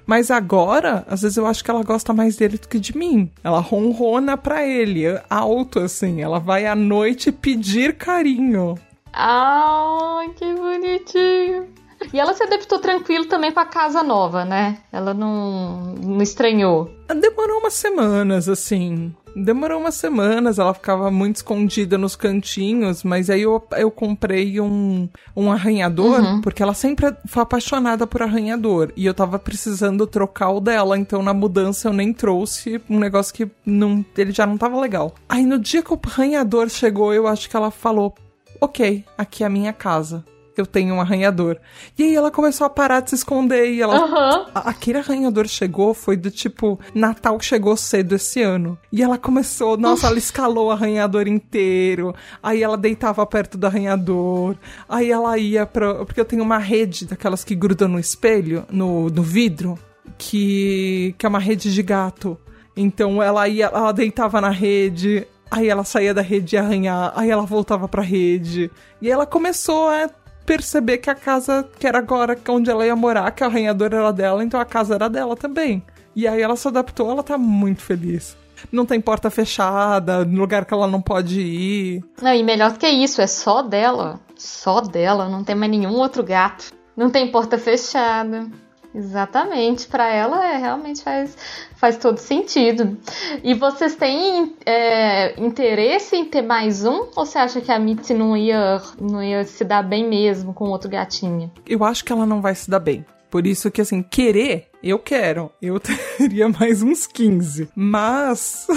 Mas 0.04 0.32
agora, 0.32 1.06
às 1.08 1.22
vezes 1.22 1.38
eu 1.38 1.46
acho 1.46 1.64
que 1.64 1.70
ela 1.70 1.84
gosta 1.84 2.12
mais 2.12 2.38
dele 2.38 2.58
do 2.58 2.68
que 2.68 2.80
de 2.80 2.98
mim. 2.98 3.30
Ela 3.44 3.60
ronrona 3.60 4.36
pra 4.36 4.66
ele, 4.66 5.04
alto 5.30 5.78
assim. 5.78 6.24
Ela 6.24 6.40
vai 6.40 6.66
à 6.66 6.76
noite 6.76 7.32
pedir 7.32 7.96
carinho. 7.96 8.80
Ai, 9.14 10.30
que 10.30 10.56
bonitinho. 10.56 11.68
E 12.12 12.20
ela 12.20 12.34
se 12.34 12.42
adaptou 12.42 12.80
tranquilo 12.80 13.26
também 13.26 13.52
com 13.52 13.60
a 13.60 13.66
casa 13.66 14.02
nova, 14.02 14.44
né? 14.44 14.80
Ela 14.92 15.14
não, 15.14 15.94
não 15.94 16.22
estranhou. 16.22 16.90
Demorou 17.08 17.60
umas 17.60 17.74
semanas, 17.74 18.50
assim. 18.50 19.14
Demorou 19.36 19.80
umas 19.80 19.96
semanas, 19.96 20.60
ela 20.60 20.74
ficava 20.74 21.10
muito 21.10 21.38
escondida 21.38 21.98
nos 21.98 22.16
cantinhos, 22.16 23.04
mas 23.04 23.30
aí 23.30 23.44
eu, 23.44 23.62
eu 23.78 23.90
comprei 23.90 24.60
um, 24.60 25.08
um 25.36 25.52
arranhador, 25.52 26.22
uhum. 26.22 26.42
porque 26.42 26.62
ela 26.62 26.74
sempre 26.74 27.16
foi 27.26 27.44
apaixonada 27.44 28.06
por 28.06 28.22
arranhador. 28.22 28.92
E 28.96 29.06
eu 29.06 29.14
tava 29.14 29.40
precisando 29.40 30.06
trocar 30.06 30.52
o 30.52 30.60
dela, 30.60 30.98
então 30.98 31.24
na 31.24 31.34
mudança 31.34 31.88
eu 31.88 31.94
nem 31.94 32.14
trouxe 32.14 32.82
um 32.90 33.00
negócio 33.00 33.34
que 33.34 33.50
não, 33.66 34.06
ele 34.18 34.32
já 34.32 34.46
não 34.46 34.58
tava 34.58 34.80
legal. 34.80 35.16
Aí 35.30 35.46
no 35.46 35.58
dia 35.58 35.82
que 35.82 35.94
o 35.94 36.00
arranhador 36.04 36.70
chegou, 36.70 37.14
eu 37.14 37.28
acho 37.28 37.50
que 37.50 37.56
ela 37.56 37.72
falou: 37.72 38.14
Ok, 38.60 39.06
aqui 39.18 39.44
é 39.44 39.48
a 39.48 39.50
minha 39.50 39.74
casa 39.74 40.24
eu 40.58 40.66
tenho 40.66 40.96
um 40.96 41.02
arranhador. 41.02 41.58
E 41.98 42.04
aí 42.04 42.16
ela 42.16 42.32
começou 42.32 42.66
a 42.66 42.70
parar 42.70 43.00
de 43.02 43.10
se 43.10 43.16
esconder 43.16 43.72
e 43.72 43.82
ela. 43.82 44.06
Uhum. 44.06 44.46
Aquele 44.54 44.98
arranhador 45.00 45.48
chegou, 45.48 45.94
foi 45.94 46.18
do 46.18 46.30
tipo, 46.30 46.80
Natal 46.94 47.40
chegou 47.40 47.76
cedo 47.78 48.16
esse 48.16 48.42
ano. 48.42 48.78
E 48.92 49.02
ela 49.02 49.18
começou, 49.18 49.78
nossa, 49.78 50.08
ela 50.08 50.18
escalou 50.18 50.68
o 50.68 50.72
arranhador 50.72 51.28
inteiro. 51.28 52.14
Aí 52.42 52.62
ela 52.62 52.78
deitava 52.78 53.26
perto 53.26 53.58
do 53.58 53.66
arranhador. 53.66 54.56
Aí 54.88 55.12
ela 55.12 55.38
ia 55.38 55.66
pra. 55.66 56.06
Porque 56.06 56.20
eu 56.20 56.26
tenho 56.26 56.44
uma 56.44 56.58
rede 56.58 57.06
daquelas 57.06 57.44
que 57.44 57.56
grudam 57.56 57.88
no 57.88 58.00
espelho, 58.00 58.66
no, 58.70 59.10
no 59.10 59.24
vidro, 59.24 59.78
que, 60.18 61.16
que 61.18 61.26
é 61.26 61.30
uma 61.30 61.40
rede 61.40 61.74
de 61.74 61.84
gato. 61.84 62.38
Então 62.76 63.22
ela 63.22 63.48
ia, 63.48 63.66
ela 63.66 63.92
deitava 63.92 64.40
na 64.40 64.50
rede, 64.50 65.28
aí 65.50 65.68
ela 65.68 65.84
saía 65.84 66.14
da 66.14 66.22
rede 66.22 66.56
e 66.56 66.60
arranhar, 66.60 67.12
aí 67.16 67.30
ela 67.30 67.46
voltava 67.46 67.88
pra 67.88 68.02
rede. 68.02 68.72
E 69.02 69.10
ela 69.10 69.26
começou 69.26 69.90
a 69.90 70.10
perceber 70.46 70.98
que 70.98 71.10
a 71.10 71.16
casa 71.16 71.68
que 71.80 71.88
era 71.88 72.00
agora 72.00 72.38
onde 72.50 72.70
ela 72.70 72.86
ia 72.86 72.96
morar, 72.96 73.32
que 73.32 73.44
a 73.44 73.48
arranhadora 73.48 73.98
era 73.98 74.14
dela, 74.14 74.44
então 74.44 74.60
a 74.60 74.66
casa 74.66 74.96
era 74.96 75.10
dela 75.10 75.36
também. 75.36 75.84
E 76.16 76.28
aí 76.28 76.42
ela 76.42 76.56
se 76.56 76.68
adaptou, 76.68 77.10
ela 77.10 77.24
tá 77.24 77.38
muito 77.38 77.82
feliz. 77.82 78.36
Não 78.72 78.86
tem 78.86 79.02
porta 79.02 79.30
fechada, 79.30 80.20
lugar 80.20 80.66
que 80.66 80.74
ela 80.74 80.88
não 80.88 81.02
pode 81.02 81.40
ir. 81.40 82.04
Não, 82.22 82.34
e 82.34 82.44
melhor 82.44 82.78
que 82.78 82.88
isso, 82.88 83.22
é 83.22 83.28
só 83.28 83.62
dela. 83.62 84.20
Só 84.36 84.82
dela, 84.82 85.30
não 85.30 85.44
tem 85.44 85.56
mais 85.56 85.72
nenhum 85.72 85.94
outro 85.94 86.24
gato. 86.24 86.72
Não 86.96 87.10
tem 87.10 87.32
porta 87.32 87.58
fechada. 87.58 88.48
Exatamente, 88.94 89.88
para 89.88 90.14
ela 90.14 90.46
é, 90.46 90.58
realmente 90.58 91.02
faz, 91.02 91.38
faz 91.76 91.98
todo 91.98 92.18
sentido. 92.18 92.98
E 93.44 93.54
vocês 93.54 93.96
têm 93.96 94.56
é, 94.66 95.40
interesse 95.42 96.16
em 96.16 96.26
ter 96.26 96.42
mais 96.42 96.86
um? 96.86 97.08
Ou 97.16 97.26
você 97.26 97.38
acha 97.38 97.62
que 97.62 97.72
a 97.72 97.80
Mitzi 97.80 98.14
não 98.14 98.36
ia, 98.36 98.82
não 99.00 99.24
ia 99.24 99.44
se 99.46 99.64
dar 99.64 99.82
bem 99.82 100.08
mesmo 100.08 100.54
com 100.54 100.66
outro 100.66 100.90
gatinho? 100.90 101.52
Eu 101.66 101.84
acho 101.84 102.04
que 102.04 102.12
ela 102.12 102.26
não 102.26 102.42
vai 102.42 102.54
se 102.54 102.70
dar 102.70 102.80
bem. 102.80 103.06
Por 103.32 103.48
isso 103.48 103.72
que, 103.72 103.80
assim, 103.80 104.04
querer, 104.04 104.68
eu 104.84 105.00
quero. 105.00 105.50
Eu 105.62 105.80
teria 106.18 106.50
mais 106.50 106.84
uns 106.84 107.08
15. 107.08 107.70
Mas. 107.74 108.68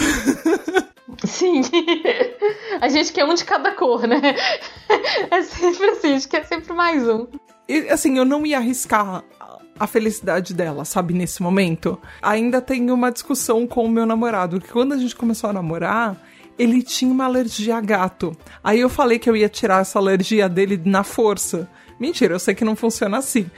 Sim. 1.24 1.62
A 2.80 2.88
gente 2.88 3.12
quer 3.12 3.24
um 3.24 3.34
de 3.34 3.44
cada 3.44 3.72
cor, 3.72 4.06
né? 4.06 4.20
É 5.30 5.42
sempre 5.42 5.90
assim, 5.90 6.08
a 6.08 6.12
gente 6.14 6.28
quer 6.28 6.44
sempre 6.44 6.72
mais 6.72 7.08
um. 7.08 7.26
E, 7.68 7.88
assim, 7.88 8.16
eu 8.16 8.24
não 8.24 8.44
ia 8.44 8.58
arriscar 8.58 9.24
a 9.78 9.86
felicidade 9.86 10.54
dela, 10.54 10.84
sabe, 10.84 11.14
nesse 11.14 11.42
momento. 11.42 11.98
Ainda 12.22 12.60
tenho 12.60 12.94
uma 12.94 13.10
discussão 13.10 13.66
com 13.66 13.84
o 13.84 13.88
meu 13.88 14.06
namorado, 14.06 14.60
que 14.60 14.68
quando 14.68 14.92
a 14.92 14.96
gente 14.96 15.16
começou 15.16 15.50
a 15.50 15.52
namorar, 15.52 16.16
ele 16.58 16.82
tinha 16.82 17.10
uma 17.10 17.24
alergia 17.24 17.76
a 17.76 17.80
gato. 17.80 18.36
Aí 18.62 18.80
eu 18.80 18.88
falei 18.88 19.18
que 19.18 19.28
eu 19.28 19.36
ia 19.36 19.48
tirar 19.48 19.80
essa 19.80 19.98
alergia 19.98 20.48
dele 20.48 20.80
na 20.84 21.02
força. 21.02 21.68
Mentira, 21.98 22.34
eu 22.34 22.38
sei 22.38 22.54
que 22.54 22.64
não 22.64 22.76
funciona 22.76 23.18
assim. 23.18 23.50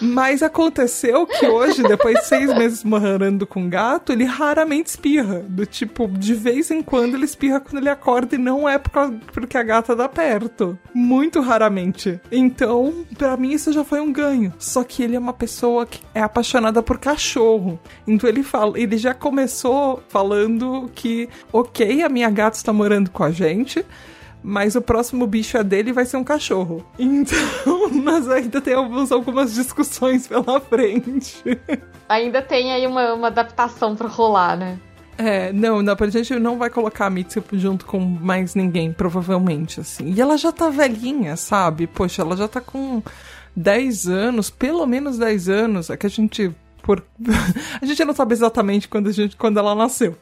Mas 0.00 0.42
aconteceu 0.42 1.26
que 1.26 1.46
hoje, 1.46 1.82
depois 1.82 2.18
de 2.20 2.26
seis 2.26 2.54
meses 2.54 2.84
morando 2.84 3.46
com 3.46 3.68
gato, 3.68 4.12
ele 4.12 4.24
raramente 4.24 4.90
espirra. 4.90 5.44
Do 5.48 5.64
tipo, 5.64 6.06
de 6.08 6.34
vez 6.34 6.70
em 6.70 6.82
quando 6.82 7.14
ele 7.14 7.24
espirra 7.24 7.60
quando 7.60 7.78
ele 7.78 7.88
acorda 7.88 8.34
e 8.34 8.38
não 8.38 8.68
é 8.68 8.78
porque 8.78 9.56
a 9.56 9.62
gata 9.62 9.96
dá 9.96 10.08
perto. 10.08 10.78
Muito 10.94 11.40
raramente. 11.40 12.20
Então, 12.30 13.04
para 13.16 13.36
mim 13.36 13.52
isso 13.52 13.72
já 13.72 13.84
foi 13.84 14.00
um 14.00 14.12
ganho. 14.12 14.52
Só 14.58 14.84
que 14.84 15.02
ele 15.02 15.16
é 15.16 15.18
uma 15.18 15.32
pessoa 15.32 15.86
que 15.86 16.00
é 16.14 16.20
apaixonada 16.20 16.82
por 16.82 16.98
cachorro. 16.98 17.78
Então 18.06 18.28
ele 18.28 18.42
fala, 18.42 18.78
ele 18.78 18.96
já 18.96 19.14
começou 19.14 20.02
falando 20.08 20.90
que, 20.94 21.28
ok, 21.52 22.02
a 22.02 22.08
minha 22.08 22.30
gata 22.30 22.56
está 22.56 22.72
morando 22.72 23.10
com 23.10 23.24
a 23.24 23.30
gente 23.30 23.84
mas 24.46 24.76
o 24.76 24.80
próximo 24.80 25.26
bicho 25.26 25.58
é 25.58 25.64
dele 25.64 25.90
e 25.90 25.92
vai 25.92 26.06
ser 26.06 26.16
um 26.16 26.24
cachorro. 26.24 26.86
Então, 26.98 27.90
nós 27.90 28.28
ainda 28.30 28.60
temos 28.60 29.10
algumas 29.10 29.52
discussões 29.52 30.28
pela 30.28 30.60
frente. 30.60 31.42
Ainda 32.08 32.40
tem 32.40 32.72
aí 32.72 32.86
uma, 32.86 33.14
uma 33.14 33.26
adaptação 33.26 33.96
para 33.96 34.06
rolar, 34.06 34.56
né? 34.56 34.78
É, 35.18 35.52
não, 35.52 35.82
não, 35.82 35.96
a 35.98 36.08
gente 36.08 36.38
não 36.38 36.56
vai 36.56 36.70
colocar 36.70 37.06
a 37.06 37.10
Mitsu 37.10 37.42
junto 37.52 37.84
com 37.84 37.98
mais 37.98 38.54
ninguém, 38.54 38.92
provavelmente, 38.92 39.80
assim. 39.80 40.12
E 40.12 40.20
ela 40.20 40.36
já 40.36 40.52
tá 40.52 40.68
velhinha, 40.68 41.36
sabe? 41.36 41.88
Poxa, 41.88 42.22
ela 42.22 42.36
já 42.36 42.46
tá 42.46 42.60
com 42.60 43.02
10 43.56 44.06
anos, 44.06 44.50
pelo 44.50 44.86
menos 44.86 45.18
10 45.18 45.48
anos. 45.48 45.90
É 45.90 45.96
que 45.96 46.06
a 46.06 46.10
gente. 46.10 46.54
Por... 46.82 47.02
a 47.82 47.84
gente 47.84 48.04
não 48.04 48.14
sabe 48.14 48.34
exatamente 48.34 48.86
quando, 48.86 49.08
a 49.08 49.12
gente, 49.12 49.34
quando 49.34 49.58
ela 49.58 49.74
nasceu. 49.74 50.16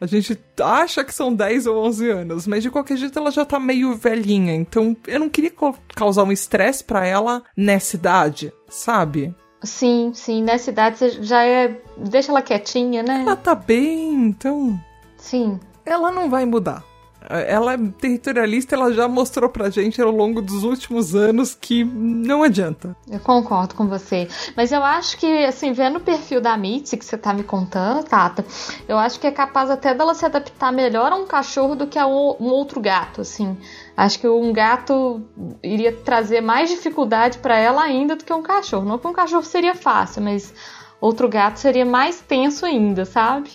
A 0.00 0.06
gente 0.06 0.38
acha 0.62 1.04
que 1.04 1.14
são 1.14 1.34
10 1.34 1.66
ou 1.66 1.84
11 1.84 2.10
anos, 2.10 2.46
mas 2.46 2.62
de 2.62 2.70
qualquer 2.70 2.96
jeito 2.96 3.18
ela 3.18 3.30
já 3.30 3.44
tá 3.44 3.60
meio 3.60 3.94
velhinha. 3.94 4.54
Então 4.54 4.96
eu 5.06 5.20
não 5.20 5.28
queria 5.28 5.52
causar 5.94 6.24
um 6.24 6.32
estresse 6.32 6.82
para 6.82 7.06
ela 7.06 7.42
nessa 7.56 7.96
idade, 7.96 8.52
sabe? 8.68 9.34
Sim, 9.62 10.12
sim, 10.14 10.42
nessa 10.42 10.70
idade 10.70 11.22
já 11.22 11.44
é. 11.44 11.78
Deixa 11.98 12.32
ela 12.32 12.40
quietinha, 12.40 13.02
né? 13.02 13.22
Ela 13.26 13.36
tá 13.36 13.54
bem, 13.54 14.14
então. 14.14 14.80
Sim. 15.18 15.60
Ela 15.84 16.10
não 16.10 16.30
vai 16.30 16.46
mudar 16.46 16.89
ela 17.30 17.74
é 17.74 17.78
territorialista, 17.98 18.74
ela 18.74 18.92
já 18.92 19.06
mostrou 19.06 19.48
pra 19.48 19.70
gente 19.70 20.02
ao 20.02 20.10
longo 20.10 20.42
dos 20.42 20.64
últimos 20.64 21.14
anos 21.14 21.54
que 21.54 21.84
não 21.84 22.42
adianta. 22.42 22.96
Eu 23.08 23.20
concordo 23.20 23.74
com 23.74 23.86
você. 23.86 24.28
Mas 24.56 24.72
eu 24.72 24.82
acho 24.82 25.16
que, 25.16 25.44
assim, 25.44 25.72
vendo 25.72 25.96
o 25.96 26.00
perfil 26.00 26.40
da 26.40 26.56
Mitzi 26.56 26.96
que 26.96 27.04
você 27.04 27.16
tá 27.16 27.32
me 27.32 27.44
contando, 27.44 28.04
Tata, 28.04 28.44
eu 28.88 28.98
acho 28.98 29.20
que 29.20 29.26
é 29.26 29.30
capaz 29.30 29.70
até 29.70 29.94
dela 29.94 30.14
se 30.14 30.26
adaptar 30.26 30.72
melhor 30.72 31.12
a 31.12 31.16
um 31.16 31.26
cachorro 31.26 31.76
do 31.76 31.86
que 31.86 31.98
a 31.98 32.06
um 32.06 32.50
outro 32.50 32.80
gato, 32.80 33.20
assim. 33.20 33.56
Acho 33.96 34.18
que 34.18 34.28
um 34.28 34.52
gato 34.52 35.22
iria 35.62 35.92
trazer 35.92 36.40
mais 36.40 36.68
dificuldade 36.68 37.38
para 37.38 37.56
ela 37.58 37.82
ainda 37.82 38.16
do 38.16 38.24
que 38.24 38.32
um 38.32 38.42
cachorro. 38.42 38.84
Não 38.84 38.98
que 38.98 39.06
um 39.06 39.12
cachorro 39.12 39.44
seria 39.44 39.74
fácil, 39.74 40.22
mas 40.22 40.52
outro 41.00 41.28
gato 41.28 41.58
seria 41.58 41.84
mais 41.84 42.20
tenso 42.20 42.66
ainda, 42.66 43.04
sabe? 43.04 43.50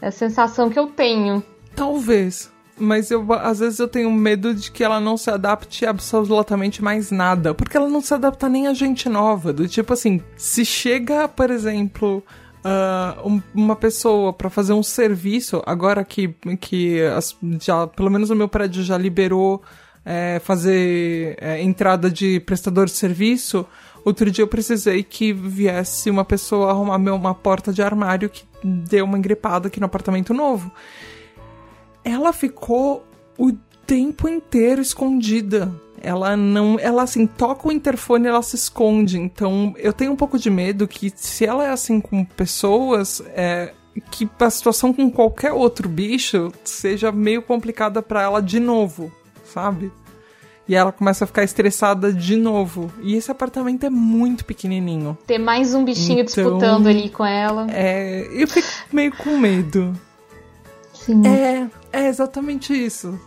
É 0.00 0.08
a 0.08 0.12
sensação 0.12 0.70
que 0.70 0.78
eu 0.78 0.86
tenho. 0.86 1.42
Talvez 1.74 2.50
mas 2.78 3.10
eu 3.10 3.26
às 3.32 3.58
vezes 3.58 3.78
eu 3.78 3.88
tenho 3.88 4.10
medo 4.10 4.54
de 4.54 4.70
que 4.70 4.82
ela 4.82 5.00
não 5.00 5.16
se 5.16 5.30
adapte 5.30 5.84
a 5.84 5.90
absolutamente 5.90 6.82
mais 6.82 7.10
nada, 7.10 7.54
porque 7.54 7.76
ela 7.76 7.88
não 7.88 8.00
se 8.00 8.14
adapta 8.14 8.48
nem 8.48 8.66
a 8.66 8.74
gente 8.74 9.08
nova, 9.08 9.52
do 9.52 9.66
tipo 9.66 9.92
assim, 9.92 10.22
se 10.36 10.64
chega, 10.64 11.28
por 11.28 11.50
exemplo, 11.50 12.22
uh, 12.64 13.28
um, 13.28 13.42
uma 13.54 13.76
pessoa 13.76 14.32
para 14.32 14.48
fazer 14.48 14.72
um 14.72 14.82
serviço, 14.82 15.62
agora 15.66 16.04
que, 16.04 16.34
que 16.60 17.02
as, 17.02 17.36
já, 17.60 17.86
pelo 17.86 18.10
menos 18.10 18.30
o 18.30 18.36
meu 18.36 18.48
prédio 18.48 18.82
já 18.82 18.96
liberou 18.96 19.62
é, 20.04 20.40
fazer 20.44 21.36
é, 21.40 21.62
entrada 21.62 22.10
de 22.10 22.40
prestador 22.40 22.86
de 22.86 22.92
serviço, 22.92 23.66
outro 24.04 24.30
dia 24.30 24.42
eu 24.42 24.48
precisei 24.48 25.02
que 25.02 25.32
viesse 25.32 26.10
uma 26.10 26.24
pessoa 26.24 26.70
arrumar 26.70 26.96
uma 26.96 27.34
porta 27.34 27.72
de 27.72 27.82
armário 27.82 28.30
que 28.30 28.44
deu 28.62 29.04
uma 29.04 29.18
engrepada 29.18 29.68
aqui 29.68 29.78
no 29.78 29.86
apartamento 29.86 30.32
novo 30.32 30.72
ela 32.04 32.32
ficou 32.32 33.04
o 33.38 33.52
tempo 33.86 34.28
inteiro 34.28 34.80
escondida. 34.80 35.72
Ela 36.00 36.36
não. 36.36 36.78
Ela 36.78 37.02
assim, 37.02 37.26
toca 37.26 37.68
o 37.68 37.72
interfone 37.72 38.26
e 38.26 38.28
ela 38.28 38.42
se 38.42 38.56
esconde. 38.56 39.18
Então 39.18 39.74
eu 39.78 39.92
tenho 39.92 40.12
um 40.12 40.16
pouco 40.16 40.38
de 40.38 40.50
medo 40.50 40.86
que 40.86 41.12
se 41.14 41.44
ela 41.44 41.64
é 41.64 41.70
assim 41.70 42.00
com 42.00 42.24
pessoas, 42.24 43.22
é, 43.28 43.72
que 44.10 44.28
a 44.38 44.50
situação 44.50 44.92
com 44.92 45.10
qualquer 45.10 45.52
outro 45.52 45.88
bicho 45.88 46.52
seja 46.64 47.10
meio 47.10 47.42
complicada 47.42 48.00
para 48.02 48.22
ela 48.22 48.40
de 48.40 48.60
novo, 48.60 49.12
sabe? 49.44 49.90
E 50.68 50.74
ela 50.74 50.92
começa 50.92 51.24
a 51.24 51.26
ficar 51.26 51.42
estressada 51.42 52.12
de 52.12 52.36
novo. 52.36 52.92
E 53.00 53.14
esse 53.16 53.30
apartamento 53.30 53.86
é 53.86 53.90
muito 53.90 54.44
pequenininho. 54.44 55.16
Ter 55.26 55.38
mais 55.38 55.72
um 55.74 55.82
bichinho 55.82 56.20
então, 56.20 56.44
disputando 56.44 56.86
ali 56.86 57.08
com 57.08 57.24
ela. 57.24 57.66
É, 57.70 58.28
eu 58.30 58.46
fico 58.46 58.68
meio 58.92 59.16
com 59.16 59.38
medo. 59.38 59.98
Sim. 60.92 61.26
É, 61.26 61.66
é 61.92 62.06
exatamente 62.06 62.72
isso. 62.72 63.18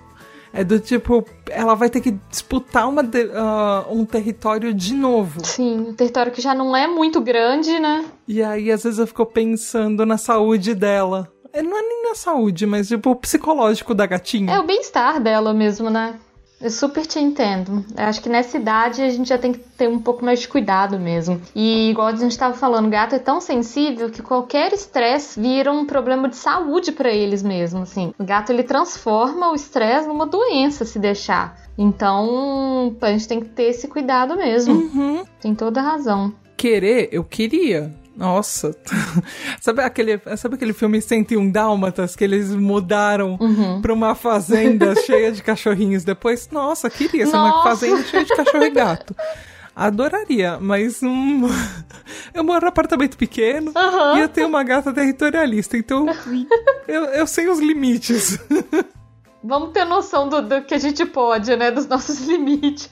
É 0.54 0.64
do 0.66 0.80
tipo, 0.80 1.26
ela 1.50 1.76
vai 1.76 1.90
ter 1.90 2.02
que 2.02 2.12
disputar 2.30 2.90
uma 2.90 3.02
uh, 3.02 3.94
um 3.94 4.04
território 4.04 4.74
de 4.74 4.94
novo. 4.94 5.46
Sim, 5.46 5.80
um 5.80 5.94
território 5.94 6.32
que 6.32 6.42
já 6.42 6.54
não 6.54 6.76
é 6.76 6.88
muito 6.88 7.22
grande, 7.22 7.80
né? 7.80 8.06
E 8.28 8.44
aí, 8.44 8.70
às 8.70 8.84
vezes, 8.84 9.00
eu 9.00 9.08
fico 9.08 9.26
pensando 9.26 10.06
na 10.06 10.18
saúde 10.18 10.76
dela. 10.76 11.32
É, 11.54 11.62
não 11.62 11.78
é 11.78 11.82
nem 11.82 12.04
na 12.04 12.16
saúde, 12.16 12.66
mas 12.66 12.90
tipo, 12.90 13.12
o 13.12 13.16
psicológico 13.16 13.94
da 13.94 14.06
gatinha. 14.06 14.54
É 14.54 14.60
o 14.60 14.66
bem-estar 14.66 15.22
dela 15.22 15.54
mesmo, 15.54 15.90
né? 15.90 16.20
Eu 16.62 16.70
super 16.70 17.06
te 17.06 17.20
entendo. 17.20 17.84
Eu 17.98 18.06
acho 18.06 18.22
que 18.22 18.30
nessa 18.30 18.58
idade 18.58 19.02
a 19.02 19.10
gente 19.10 19.28
já 19.28 19.38
tem 19.38 19.52
que 19.52 19.60
ter 19.60 19.90
um 19.90 20.00
pouco 20.00 20.24
mais 20.24 20.40
de 20.40 20.48
cuidado 20.48 21.00
mesmo. 21.00 21.42
E 21.56 21.90
igual 21.90 22.08
a 22.08 22.16
gente 22.16 22.32
estava 22.32 22.54
falando, 22.54 22.88
o 22.88 22.90
gato 22.90 23.16
é 23.16 23.20
tão 23.20 23.42
sensível 23.42 24.10
que 24.10 24.22
qualquer 24.22 24.72
estresse 24.72 25.40
vira 25.40 25.72
um 25.72 25.86
problema 25.86 26.30
de 26.30 26.36
saúde 26.36 26.92
para 26.92 27.10
eles 27.10 27.42
mesmo, 27.42 27.82
assim. 27.82 28.14
O 28.20 28.24
gato 28.24 28.52
ele 28.52 28.64
transforma 28.64 29.52
o 29.52 29.56
estresse 29.56 30.08
numa 30.08 30.28
doença 30.28 30.86
se 30.86 31.00
deixar. 31.00 31.60
Então, 31.78 32.96
a 33.02 33.12
gente 33.12 33.28
tem 33.28 33.40
que 33.40 33.50
ter 33.50 33.64
esse 33.64 33.88
cuidado 33.88 34.36
mesmo. 34.36 34.74
Uhum. 34.74 35.24
Tem 35.42 35.56
toda 35.56 35.82
razão. 35.82 36.34
Querer, 36.56 37.10
eu 37.12 37.24
queria. 37.24 37.92
Nossa. 38.22 38.78
sabe, 39.60 39.82
aquele, 39.82 40.22
sabe 40.38 40.54
aquele 40.54 40.74
filme 40.74 41.02
101 41.02 41.50
Dálmatas 41.50 42.16
que 42.16 42.24
eles 42.24 42.52
mudaram 42.52 43.36
uhum. 43.42 43.82
pra 43.82 43.92
uma 43.92 44.14
fazenda 44.14 44.94
cheia 45.04 45.32
de 45.32 45.42
cachorrinhos 45.42 46.04
depois? 46.04 46.48
Nossa, 46.52 46.88
queria 46.88 47.26
ser 47.26 47.36
uma 47.36 47.64
fazenda 47.64 48.04
cheia 48.04 48.24
de 48.24 48.36
cachorro 48.36 48.64
e 48.64 48.70
gato. 48.72 49.16
Adoraria, 49.76 50.60
mas 50.62 51.02
um... 51.02 51.50
eu 52.32 52.44
moro 52.44 52.62
num 52.62 52.68
apartamento 52.68 53.18
pequeno 53.18 53.72
uhum. 53.76 54.18
e 54.18 54.22
eu 54.22 54.30
tenho 54.30 54.48
uma 54.48 54.64
gata 54.64 54.94
territorialista, 54.94 55.76
então 55.76 56.06
eu, 56.88 57.06
eu 57.06 57.26
sei 57.26 57.50
os 57.50 57.60
limites. 57.60 58.38
Vamos 59.44 59.72
ter 59.72 59.86
noção 59.86 60.30
do, 60.30 60.42
do, 60.42 60.62
que 60.62 60.74
a 60.74 60.78
gente 60.78 61.04
pode, 61.06 61.56
né? 61.56 61.72
Dos 61.72 61.88
nossos 61.88 62.20
limites. 62.28 62.90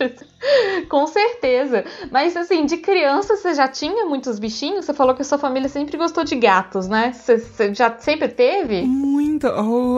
Com 0.89 1.05
certeza. 1.05 1.85
Mas, 2.11 2.35
assim, 2.35 2.65
de 2.65 2.77
criança 2.77 3.35
você 3.35 3.53
já 3.53 3.67
tinha 3.67 4.05
muitos 4.05 4.39
bichinhos? 4.39 4.85
Você 4.85 4.93
falou 4.93 5.13
que 5.13 5.21
a 5.21 5.25
sua 5.25 5.37
família 5.37 5.69
sempre 5.69 5.95
gostou 5.97 6.23
de 6.23 6.35
gatos, 6.35 6.87
né? 6.87 7.13
Você, 7.13 7.37
você 7.37 7.73
já 7.73 7.95
sempre 7.99 8.27
teve? 8.29 8.81
Muito. 8.81 9.47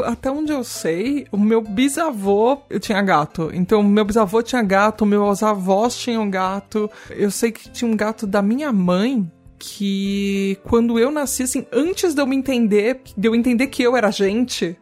até 0.05 0.29
onde 0.29 0.51
eu 0.51 0.63
sei, 0.63 1.25
o 1.31 1.37
meu 1.37 1.61
bisavô 1.61 2.57
tinha 2.79 3.01
gato. 3.01 3.49
Então, 3.53 3.81
meu 3.81 4.03
bisavô 4.03 4.41
tinha 4.41 4.61
gato, 4.61 5.05
meus 5.05 5.41
avós 5.41 5.95
tinham 5.95 6.29
gato. 6.29 6.89
Eu 7.09 7.31
sei 7.31 7.51
que 7.51 7.69
tinha 7.69 7.89
um 7.89 7.95
gato 7.95 8.27
da 8.27 8.41
minha 8.41 8.73
mãe 8.73 9.29
que 9.61 10.57
quando 10.63 10.97
eu 10.97 11.11
nasci, 11.11 11.43
assim, 11.43 11.67
antes 11.71 12.15
de 12.15 12.21
eu 12.21 12.25
me 12.25 12.35
entender, 12.35 13.01
de 13.15 13.27
eu 13.27 13.35
entender 13.35 13.67
que 13.67 13.83
eu 13.83 13.95
era 13.95 14.09
gente, 14.09 14.75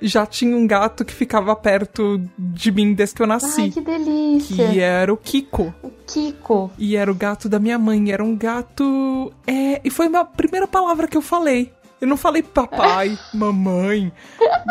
já 0.00 0.26
tinha 0.26 0.56
um 0.56 0.66
gato 0.66 1.04
que 1.04 1.12
ficava 1.12 1.54
perto 1.54 2.20
de 2.38 2.72
mim 2.72 2.94
desde 2.94 3.14
que 3.14 3.22
eu 3.22 3.26
nasci. 3.26 3.62
Ai, 3.62 3.70
que 3.70 3.80
delícia! 3.80 4.56
Que 4.56 4.80
era 4.80 5.12
o 5.12 5.16
Kiko. 5.16 5.74
O 5.82 5.90
Kiko. 6.06 6.70
E 6.78 6.96
era 6.96 7.10
o 7.10 7.14
gato 7.14 7.48
da 7.48 7.58
minha 7.58 7.78
mãe. 7.78 8.10
Era 8.10 8.24
um 8.24 8.36
gato. 8.36 9.32
É. 9.46 9.80
E 9.84 9.90
foi 9.90 10.06
a 10.14 10.24
primeira 10.24 10.66
palavra 10.66 11.06
que 11.06 11.16
eu 11.16 11.22
falei. 11.22 11.72
Eu 12.00 12.08
não 12.08 12.16
falei 12.16 12.42
papai, 12.42 13.18
mamãe. 13.34 14.10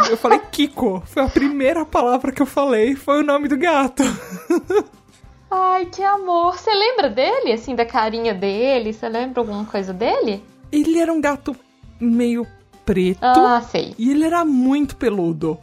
Eu 0.10 0.18
falei 0.18 0.40
Kiko. 0.52 1.04
Foi 1.06 1.24
a 1.24 1.30
primeira 1.30 1.86
palavra 1.86 2.32
que 2.32 2.42
eu 2.42 2.46
falei. 2.46 2.96
Foi 2.96 3.20
o 3.20 3.26
nome 3.26 3.48
do 3.48 3.58
gato. 3.58 4.04
Ai, 5.52 5.86
que 5.86 6.04
amor. 6.04 6.58
Você 6.58 6.72
lembra 6.72 7.10
dele, 7.10 7.52
assim, 7.54 7.76
da 7.76 7.86
carinha 7.86 8.34
dele? 8.34 8.94
Você 8.94 9.08
lembra 9.10 9.42
alguma 9.42 9.66
coisa 9.66 9.94
dele? 9.94 10.44
Ele 10.72 11.00
era 11.00 11.12
um 11.12 11.22
gato 11.22 11.56
meio 12.00 12.46
preto. 12.90 13.20
Ah, 13.22 13.62
sei. 13.62 13.94
E 14.00 14.10
ele 14.10 14.26
era 14.26 14.44
muito 14.44 14.96
peludo. 14.96 15.60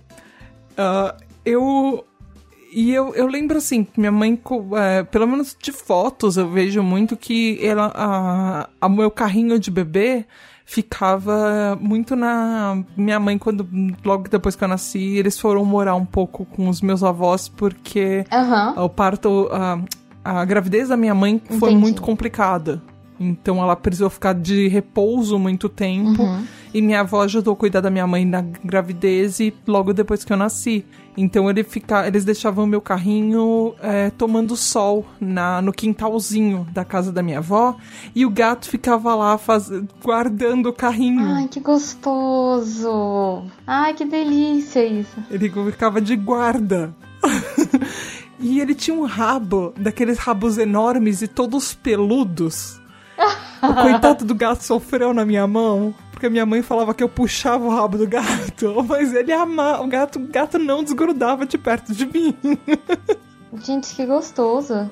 Uh, 0.72 1.12
eu. 1.45 2.05
E 2.72 2.93
eu, 2.93 3.14
eu 3.14 3.27
lembro 3.27 3.57
assim, 3.57 3.87
minha 3.97 4.12
mãe, 4.12 4.39
é, 4.77 5.03
pelo 5.03 5.27
menos 5.27 5.57
de 5.59 5.72
fotos, 5.72 6.37
eu 6.37 6.51
vejo 6.51 6.83
muito 6.83 7.16
que 7.16 7.59
ela, 7.64 7.91
a, 7.95 8.68
a 8.79 8.89
meu 8.89 9.11
carrinho 9.11 9.59
de 9.59 9.70
bebê 9.70 10.27
ficava 10.66 11.79
muito 11.81 12.14
na 12.14 12.83
minha 12.95 13.18
mãe 13.18 13.39
quando 13.39 13.66
logo 14.05 14.29
depois 14.29 14.55
que 14.55 14.62
eu 14.62 14.68
nasci 14.68 15.16
eles 15.16 15.39
foram 15.39 15.64
morar 15.64 15.95
um 15.95 16.05
pouco 16.05 16.45
com 16.45 16.68
os 16.68 16.83
meus 16.83 17.05
avós 17.05 17.49
porque 17.49 18.24
uhum. 18.33 18.85
o 18.85 18.89
parto 18.89 19.49
a, 19.53 19.79
a 20.24 20.45
gravidez 20.45 20.89
da 20.89 20.97
minha 20.97 21.14
mãe 21.14 21.41
foi 21.47 21.70
Entendi. 21.70 21.77
muito 21.77 22.03
complicada 22.03 22.83
então 23.18 23.62
ela 23.62 23.74
precisou 23.74 24.11
ficar 24.11 24.35
de 24.35 24.68
repouso 24.68 25.39
muito 25.39 25.68
tempo. 25.68 26.22
Uhum. 26.22 26.45
E 26.77 26.83
minha 26.83 27.01
avó 27.01 27.22
ajudou 27.22 27.55
a 27.55 27.57
cuidar 27.57 27.81
da 27.81 27.89
minha 27.89 28.07
mãe 28.07 28.27
na 28.27 28.43
gravidez 28.43 29.41
e 29.41 29.51
logo 29.66 29.95
depois 29.95 30.22
que 30.22 30.31
eu 30.31 30.37
nasci. 30.37 30.85
Então 31.16 31.49
ele 31.49 31.64
fica, 31.64 32.07
eles 32.07 32.22
deixavam 32.22 32.66
meu 32.66 32.83
carrinho 32.83 33.74
é, 33.81 34.11
tomando 34.11 34.55
sol 34.55 35.07
na, 35.18 35.62
no 35.62 35.72
quintalzinho 35.72 36.66
da 36.74 36.85
casa 36.85 37.11
da 37.11 37.22
minha 37.22 37.39
avó. 37.39 37.79
E 38.14 38.27
o 38.27 38.31
gato 38.31 38.68
ficava 38.68 39.14
lá 39.14 39.39
faz, 39.39 39.70
guardando 40.05 40.66
o 40.66 40.72
carrinho. 40.74 41.24
Ai, 41.24 41.49
que 41.49 41.61
gostoso! 41.61 43.47
Ai, 43.66 43.95
que 43.95 44.05
delícia 44.05 44.85
isso! 44.85 45.16
Ele 45.31 45.51
ficava 45.70 45.99
de 45.99 46.14
guarda. 46.14 46.95
e 48.39 48.61
ele 48.61 48.74
tinha 48.74 48.95
um 48.95 49.07
rabo, 49.07 49.72
daqueles 49.79 50.18
rabos 50.18 50.59
enormes 50.59 51.22
e 51.22 51.27
todos 51.27 51.72
peludos. 51.72 52.79
O 53.62 53.74
coitado 53.74 54.24
do 54.24 54.35
gato 54.35 54.62
sofreu 54.62 55.14
na 55.14 55.24
minha 55.24 55.47
mão. 55.47 55.95
Porque 56.17 56.31
minha 56.31 56.47
mãe 56.47 56.62
falava 56.62 56.95
que 56.95 57.05
eu 57.05 57.11
puxava 57.11 57.62
o 57.62 57.69
rabo 57.69 57.99
do 57.99 58.09
gato. 58.09 58.83
Mas 58.89 59.12
ele 59.12 59.31
amava. 59.35 59.85
O 59.85 59.87
gato, 59.87 60.19
o 60.19 60.27
gato 60.27 60.59
não 60.59 60.83
desgrudava 60.83 61.45
de 61.45 61.59
perto 61.59 61.93
de 61.93 62.07
mim. 62.07 62.35
Gente, 63.62 63.95
que 63.95 64.07
gostoso. 64.07 64.91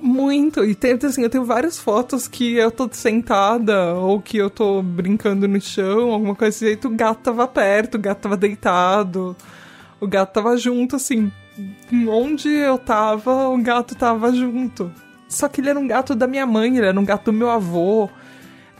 Muito. 0.00 0.64
E 0.64 0.76
tem, 0.76 0.96
assim, 1.02 1.24
eu 1.24 1.28
tenho 1.28 1.44
várias 1.44 1.80
fotos 1.80 2.28
que 2.28 2.54
eu 2.54 2.70
tô 2.70 2.88
sentada 2.92 3.94
ou 3.94 4.22
que 4.22 4.36
eu 4.36 4.48
tô 4.48 4.80
brincando 4.82 5.48
no 5.48 5.60
chão, 5.60 6.12
alguma 6.12 6.36
coisa 6.36 6.52
desse 6.52 6.64
jeito. 6.64 6.86
O 6.86 6.94
gato 6.94 7.18
tava 7.18 7.48
perto, 7.48 7.96
o 7.96 8.00
gato 8.00 8.20
tava 8.20 8.36
deitado. 8.36 9.36
O 10.00 10.06
gato 10.06 10.32
tava 10.32 10.56
junto, 10.56 10.94
assim. 10.94 11.32
Onde 12.08 12.48
eu 12.48 12.78
tava, 12.78 13.48
o 13.48 13.58
gato 13.58 13.96
tava 13.96 14.32
junto. 14.32 14.92
Só 15.28 15.48
que 15.48 15.60
ele 15.60 15.70
era 15.70 15.78
um 15.80 15.88
gato 15.88 16.14
da 16.14 16.28
minha 16.28 16.46
mãe, 16.46 16.76
ele 16.76 16.86
era 16.86 17.00
um 17.00 17.04
gato 17.04 17.32
do 17.32 17.32
meu 17.32 17.50
avô. 17.50 18.08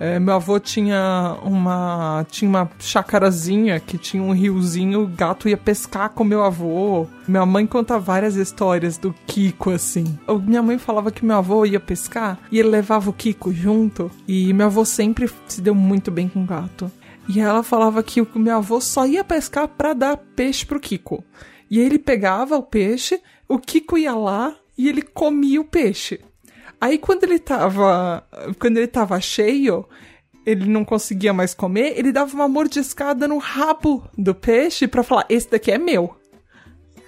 É, 0.01 0.19
meu 0.19 0.35
avô 0.35 0.61
tinha 0.61 1.37
uma 1.43 2.25
tinha 2.31 2.49
uma 2.49 2.71
chacarazinha 2.79 3.81
que 3.81 3.99
tinha 3.99 4.23
um 4.23 4.33
riozinho, 4.33 5.03
o 5.03 5.07
gato 5.09 5.49
ia 5.49 5.57
pescar 5.57 6.11
com 6.11 6.23
meu 6.23 6.45
avô. 6.45 7.07
Minha 7.27 7.45
mãe 7.45 7.67
conta 7.67 7.99
várias 7.99 8.37
histórias 8.37 8.97
do 8.97 9.13
Kiko 9.27 9.71
assim. 9.71 10.19
Minha 10.45 10.63
mãe 10.63 10.79
falava 10.79 11.11
que 11.11 11.25
meu 11.25 11.37
avô 11.37 11.67
ia 11.67 11.81
pescar 11.81 12.39
e 12.51 12.59
ele 12.59 12.69
levava 12.69 13.11
o 13.11 13.13
Kiko 13.13 13.53
junto. 13.53 14.11
E 14.27 14.53
meu 14.53 14.67
avô 14.67 14.85
sempre 14.85 15.29
se 15.49 15.61
deu 15.61 15.75
muito 15.75 16.11
bem 16.11 16.29
com 16.29 16.43
o 16.43 16.47
gato. 16.47 16.91
E 17.29 17.41
ela 17.41 17.63
falava 17.63 18.03
que 18.03 18.23
o 18.23 18.29
meu 18.37 18.57
avô 18.57 18.81
só 18.81 19.07
ia 19.07 19.23
pescar 19.23 19.69
para 19.69 19.93
dar 19.93 20.17
peixe 20.17 20.65
pro 20.65 20.81
Kiko. 20.81 21.23
E 21.71 21.79
ele 21.79 21.99
pegava 21.99 22.57
o 22.57 22.63
peixe, 22.63 23.21
o 23.47 23.59
Kiko 23.59 23.99
ia 23.99 24.15
lá 24.15 24.55
e 24.79 24.89
ele 24.89 25.03
comia 25.03 25.61
o 25.61 25.65
peixe. 25.65 26.21
Aí 26.81 26.99
quando 26.99 27.25
ele 27.25 27.39
tava. 27.39 28.25
Quando 28.59 28.77
ele 28.77 28.87
tava 28.87 29.21
cheio, 29.21 29.87
ele 30.47 30.67
não 30.67 30.85
conseguia 30.85 31.33
mais 31.33 31.53
comer, 31.53 31.93
ele 31.97 32.13
dava 32.13 32.35
uma 32.35 32.49
mordiscada 32.49 33.29
no 33.29 33.39
rabo 33.39 34.09
do 34.17 34.35
peixe 34.35 34.87
para 34.87 35.03
falar: 35.03 35.27
esse 35.29 35.51
daqui 35.51 35.71
é 35.71 35.79
meu. 35.79 36.17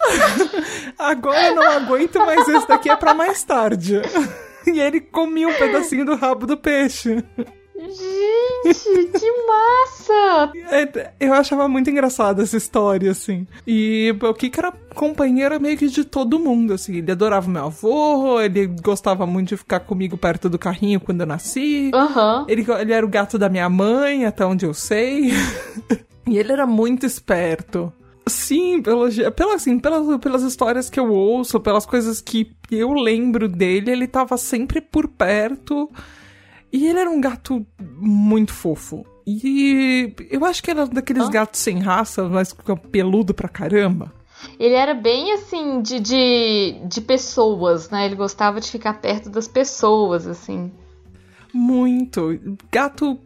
Agora 0.99 1.47
eu 1.49 1.55
não 1.55 1.62
aguento, 1.62 2.18
mas 2.18 2.49
esse 2.49 2.66
daqui 2.66 2.91
é 2.91 2.97
para 2.97 3.14
mais 3.14 3.43
tarde. 3.45 4.01
e 4.66 4.81
ele 4.81 5.01
comia 5.01 5.49
um 5.49 5.55
pedacinho 5.55 6.05
do 6.05 6.16
rabo 6.16 6.47
do 6.47 6.57
peixe. 6.57 7.25
Gente, 7.81 9.18
que 9.18 9.47
massa! 9.47 10.53
Eu 11.18 11.33
achava 11.33 11.66
muito 11.66 11.89
engraçada 11.89 12.43
essa 12.43 12.57
história, 12.57 13.11
assim. 13.11 13.47
E 13.66 14.14
o 14.22 14.35
Kiko 14.35 14.61
era 14.61 14.72
companheiro 14.95 15.59
meio 15.59 15.78
que 15.78 15.89
de 15.89 16.05
todo 16.05 16.39
mundo, 16.39 16.74
assim. 16.74 16.97
Ele 16.97 17.11
adorava 17.11 17.49
meu 17.49 17.64
avô, 17.64 18.39
ele 18.39 18.66
gostava 18.66 19.26
muito 19.26 19.49
de 19.49 19.57
ficar 19.57 19.81
comigo 19.81 20.18
perto 20.18 20.51
do 20.51 20.59
carrinho 20.59 21.01
quando 21.01 21.22
eu 21.22 21.26
nasci. 21.26 21.91
Uhum. 21.95 22.45
Ele, 22.47 22.66
ele 22.78 22.93
era 22.93 23.07
o 23.07 23.09
gato 23.09 23.39
da 23.39 23.49
minha 23.49 23.68
mãe, 23.70 24.26
até 24.26 24.45
onde 24.45 24.66
eu 24.66 24.74
sei. 24.74 25.31
e 26.28 26.37
ele 26.37 26.53
era 26.53 26.66
muito 26.66 27.07
esperto. 27.07 27.91
Sim, 28.26 28.83
pelo, 28.83 29.09
pela, 29.33 29.55
assim, 29.55 29.78
pelas, 29.78 30.18
pelas 30.18 30.43
histórias 30.43 30.91
que 30.91 31.01
eu 31.01 31.11
ouço, 31.11 31.59
pelas 31.59 31.87
coisas 31.87 32.20
que 32.20 32.53
eu 32.70 32.93
lembro 32.93 33.49
dele, 33.49 33.91
ele 33.91 34.07
tava 34.07 34.37
sempre 34.37 34.83
por 34.83 35.09
perto 35.09 35.91
e 36.73 36.87
ele 36.87 36.99
era 36.99 37.11
um 37.11 37.21
gato 37.21 37.66
muito 37.79 38.53
fofo. 38.53 39.05
E 39.27 40.14
eu 40.31 40.45
acho 40.45 40.62
que 40.62 40.71
era 40.71 40.87
daqueles 40.87 41.25
ah. 41.25 41.31
gatos 41.31 41.61
sem 41.61 41.79
raça, 41.79 42.29
mas 42.29 42.55
peludo 42.91 43.35
pra 43.35 43.49
caramba. 43.49 44.12
Ele 44.59 44.75
era 44.75 44.95
bem 44.95 45.33
assim, 45.33 45.83
de, 45.83 46.01
de, 46.01 46.81
de 46.85 47.01
pessoas, 47.01 47.91
né? 47.91 48.07
Ele 48.07 48.14
gostava 48.14 48.61
de 48.61 48.71
ficar 48.71 48.95
perto 48.95 49.29
das 49.29 49.47
pessoas, 49.47 50.27
assim. 50.27 50.73
Muito. 51.53 52.39
Gato 52.71 53.18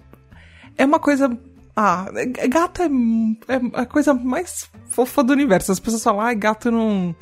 é 0.77 0.85
uma 0.85 0.99
coisa. 0.99 1.37
Ah, 1.77 2.07
gato 2.49 2.83
é, 2.83 2.87
é 2.87 3.81
a 3.81 3.87
coisa 3.87 4.15
mais 4.15 4.71
fofa 4.87 5.23
do 5.23 5.33
universo. 5.33 5.73
As 5.73 5.81
pessoas 5.81 6.03
falam, 6.03 6.21
ah, 6.21 6.35
gato 6.35 6.71
não. 6.71 7.15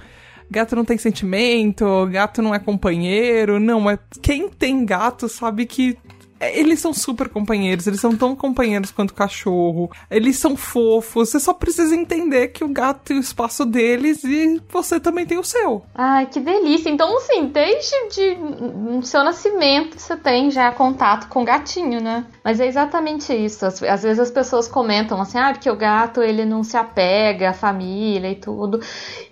Gato 0.53 0.77
não 0.77 0.85
tem 0.85 0.99
sentimento, 0.99 2.07
gato 2.13 2.43
não 2.43 2.55
é 2.55 2.59
companheiro. 2.59 3.59
Não, 3.59 3.81
mas 3.81 3.99
quem 4.21 4.51
tem 4.51 4.85
gato 4.85 5.27
sabe 5.27 5.65
que 5.65 5.97
é, 5.97 6.22
eles 6.43 6.81
são 6.81 6.93
super 6.93 7.29
companheiros, 7.29 7.87
eles 7.87 8.01
são 8.01 8.17
tão 8.17 8.35
companheiros 8.35 8.91
quanto 8.91 9.15
cachorro. 9.15 9.91
Eles 10.11 10.37
são 10.37 10.57
fofos. 10.57 11.31
Você 11.31 11.39
só 11.39 11.55
precisa 11.55 11.95
entender 11.95 12.49
que 12.49 12.65
o 12.65 12.69
gato 12.69 13.03
tem 13.05 13.17
o 13.17 13.21
espaço 13.21 13.65
deles 13.65 14.25
e 14.25 14.61
você 14.69 14.99
também 14.99 15.25
tem 15.25 15.39
o 15.39 15.45
seu. 15.45 15.85
Ai, 15.95 16.27
que 16.27 16.41
delícia. 16.41 16.91
Então, 16.91 17.17
assim, 17.17 17.47
desde 17.47 17.93
de, 18.09 19.07
seu 19.07 19.23
nascimento 19.23 19.99
você 19.99 20.17
tem 20.17 20.51
já 20.51 20.73
contato 20.73 21.29
com 21.29 21.45
gatinho, 21.45 22.01
né? 22.01 22.27
Mas 22.43 22.61
é 22.61 22.67
exatamente 22.67 23.33
isso. 23.33 23.65
Às, 23.65 23.83
às 23.83 24.03
vezes 24.03 24.19
as 24.19 24.31
pessoas 24.31 24.67
comentam 24.67 25.21
assim, 25.21 25.39
ah, 25.39 25.53
porque 25.53 25.71
o 25.71 25.77
gato 25.77 26.23
ele 26.23 26.45
não 26.45 26.65
se 26.65 26.77
apega 26.77 27.51
à 27.51 27.55
família 27.55 28.31
e 28.31 28.37
tudo. 28.37 28.81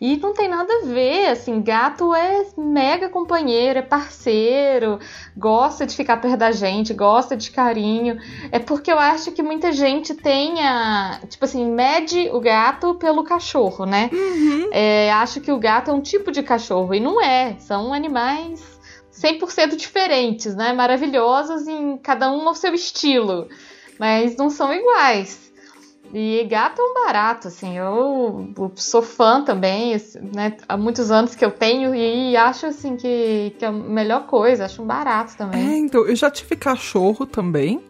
E 0.00 0.16
não 0.18 0.32
tem 0.32 0.48
nada 0.48 0.72
a 0.72 0.86
ver, 0.86 1.28
assim, 1.28 1.60
gato 1.60 2.14
é 2.14 2.46
mega 2.56 3.08
companheiro, 3.08 3.78
é 3.78 3.82
parceiro, 3.82 4.98
gosta 5.36 5.86
de 5.86 5.96
ficar 5.96 6.18
perto 6.18 6.36
da 6.36 6.52
gente, 6.52 6.94
gosta 7.00 7.34
de 7.34 7.50
carinho. 7.50 8.18
É 8.52 8.58
porque 8.58 8.92
eu 8.92 8.98
acho 8.98 9.32
que 9.32 9.42
muita 9.42 9.72
gente 9.72 10.14
tenha, 10.14 11.18
tipo 11.30 11.46
assim, 11.46 11.64
mede 11.64 12.28
o 12.30 12.38
gato 12.40 12.94
pelo 12.96 13.24
cachorro, 13.24 13.86
né? 13.86 14.10
Uhum. 14.12 14.68
É, 14.70 15.10
acho 15.12 15.40
que 15.40 15.50
o 15.50 15.58
gato 15.58 15.90
é 15.90 15.94
um 15.94 16.02
tipo 16.02 16.30
de 16.30 16.42
cachorro 16.42 16.94
e 16.94 17.00
não 17.00 17.22
é. 17.22 17.56
São 17.58 17.94
animais 17.94 18.78
100% 19.10 19.76
diferentes, 19.76 20.54
né? 20.54 20.74
Maravilhosos 20.74 21.66
em 21.66 21.96
cada 21.96 22.30
um 22.30 22.46
ao 22.46 22.54
seu 22.54 22.74
estilo, 22.74 23.48
mas 23.98 24.36
não 24.36 24.50
são 24.50 24.70
iguais. 24.70 25.49
E 26.12 26.44
gato 26.44 26.80
é 26.80 26.84
um 26.84 26.94
barato, 26.94 27.48
assim. 27.48 27.78
Eu, 27.78 28.52
eu 28.56 28.72
sou 28.74 29.02
fã 29.02 29.42
também, 29.42 29.96
né? 30.34 30.56
Há 30.68 30.76
muitos 30.76 31.10
anos 31.10 31.34
que 31.34 31.44
eu 31.44 31.50
tenho 31.50 31.94
e 31.94 32.36
acho, 32.36 32.66
assim, 32.66 32.96
que, 32.96 33.54
que 33.58 33.64
é 33.64 33.68
a 33.68 33.72
melhor 33.72 34.26
coisa. 34.26 34.64
Acho 34.64 34.82
um 34.82 34.86
barato 34.86 35.36
também. 35.36 35.74
É, 35.74 35.78
então, 35.78 36.06
eu 36.06 36.16
já 36.16 36.30
tive 36.30 36.56
cachorro 36.56 37.26
também. 37.26 37.80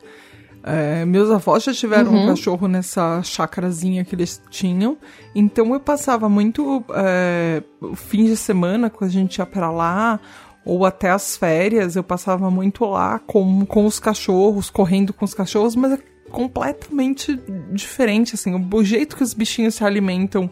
É, 0.62 1.06
meus 1.06 1.30
avós 1.30 1.64
já 1.64 1.72
tiveram 1.72 2.12
uhum. 2.12 2.24
um 2.24 2.26
cachorro 2.28 2.68
nessa 2.68 3.22
chácarazinha 3.22 4.04
que 4.04 4.14
eles 4.14 4.42
tinham. 4.50 4.98
Então 5.34 5.72
eu 5.72 5.80
passava 5.80 6.28
muito 6.28 6.84
é, 6.94 7.62
fim 7.94 8.26
de 8.26 8.36
semana 8.36 8.90
quando 8.90 9.08
a 9.08 9.12
gente 9.12 9.38
ia 9.38 9.46
para 9.46 9.70
lá, 9.70 10.20
ou 10.64 10.84
até 10.84 11.10
as 11.10 11.36
férias, 11.36 11.96
eu 11.96 12.04
passava 12.04 12.50
muito 12.50 12.84
lá 12.84 13.18
com, 13.20 13.64
com 13.64 13.86
os 13.86 13.98
cachorros, 13.98 14.68
correndo 14.68 15.14
com 15.14 15.24
os 15.24 15.32
cachorros, 15.32 15.74
mas 15.74 15.92
é 15.92 15.98
completamente 16.30 17.38
diferente, 17.72 18.34
assim, 18.34 18.54
o 18.72 18.84
jeito 18.84 19.16
que 19.16 19.22
os 19.22 19.34
bichinhos 19.34 19.74
se 19.74 19.84
alimentam 19.84 20.50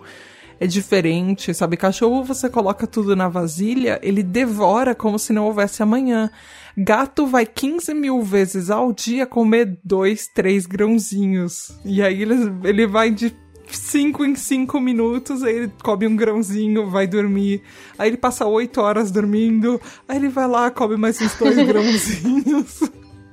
é 0.60 0.66
diferente, 0.66 1.54
sabe? 1.54 1.76
Cachorro 1.76 2.24
você 2.24 2.48
coloca 2.48 2.86
tudo 2.86 3.14
na 3.14 3.28
vasilha, 3.28 3.98
ele 4.02 4.22
devora 4.22 4.94
como 4.94 5.18
se 5.18 5.32
não 5.32 5.46
houvesse 5.46 5.82
amanhã. 5.82 6.30
Gato 6.76 7.26
vai 7.26 7.46
15 7.46 7.94
mil 7.94 8.22
vezes 8.22 8.70
ao 8.70 8.92
dia 8.92 9.26
comer 9.26 9.78
dois, 9.84 10.28
três 10.28 10.66
grãozinhos. 10.66 11.72
E 11.84 12.02
aí 12.02 12.22
ele, 12.22 12.34
ele 12.64 12.86
vai 12.86 13.10
de 13.10 13.34
5 13.70 14.24
em 14.24 14.34
5 14.34 14.80
minutos, 14.80 15.42
aí 15.42 15.56
ele 15.56 15.72
come 15.82 16.06
um 16.06 16.16
grãozinho, 16.16 16.88
vai 16.88 17.06
dormir. 17.06 17.62
Aí 17.98 18.10
ele 18.10 18.16
passa 18.16 18.46
8 18.46 18.80
horas 18.80 19.10
dormindo, 19.10 19.80
aí 20.08 20.16
ele 20.16 20.28
vai 20.28 20.48
lá, 20.48 20.70
come 20.70 20.96
mais 20.96 21.20
uns 21.20 21.34
dois 21.36 21.56
grãozinhos. 21.66 22.80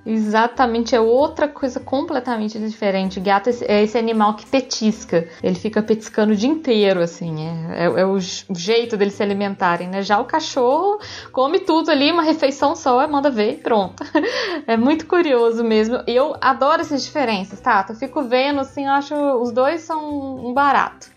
Exatamente, 0.05 0.95
é 0.95 1.01
outra 1.01 1.47
coisa 1.47 1.79
completamente 1.79 2.59
diferente. 2.59 3.19
Gato 3.19 3.49
é 3.67 3.83
esse 3.83 3.97
animal 3.97 4.35
que 4.35 4.45
petisca. 4.45 5.27
Ele 5.41 5.55
fica 5.55 5.81
petiscando 5.81 6.33
o 6.33 6.35
dia 6.35 6.49
inteiro, 6.49 7.01
assim. 7.01 7.47
É, 7.71 7.85
é, 7.85 8.01
é 8.01 8.05
o 8.05 8.19
jeito 8.19 8.95
deles 8.95 9.15
se 9.15 9.23
alimentarem, 9.23 9.87
né? 9.87 10.03
Já 10.03 10.19
o 10.19 10.25
cachorro 10.25 10.99
come 11.31 11.59
tudo 11.59 11.89
ali, 11.89 12.11
uma 12.11 12.21
refeição 12.21 12.75
só, 12.75 13.07
manda 13.07 13.31
ver, 13.31 13.61
pronto. 13.63 14.03
É 14.67 14.77
muito 14.77 15.05
curioso 15.05 15.63
mesmo. 15.63 16.01
Eu 16.07 16.35
adoro 16.41 16.81
essas 16.81 17.03
diferenças, 17.03 17.59
tá? 17.59 17.85
Eu 17.87 17.95
fico 17.95 18.23
vendo, 18.23 18.59
assim, 18.59 18.85
eu 18.85 18.91
acho 18.91 19.15
os 19.15 19.51
dois 19.51 19.81
são 19.81 20.45
um 20.45 20.53
barato. 20.53 21.09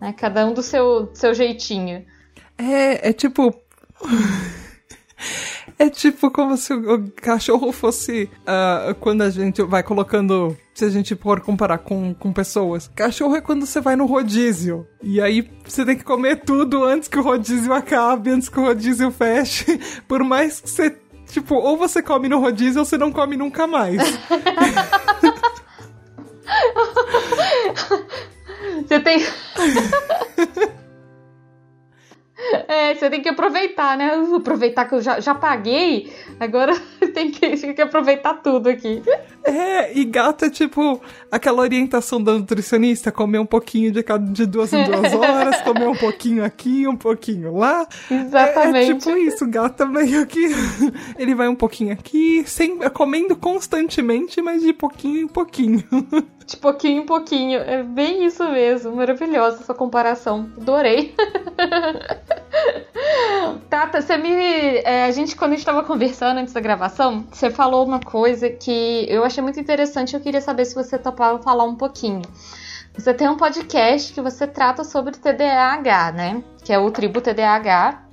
Né? 0.00 0.14
Cada 0.16 0.46
um 0.46 0.52
do 0.52 0.62
seu, 0.62 1.06
do 1.06 1.16
seu 1.16 1.34
jeitinho. 1.34 2.04
É, 2.56 3.10
é 3.10 3.12
tipo. 3.12 3.54
É 5.78 5.88
tipo 5.88 6.28
como 6.30 6.56
se 6.56 6.74
o 6.74 7.08
cachorro 7.12 7.70
fosse 7.70 8.28
uh, 8.42 8.92
quando 8.96 9.22
a 9.22 9.30
gente 9.30 9.62
vai 9.62 9.80
colocando. 9.82 10.56
Se 10.74 10.84
a 10.84 10.90
gente 10.90 11.14
for 11.14 11.40
comparar 11.40 11.78
com, 11.78 12.12
com 12.14 12.32
pessoas. 12.32 12.90
Cachorro 12.94 13.36
é 13.36 13.40
quando 13.40 13.64
você 13.64 13.80
vai 13.80 13.94
no 13.94 14.06
rodízio. 14.06 14.86
E 15.02 15.20
aí 15.20 15.48
você 15.64 15.84
tem 15.84 15.96
que 15.96 16.04
comer 16.04 16.42
tudo 16.42 16.84
antes 16.84 17.08
que 17.08 17.18
o 17.18 17.22
rodízio 17.22 17.72
acabe, 17.72 18.30
antes 18.30 18.48
que 18.48 18.58
o 18.58 18.64
rodízio 18.64 19.10
feche. 19.12 19.80
Por 20.08 20.24
mais 20.24 20.60
que 20.60 20.68
você. 20.68 20.96
Tipo, 21.26 21.54
ou 21.56 21.76
você 21.76 22.02
come 22.02 22.28
no 22.28 22.40
rodízio 22.40 22.80
ou 22.80 22.84
você 22.84 22.98
não 22.98 23.12
come 23.12 23.36
nunca 23.36 23.66
mais. 23.66 24.02
você 28.86 29.00
tem. 29.00 29.18
É, 32.68 32.94
você 32.94 33.10
tem 33.10 33.20
que 33.20 33.28
aproveitar, 33.28 33.96
né? 33.96 34.12
Aproveitar 34.36 34.84
que 34.84 34.94
eu 34.94 35.02
já, 35.02 35.20
já 35.20 35.34
paguei, 35.34 36.12
agora 36.38 36.74
tem 37.12 37.30
que, 37.30 37.56
tem 37.56 37.74
que 37.74 37.82
aproveitar 37.82 38.34
tudo 38.34 38.68
aqui. 38.68 39.02
É, 39.44 39.96
e 39.96 40.04
gato 40.04 40.44
é 40.44 40.50
tipo 40.50 41.00
aquela 41.30 41.62
orientação 41.62 42.22
da 42.22 42.34
nutricionista: 42.34 43.10
comer 43.10 43.38
um 43.38 43.46
pouquinho 43.46 43.90
de 43.90 44.02
cada 44.02 44.24
de 44.24 44.46
duas 44.46 44.72
em 44.72 44.84
duas 44.84 45.12
horas, 45.14 45.60
comer 45.62 45.88
um 45.88 45.96
pouquinho 45.96 46.44
aqui, 46.44 46.86
um 46.86 46.96
pouquinho 46.96 47.56
lá. 47.56 47.86
Exatamente. 48.10 48.90
É, 48.90 48.92
é 48.92 48.94
tipo 48.94 49.10
isso, 49.18 49.46
gato 49.46 49.86
meio 49.86 50.26
que. 50.26 50.48
Ele 51.18 51.34
vai 51.34 51.48
um 51.48 51.56
pouquinho 51.56 51.92
aqui, 51.92 52.44
sem, 52.46 52.78
comendo 52.90 53.34
constantemente, 53.36 54.40
mas 54.40 54.62
de 54.62 54.72
pouquinho 54.72 55.22
em 55.22 55.28
pouquinho. 55.28 55.82
De 56.48 56.56
pouquinho 56.56 57.02
em 57.02 57.04
pouquinho. 57.04 57.60
É 57.60 57.82
bem 57.82 58.24
isso 58.24 58.42
mesmo. 58.48 58.96
Maravilhosa 58.96 59.60
essa 59.60 59.74
comparação. 59.74 60.50
Adorei. 60.56 61.14
Tata, 63.68 64.00
você 64.00 64.16
me. 64.16 64.78
É, 64.78 65.04
a 65.04 65.10
gente, 65.10 65.36
quando 65.36 65.50
a 65.50 65.54
gente 65.56 65.60
estava 65.60 65.84
conversando 65.84 66.38
antes 66.38 66.54
da 66.54 66.60
gravação, 66.60 67.26
você 67.30 67.50
falou 67.50 67.84
uma 67.84 68.00
coisa 68.00 68.48
que 68.48 69.04
eu 69.10 69.24
achei 69.24 69.42
muito 69.42 69.60
interessante. 69.60 70.14
Eu 70.14 70.20
queria 70.20 70.40
saber 70.40 70.64
se 70.64 70.74
você 70.74 70.98
topava 70.98 71.38
falar 71.42 71.64
um 71.64 71.76
pouquinho. 71.76 72.22
Você 72.96 73.12
tem 73.12 73.28
um 73.28 73.36
podcast 73.36 74.14
que 74.14 74.22
você 74.22 74.46
trata 74.46 74.84
sobre 74.84 75.18
TDAH, 75.18 76.12
né? 76.12 76.42
Que 76.64 76.72
é 76.72 76.78
o 76.78 76.90
Tribo 76.90 77.20
TDAH. 77.20 78.04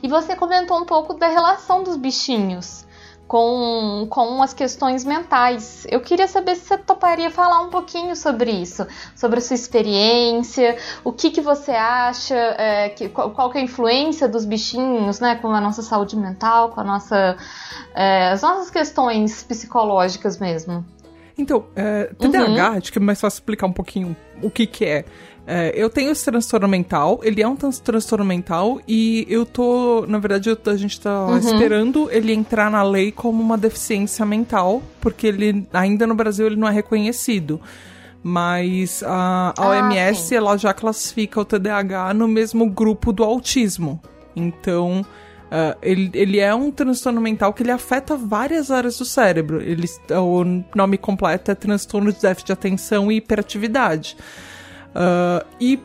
E 0.00 0.06
você 0.06 0.36
comentou 0.36 0.78
um 0.78 0.86
pouco 0.86 1.12
da 1.12 1.26
relação 1.26 1.82
dos 1.82 1.96
bichinhos 1.96 2.86
com, 3.28 4.06
com 4.08 4.42
as 4.42 4.54
questões 4.54 5.04
mentais. 5.04 5.86
Eu 5.90 6.00
queria 6.00 6.26
saber 6.26 6.56
se 6.56 6.62
você 6.62 6.78
toparia 6.78 7.30
falar 7.30 7.60
um 7.60 7.68
pouquinho 7.68 8.16
sobre 8.16 8.50
isso, 8.50 8.86
sobre 9.14 9.38
a 9.38 9.42
sua 9.42 9.54
experiência, 9.54 10.78
o 11.04 11.12
que, 11.12 11.30
que 11.30 11.42
você 11.42 11.72
acha, 11.72 12.34
é, 12.34 12.88
que, 12.88 13.10
qual, 13.10 13.30
qual 13.30 13.50
que 13.50 13.58
é 13.58 13.60
a 13.60 13.64
influência 13.64 14.26
dos 14.26 14.46
bichinhos, 14.46 15.20
né, 15.20 15.36
com 15.36 15.48
a 15.48 15.60
nossa 15.60 15.82
saúde 15.82 16.16
mental, 16.16 16.70
com 16.70 16.80
a 16.80 16.84
nossa, 16.84 17.36
é, 17.94 18.30
as 18.30 18.40
nossas 18.40 18.70
questões 18.70 19.42
psicológicas 19.42 20.38
mesmo. 20.38 20.82
Então, 21.36 21.66
é, 21.76 22.04
TDAH, 22.18 22.70
uhum. 22.70 22.78
acho 22.78 22.90
que 22.90 22.98
é 22.98 23.02
mais 23.02 23.20
fácil 23.20 23.36
explicar 23.36 23.66
um 23.66 23.72
pouquinho 23.72 24.16
o 24.42 24.50
que 24.50 24.66
que 24.66 24.84
é. 24.86 25.04
É, 25.50 25.72
eu 25.74 25.88
tenho 25.88 26.10
esse 26.10 26.22
transtorno 26.26 26.68
mental, 26.68 27.20
ele 27.22 27.40
é 27.40 27.48
um 27.48 27.56
transtorno 27.56 28.22
mental 28.22 28.82
e 28.86 29.26
eu 29.30 29.46
tô, 29.46 30.04
na 30.06 30.18
verdade, 30.18 30.50
eu, 30.50 30.58
a 30.66 30.76
gente 30.76 31.00
tá 31.00 31.24
uhum. 31.24 31.38
esperando 31.38 32.10
ele 32.12 32.34
entrar 32.34 32.70
na 32.70 32.82
lei 32.82 33.10
como 33.10 33.42
uma 33.42 33.56
deficiência 33.56 34.26
mental, 34.26 34.82
porque 35.00 35.26
ele 35.26 35.66
ainda 35.72 36.06
no 36.06 36.14
Brasil 36.14 36.46
ele 36.46 36.56
não 36.56 36.68
é 36.68 36.70
reconhecido. 36.70 37.58
Mas 38.22 39.02
a, 39.02 39.54
a 39.56 39.68
OMS 39.68 40.34
ah, 40.34 40.36
ela 40.36 40.56
já 40.58 40.74
classifica 40.74 41.40
o 41.40 41.46
TDAH 41.46 42.12
no 42.12 42.28
mesmo 42.28 42.68
grupo 42.68 43.10
do 43.10 43.24
autismo. 43.24 43.98
Então, 44.36 45.02
Uh, 45.48 45.72
ele, 45.80 46.10
ele 46.12 46.38
é 46.38 46.54
um 46.54 46.70
transtorno 46.70 47.22
mental 47.22 47.54
que 47.54 47.62
ele 47.62 47.70
afeta 47.70 48.14
várias 48.14 48.70
áreas 48.70 48.98
do 48.98 49.04
cérebro. 49.06 49.62
Ele, 49.62 49.86
o 50.10 50.44
nome 50.76 50.98
completo 50.98 51.50
é 51.50 51.54
transtorno 51.54 52.12
de 52.12 52.20
déficit 52.20 52.48
de 52.48 52.52
atenção 52.52 53.10
e 53.10 53.16
hiperatividade. 53.16 54.14
Uh, 54.98 55.46
e 55.60 55.78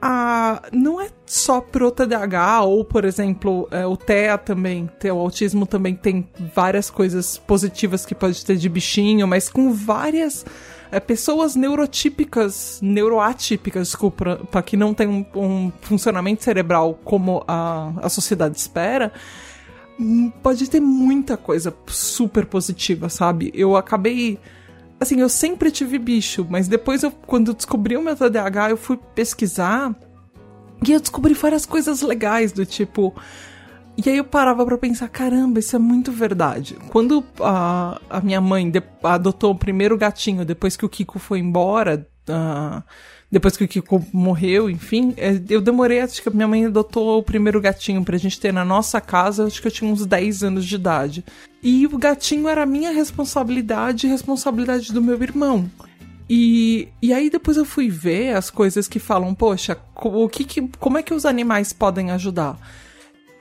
a, 0.00 0.62
não 0.72 1.00
é 1.00 1.08
só 1.26 1.60
pro 1.60 1.90
TDAH, 1.90 2.62
ou, 2.62 2.84
por 2.84 3.04
exemplo, 3.04 3.68
é, 3.70 3.86
o 3.86 3.96
TEA 3.96 4.38
também, 4.38 4.88
o 5.04 5.18
autismo 5.18 5.66
também 5.66 5.94
tem 5.94 6.28
várias 6.54 6.90
coisas 6.90 7.38
positivas 7.38 8.04
que 8.04 8.14
pode 8.14 8.44
ter 8.44 8.56
de 8.56 8.68
bichinho, 8.68 9.26
mas 9.26 9.48
com 9.48 9.72
várias 9.72 10.44
é, 10.90 11.00
pessoas 11.00 11.56
neurotípicas, 11.56 12.80
neuroatípicas, 12.82 13.88
desculpa, 13.88 14.40
para 14.50 14.62
que 14.62 14.76
não 14.76 14.92
tem 14.92 15.08
um, 15.08 15.24
um, 15.34 15.72
funcionamento 15.80 16.42
cerebral 16.42 16.98
como 17.04 17.44
a, 17.48 17.92
a 18.02 18.08
sociedade 18.08 18.58
espera, 18.58 19.12
hum, 19.98 20.32
pode 20.42 20.68
ter 20.68 20.80
muita 20.80 21.36
coisa 21.36 21.74
super 21.86 22.46
positiva, 22.46 23.08
sabe? 23.08 23.52
Eu 23.54 23.76
acabei 23.76 24.38
Assim, 25.02 25.18
eu 25.18 25.28
sempre 25.28 25.72
tive 25.72 25.98
bicho, 25.98 26.46
mas 26.48 26.68
depois 26.68 27.02
eu, 27.02 27.10
quando 27.10 27.52
descobri 27.52 27.96
o 27.96 28.02
meu 28.02 28.14
TDAH, 28.14 28.70
eu 28.70 28.76
fui 28.76 28.96
pesquisar 29.16 29.92
e 30.86 30.92
eu 30.92 31.00
descobri 31.00 31.34
várias 31.34 31.66
coisas 31.66 32.02
legais 32.02 32.52
do 32.52 32.64
tipo. 32.64 33.12
E 33.96 34.08
aí 34.08 34.16
eu 34.16 34.22
parava 34.22 34.64
para 34.64 34.78
pensar, 34.78 35.08
caramba, 35.08 35.58
isso 35.58 35.74
é 35.74 35.78
muito 35.80 36.12
verdade. 36.12 36.76
Quando 36.88 37.24
a, 37.40 38.00
a 38.08 38.20
minha 38.20 38.40
mãe 38.40 38.72
adotou 39.02 39.50
o 39.50 39.58
primeiro 39.58 39.98
gatinho 39.98 40.44
depois 40.44 40.76
que 40.76 40.86
o 40.86 40.88
Kiko 40.88 41.18
foi 41.18 41.40
embora, 41.40 42.06
uh, 42.28 42.80
depois 43.32 43.56
que 43.56 43.64
o 43.64 43.68
Kiko 43.68 44.06
morreu, 44.12 44.68
enfim, 44.68 45.14
é, 45.16 45.40
eu 45.48 45.62
demorei, 45.62 46.00
acho 46.00 46.22
que 46.22 46.28
minha 46.28 46.46
mãe 46.46 46.66
adotou 46.66 47.18
o 47.18 47.22
primeiro 47.22 47.62
gatinho 47.62 48.04
pra 48.04 48.18
gente 48.18 48.38
ter 48.38 48.52
na 48.52 48.62
nossa 48.62 49.00
casa, 49.00 49.46
acho 49.46 49.62
que 49.62 49.66
eu 49.66 49.72
tinha 49.72 49.90
uns 49.90 50.04
10 50.04 50.42
anos 50.42 50.66
de 50.66 50.74
idade. 50.74 51.24
E 51.62 51.86
o 51.86 51.96
gatinho 51.96 52.46
era 52.46 52.66
minha 52.66 52.92
responsabilidade 52.92 54.06
e 54.06 54.10
responsabilidade 54.10 54.92
do 54.92 55.00
meu 55.00 55.20
irmão. 55.22 55.70
E, 56.28 56.88
e 57.00 57.10
aí 57.10 57.30
depois 57.30 57.56
eu 57.56 57.64
fui 57.64 57.88
ver 57.88 58.36
as 58.36 58.50
coisas 58.50 58.86
que 58.86 58.98
falam, 58.98 59.34
poxa, 59.34 59.78
o 59.96 60.28
que, 60.28 60.44
que 60.44 60.68
como 60.78 60.98
é 60.98 61.02
que 61.02 61.14
os 61.14 61.24
animais 61.24 61.72
podem 61.72 62.10
ajudar? 62.10 62.58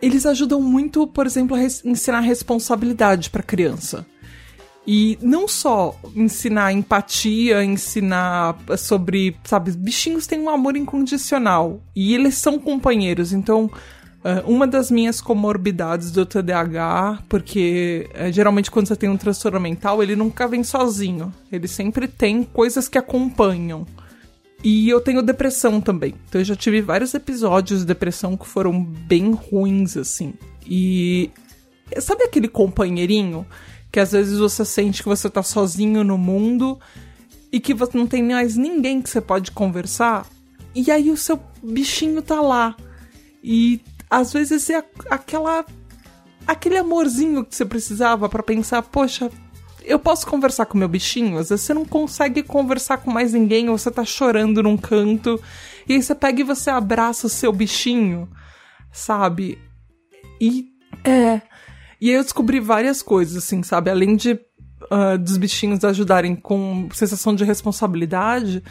Eles 0.01 0.25
ajudam 0.25 0.61
muito, 0.61 1.05
por 1.05 1.25
exemplo, 1.25 1.57
a 1.57 1.61
ensinar 1.61 2.21
responsabilidade 2.21 3.29
para 3.29 3.43
criança. 3.43 4.05
E 4.93 5.17
não 5.21 5.47
só 5.47 5.97
ensinar 6.13 6.73
empatia, 6.73 7.63
ensinar 7.63 8.57
sobre, 8.77 9.37
sabe, 9.41 9.71
bichinhos 9.71 10.27
têm 10.27 10.41
um 10.41 10.49
amor 10.49 10.75
incondicional 10.75 11.81
e 11.95 12.13
eles 12.13 12.35
são 12.35 12.59
companheiros, 12.59 13.31
então 13.31 13.71
Uh, 14.23 14.47
uma 14.47 14.67
das 14.67 14.91
minhas 14.91 15.19
comorbidades 15.19 16.11
do 16.11 16.23
TDAH, 16.27 17.23
porque 17.27 18.07
uh, 18.13 18.31
geralmente 18.31 18.69
quando 18.69 18.87
você 18.87 18.95
tem 18.95 19.09
um 19.09 19.17
transtorno 19.17 19.59
mental, 19.59 20.03
ele 20.03 20.15
nunca 20.15 20.47
vem 20.47 20.63
sozinho. 20.63 21.33
Ele 21.51 21.67
sempre 21.67 22.07
tem 22.07 22.43
coisas 22.43 22.87
que 22.87 22.99
acompanham. 22.99 23.83
E 24.63 24.87
eu 24.87 25.01
tenho 25.01 25.23
depressão 25.23 25.81
também. 25.81 26.13
Então 26.29 26.39
eu 26.39 26.45
já 26.45 26.55
tive 26.55 26.81
vários 26.81 27.15
episódios 27.15 27.79
de 27.79 27.87
depressão 27.87 28.37
que 28.37 28.45
foram 28.45 28.83
bem 28.83 29.31
ruins, 29.31 29.97
assim. 29.97 30.35
E 30.67 31.31
sabe 31.99 32.23
aquele 32.23 32.47
companheirinho 32.47 33.43
que 33.91 33.99
às 33.99 34.11
vezes 34.11 34.39
você 34.39 34.63
sente 34.63 35.03
que 35.03 35.09
você 35.09 35.29
tá 35.29 35.43
sozinho 35.43 36.03
no 36.03 36.17
mundo 36.17 36.79
e 37.51 37.59
que 37.59 37.73
você 37.73 37.97
não 37.97 38.07
tem 38.07 38.23
mais 38.23 38.55
ninguém 38.55 39.01
que 39.01 39.09
você 39.09 39.19
pode 39.19 39.51
conversar? 39.51 40.25
E 40.73 40.89
aí 40.89 41.11
o 41.11 41.17
seu 41.17 41.39
bichinho 41.61 42.21
tá 42.21 42.39
lá. 42.39 42.75
E 43.43 43.81
às 44.09 44.31
vezes 44.31 44.69
é 44.69 44.83
aquela 45.09 45.65
aquele 46.47 46.77
amorzinho 46.77 47.45
que 47.45 47.55
você 47.55 47.65
precisava 47.65 48.27
para 48.27 48.41
pensar, 48.41 48.81
poxa, 48.81 49.29
eu 49.83 49.99
posso 49.99 50.25
conversar 50.27 50.65
com 50.65 50.77
meu 50.77 50.87
bichinho? 50.87 51.37
Às 51.37 51.49
vezes 51.49 51.65
você 51.65 51.73
não 51.73 51.85
consegue 51.85 52.43
conversar 52.43 52.97
com 52.97 53.11
mais 53.11 53.33
ninguém, 53.33 53.69
ou 53.69 53.77
você 53.77 53.91
tá 53.91 54.03
chorando 54.03 54.63
num 54.63 54.77
canto, 54.77 55.41
e 55.87 55.93
aí 55.93 56.01
você 56.01 56.15
pega 56.15 56.41
e 56.41 56.43
você 56.43 56.69
abraça 56.69 57.27
o 57.27 57.29
seu 57.29 57.51
bichinho, 57.51 58.29
sabe? 58.91 59.57
E 60.39 60.67
é. 61.03 61.41
E 62.01 62.09
aí 62.09 62.15
eu 62.15 62.23
descobri 62.23 62.59
várias 62.59 63.03
coisas, 63.03 63.37
assim, 63.37 63.61
sabe? 63.61 63.91
Além 63.91 64.15
de 64.15 64.31
uh, 64.31 65.17
dos 65.19 65.37
bichinhos 65.37 65.83
ajudarem 65.85 66.35
com 66.35 66.89
sensação 66.91 67.35
de 67.35 67.43
responsabilidade, 67.43 68.63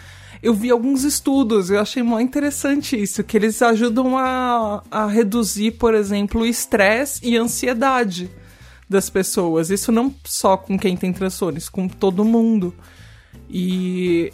eu 0.43 0.53
vi 0.53 0.71
alguns 0.71 1.05
estudos, 1.05 1.71
eu 1.71 1.81
achei 1.81 2.03
muito 2.03 2.29
interessante 2.29 3.01
isso, 3.01 3.23
que 3.23 3.37
eles 3.37 3.63
ajudam 3.63 4.19
a, 4.19 4.83
a 4.91 5.07
reduzir, 5.07 5.73
por 5.73 5.95
exemplo, 5.95 6.41
o 6.41 6.47
estresse 6.47 7.21
e 7.25 7.37
ansiedade 7.37 8.29
das 8.89 9.09
pessoas. 9.09 9.71
Isso 9.71 9.93
não 9.93 10.13
só 10.25 10.57
com 10.57 10.77
quem 10.77 10.97
tem 10.97 11.13
transtornos, 11.13 11.69
com 11.69 11.87
todo 11.87 12.25
mundo. 12.25 12.75
E 13.49 14.33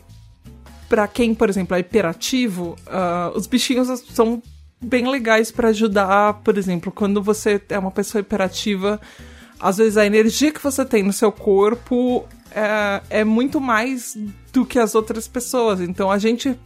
para 0.89 1.07
quem, 1.07 1.35
por 1.35 1.51
exemplo, 1.51 1.77
é 1.77 1.81
hiperativo, 1.81 2.77
uh, 2.87 3.37
os 3.37 3.47
bichinhos 3.47 3.89
são 4.15 4.43
bem 4.81 5.09
legais 5.09 5.51
para 5.51 5.69
ajudar, 5.69 6.35
por 6.45 6.59
exemplo, 6.59 6.93
quando 6.93 7.23
você 7.23 7.61
é 7.69 7.79
uma 7.79 7.91
pessoa 7.91 8.21
hiperativa, 8.21 9.01
às 9.59 9.79
vezes 9.79 9.97
a 9.97 10.07
energia 10.07 10.53
que 10.53 10.63
você 10.63 10.85
tem 10.85 11.03
no 11.03 11.13
seu 11.13 11.33
corpo 11.33 12.27
é, 12.51 13.21
é 13.21 13.25
muito 13.25 13.61
mais 13.61 14.17
do 14.53 14.65
que 14.65 14.79
as 14.79 14.95
outras 14.95 15.27
pessoas. 15.27 15.81
Então 15.81 16.11
a 16.11 16.19
gente 16.19 16.59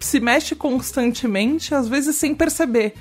se 0.00 0.20
mexe 0.20 0.54
constantemente, 0.54 1.74
às 1.74 1.88
vezes 1.88 2.16
sem 2.16 2.34
perceber. 2.34 2.94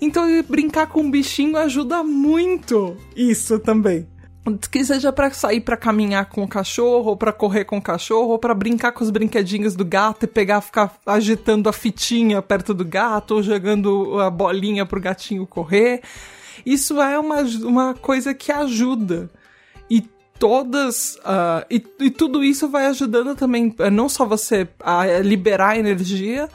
Então 0.00 0.24
brincar 0.48 0.88
com 0.88 1.00
um 1.00 1.10
bichinho 1.10 1.56
ajuda 1.56 2.02
muito 2.02 2.96
isso 3.16 3.58
também. 3.58 4.06
Que 4.70 4.84
seja 4.84 5.12
para 5.12 5.30
sair 5.30 5.60
para 5.60 5.76
caminhar 5.76 6.26
com 6.26 6.42
o 6.42 6.48
cachorro, 6.48 7.10
ou 7.10 7.16
para 7.16 7.32
correr 7.32 7.64
com 7.64 7.78
o 7.78 7.82
cachorro, 7.82 8.30
ou 8.30 8.38
para 8.38 8.54
brincar 8.54 8.90
com 8.92 9.04
os 9.04 9.10
brinquedinhos 9.10 9.76
do 9.76 9.84
gato 9.84 10.24
e 10.24 10.26
pegar, 10.26 10.60
ficar 10.60 10.96
agitando 11.06 11.68
a 11.68 11.72
fitinha 11.72 12.42
perto 12.42 12.74
do 12.74 12.84
gato, 12.84 13.36
ou 13.36 13.42
jogando 13.42 14.18
a 14.20 14.28
bolinha 14.28 14.84
pro 14.84 15.00
gatinho 15.00 15.46
correr. 15.46 16.02
Isso 16.66 17.00
é 17.00 17.18
uma, 17.18 17.42
uma 17.64 17.94
coisa 17.94 18.34
que 18.34 18.50
ajuda 18.50 19.30
todas. 20.42 21.14
Uh, 21.18 21.64
e, 21.70 21.84
e, 22.00 22.10
tudo 22.10 22.42
isso 22.42 22.68
vai 22.68 22.86
ajudando 22.86 23.36
também, 23.36 23.72
eh, 23.78 23.90
não 23.90 24.08
só 24.08 24.26
você 24.26 24.66
a 24.80 25.20
liberar 25.20 25.78
energia, 25.78 26.48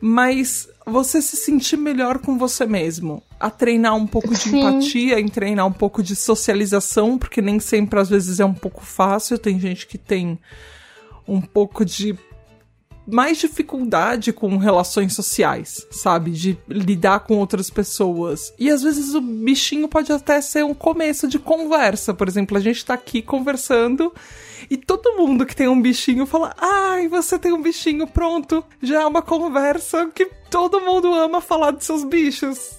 mas 0.00 0.68
você 0.86 1.20
se 1.20 1.36
sentir 1.36 1.76
melhor 1.76 2.20
com 2.20 2.38
você 2.38 2.64
mesmo. 2.64 3.20
A 3.40 3.50
treinar 3.50 3.94
um 3.94 4.06
pouco 4.06 4.30
de 4.30 4.40
Sim. 4.40 4.58
empatia, 4.58 5.20
em 5.20 5.28
treinar 5.28 5.66
um 5.66 5.72
pouco 5.72 6.02
de 6.02 6.16
socialização, 6.16 7.16
porque 7.16 7.40
nem 7.40 7.60
sempre 7.60 8.00
às 8.00 8.08
vezes 8.08 8.40
é 8.40 8.44
um 8.44 8.54
pouco 8.54 8.84
fácil. 8.84 9.38
Tem 9.38 9.60
gente 9.60 9.86
que 9.86 9.96
tem 9.96 10.38
um 11.26 11.40
pouco 11.40 11.84
de 11.84 12.18
mais 13.10 13.38
dificuldade 13.38 14.32
com 14.32 14.58
relações 14.58 15.14
sociais, 15.14 15.86
sabe? 15.90 16.30
De 16.30 16.58
lidar 16.68 17.20
com 17.20 17.38
outras 17.38 17.70
pessoas. 17.70 18.52
E 18.58 18.68
às 18.68 18.82
vezes 18.82 19.14
o 19.14 19.20
bichinho 19.20 19.88
pode 19.88 20.12
até 20.12 20.40
ser 20.40 20.64
um 20.64 20.74
começo 20.74 21.26
de 21.26 21.38
conversa. 21.38 22.12
Por 22.12 22.28
exemplo, 22.28 22.56
a 22.56 22.60
gente 22.60 22.84
tá 22.84 22.94
aqui 22.94 23.22
conversando 23.22 24.12
e 24.70 24.76
todo 24.76 25.16
mundo 25.16 25.46
que 25.46 25.56
tem 25.56 25.68
um 25.68 25.80
bichinho 25.80 26.26
fala: 26.26 26.54
Ai, 26.58 27.08
você 27.08 27.38
tem 27.38 27.52
um 27.52 27.62
bichinho, 27.62 28.06
pronto. 28.06 28.62
Já 28.82 29.02
é 29.02 29.06
uma 29.06 29.22
conversa 29.22 30.10
que 30.14 30.26
todo 30.50 30.80
mundo 30.80 31.12
ama 31.14 31.40
falar 31.40 31.70
de 31.70 31.84
seus 31.84 32.04
bichos. 32.04 32.76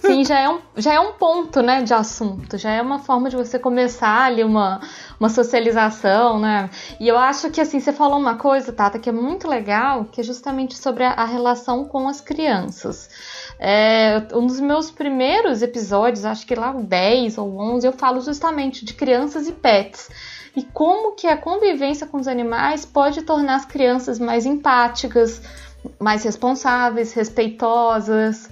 Sim, 0.00 0.24
já 0.24 0.38
é, 0.38 0.48
um, 0.48 0.60
já 0.76 0.94
é 0.94 1.00
um 1.00 1.12
ponto, 1.12 1.62
né, 1.62 1.82
de 1.82 1.92
assunto. 1.92 2.56
Já 2.56 2.70
é 2.70 2.82
uma 2.82 2.98
forma 2.98 3.28
de 3.28 3.36
você 3.36 3.58
começar 3.58 4.24
ali 4.24 4.42
uma, 4.42 4.80
uma 5.18 5.28
socialização, 5.28 6.38
né? 6.38 6.70
E 6.98 7.08
eu 7.08 7.18
acho 7.18 7.50
que, 7.50 7.60
assim, 7.60 7.80
você 7.80 7.92
falou 7.92 8.18
uma 8.18 8.36
coisa, 8.36 8.72
Tata, 8.72 8.98
que 8.98 9.08
é 9.08 9.12
muito 9.12 9.48
legal, 9.48 10.04
que 10.06 10.20
é 10.20 10.24
justamente 10.24 10.76
sobre 10.76 11.04
a, 11.04 11.10
a 11.10 11.24
relação 11.24 11.84
com 11.84 12.08
as 12.08 12.20
crianças. 12.20 13.08
É, 13.58 14.22
um 14.34 14.46
dos 14.46 14.60
meus 14.60 14.90
primeiros 14.90 15.62
episódios, 15.62 16.24
acho 16.24 16.46
que 16.46 16.54
lá 16.54 16.70
o 16.70 16.82
10 16.82 17.38
ou 17.38 17.58
11, 17.58 17.86
eu 17.86 17.92
falo 17.92 18.20
justamente 18.20 18.84
de 18.84 18.94
crianças 18.94 19.48
e 19.48 19.52
pets 19.52 20.10
e 20.56 20.62
como 20.62 21.12
que 21.12 21.26
a 21.26 21.36
convivência 21.36 22.06
com 22.06 22.16
os 22.16 22.26
animais 22.26 22.86
pode 22.86 23.20
tornar 23.22 23.56
as 23.56 23.66
crianças 23.66 24.18
mais 24.18 24.46
empáticas, 24.46 25.42
mais 26.00 26.24
responsáveis, 26.24 27.12
respeitosas, 27.12 28.48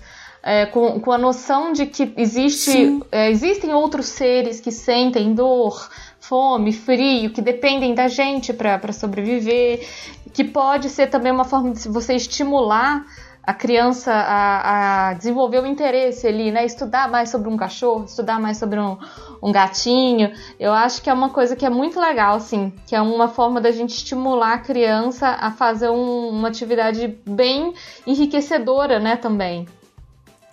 é, 0.46 0.66
com, 0.66 1.00
com, 1.00 1.10
a 1.10 1.16
noção 1.16 1.72
de 1.72 1.86
que 1.86 2.12
existe, 2.18 3.00
é, 3.10 3.30
existem 3.30 3.72
outros 3.72 4.06
seres 4.06 4.60
que 4.60 4.70
sentem 4.70 5.32
dor, 5.32 5.88
fome, 6.20 6.70
frio, 6.70 7.30
que 7.30 7.40
dependem 7.40 7.94
da 7.94 8.08
gente 8.08 8.52
para 8.52 8.92
sobreviver, 8.92 9.88
que 10.34 10.44
pode 10.44 10.90
ser 10.90 11.06
também 11.06 11.32
uma 11.32 11.44
forma 11.44 11.72
de 11.72 11.88
você 11.88 12.14
estimular 12.14 13.06
a 13.42 13.54
criança 13.54 14.12
a, 14.12 15.08
a, 15.08 15.14
desenvolver 15.14 15.62
o 15.62 15.66
interesse 15.66 16.26
ali, 16.26 16.50
né? 16.50 16.64
Estudar 16.64 17.10
mais 17.10 17.30
sobre 17.30 17.48
um 17.48 17.56
cachorro, 17.56 18.04
estudar 18.04 18.38
mais 18.38 18.58
sobre 18.58 18.78
um, 18.78 18.98
um, 19.42 19.52
gatinho. 19.52 20.30
Eu 20.60 20.72
acho 20.72 21.02
que 21.02 21.08
é 21.08 21.12
uma 21.12 21.30
coisa 21.30 21.56
que 21.56 21.64
é 21.64 21.70
muito 21.70 21.98
legal, 21.98 22.36
assim, 22.36 22.72
que 22.86 22.94
é 22.94 23.00
uma 23.00 23.28
forma 23.28 23.60
da 23.60 23.70
gente 23.70 23.94
estimular 23.94 24.54
a 24.54 24.58
criança 24.58 25.28
a 25.28 25.50
fazer 25.50 25.90
um, 25.90 26.28
uma 26.28 26.48
atividade 26.48 27.18
bem 27.26 27.74
enriquecedora, 28.06 28.98
né, 28.98 29.16
também. 29.16 29.66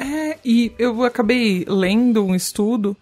É, 0.02 0.40
e 0.44 0.74
eu 0.80 1.04
acabei 1.04 1.64
lendo 1.68 2.26
um 2.26 2.34
estudo 2.34 2.98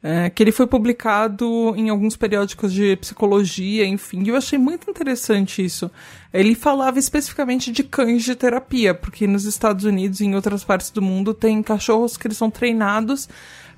é, 0.00 0.30
que 0.30 0.40
ele 0.40 0.52
foi 0.52 0.64
publicado 0.64 1.74
em 1.76 1.88
alguns 1.88 2.16
periódicos 2.16 2.72
de 2.72 2.94
psicologia, 2.94 3.84
enfim, 3.84 4.22
e 4.22 4.28
eu 4.28 4.36
achei 4.36 4.56
muito 4.56 4.88
interessante 4.88 5.64
isso. 5.64 5.90
Ele 6.32 6.54
falava 6.54 7.00
especificamente 7.00 7.72
de 7.72 7.82
cães 7.82 8.22
de 8.22 8.36
terapia, 8.36 8.94
porque 8.94 9.26
nos 9.26 9.44
Estados 9.44 9.84
Unidos 9.84 10.20
e 10.20 10.26
em 10.26 10.36
outras 10.36 10.62
partes 10.62 10.90
do 10.90 11.02
mundo 11.02 11.34
tem 11.34 11.60
cachorros 11.64 12.16
que 12.16 12.28
eles 12.28 12.36
são 12.36 12.48
treinados 12.48 13.28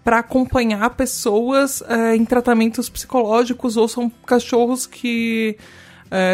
para 0.05 0.19
acompanhar 0.19 0.91
pessoas 0.91 1.83
é, 1.89 2.15
em 2.15 2.27
tratamentos 2.27 2.91
psicológicos, 2.91 3.79
ou 3.79 3.89
são 3.89 4.11
cachorros 4.27 4.87
que 4.87 5.57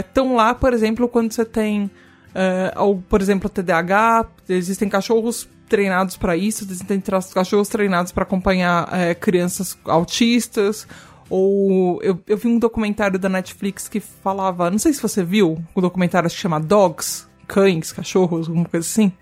estão 0.01 0.33
é, 0.33 0.37
lá, 0.37 0.53
por 0.53 0.73
exemplo, 0.73 1.09
quando 1.09 1.33
você 1.33 1.45
tem, 1.45 1.89
é, 2.35 2.75
ou, 2.77 3.01
por 3.09 3.23
exemplo, 3.23 3.49
TDAH, 3.49 4.27
existem 4.49 4.89
cachorros 4.89 5.49
treinados 5.69 6.17
para 6.17 6.37
isso, 6.37 6.67
tem 6.85 7.03
cachorros 7.33 7.69
treinados 7.69 8.13
para 8.13 8.25
acompanhar 8.25 8.89
é, 8.93 9.15
crianças 9.15 9.77
autistas. 9.85 10.87
Ou 11.31 12.03
eu, 12.03 12.21
eu 12.27 12.37
vi 12.37 12.49
um 12.49 12.59
documentário 12.59 13.19
da 13.19 13.29
Netflix 13.29 13.89
que 13.89 13.99
falava, 13.99 14.71
não 14.71 14.79
sei 14.79 14.93
se 14.93 15.01
você 15.01 15.25
viu, 15.25 15.63
um 15.75 15.81
documentário 15.81 16.29
que 16.29 16.37
chama 16.37 16.61
Dogs, 16.61 17.27
cães, 17.47 17.93
cachorros, 17.93 18.49
alguma 18.49 18.67
coisa 18.67 18.87
assim. 18.87 19.13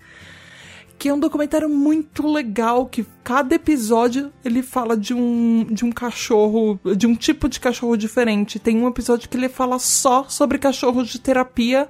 Que 0.99 1.09
é 1.09 1.13
um 1.13 1.19
documentário 1.19 1.69
muito 1.69 2.27
legal, 2.31 2.85
que 2.85 3.05
cada 3.23 3.55
episódio 3.55 4.31
ele 4.43 4.61
fala 4.61 4.95
de 4.95 5.13
um, 5.13 5.65
de 5.69 5.83
um 5.83 5.91
cachorro, 5.91 6.79
de 6.95 7.07
um 7.07 7.15
tipo 7.15 7.49
de 7.49 7.59
cachorro 7.59 7.97
diferente. 7.97 8.59
Tem 8.59 8.77
um 8.77 8.87
episódio 8.87 9.27
que 9.27 9.35
ele 9.35 9.49
fala 9.49 9.79
só 9.79 10.25
sobre 10.29 10.57
cachorros 10.57 11.09
de 11.09 11.19
terapia 11.19 11.87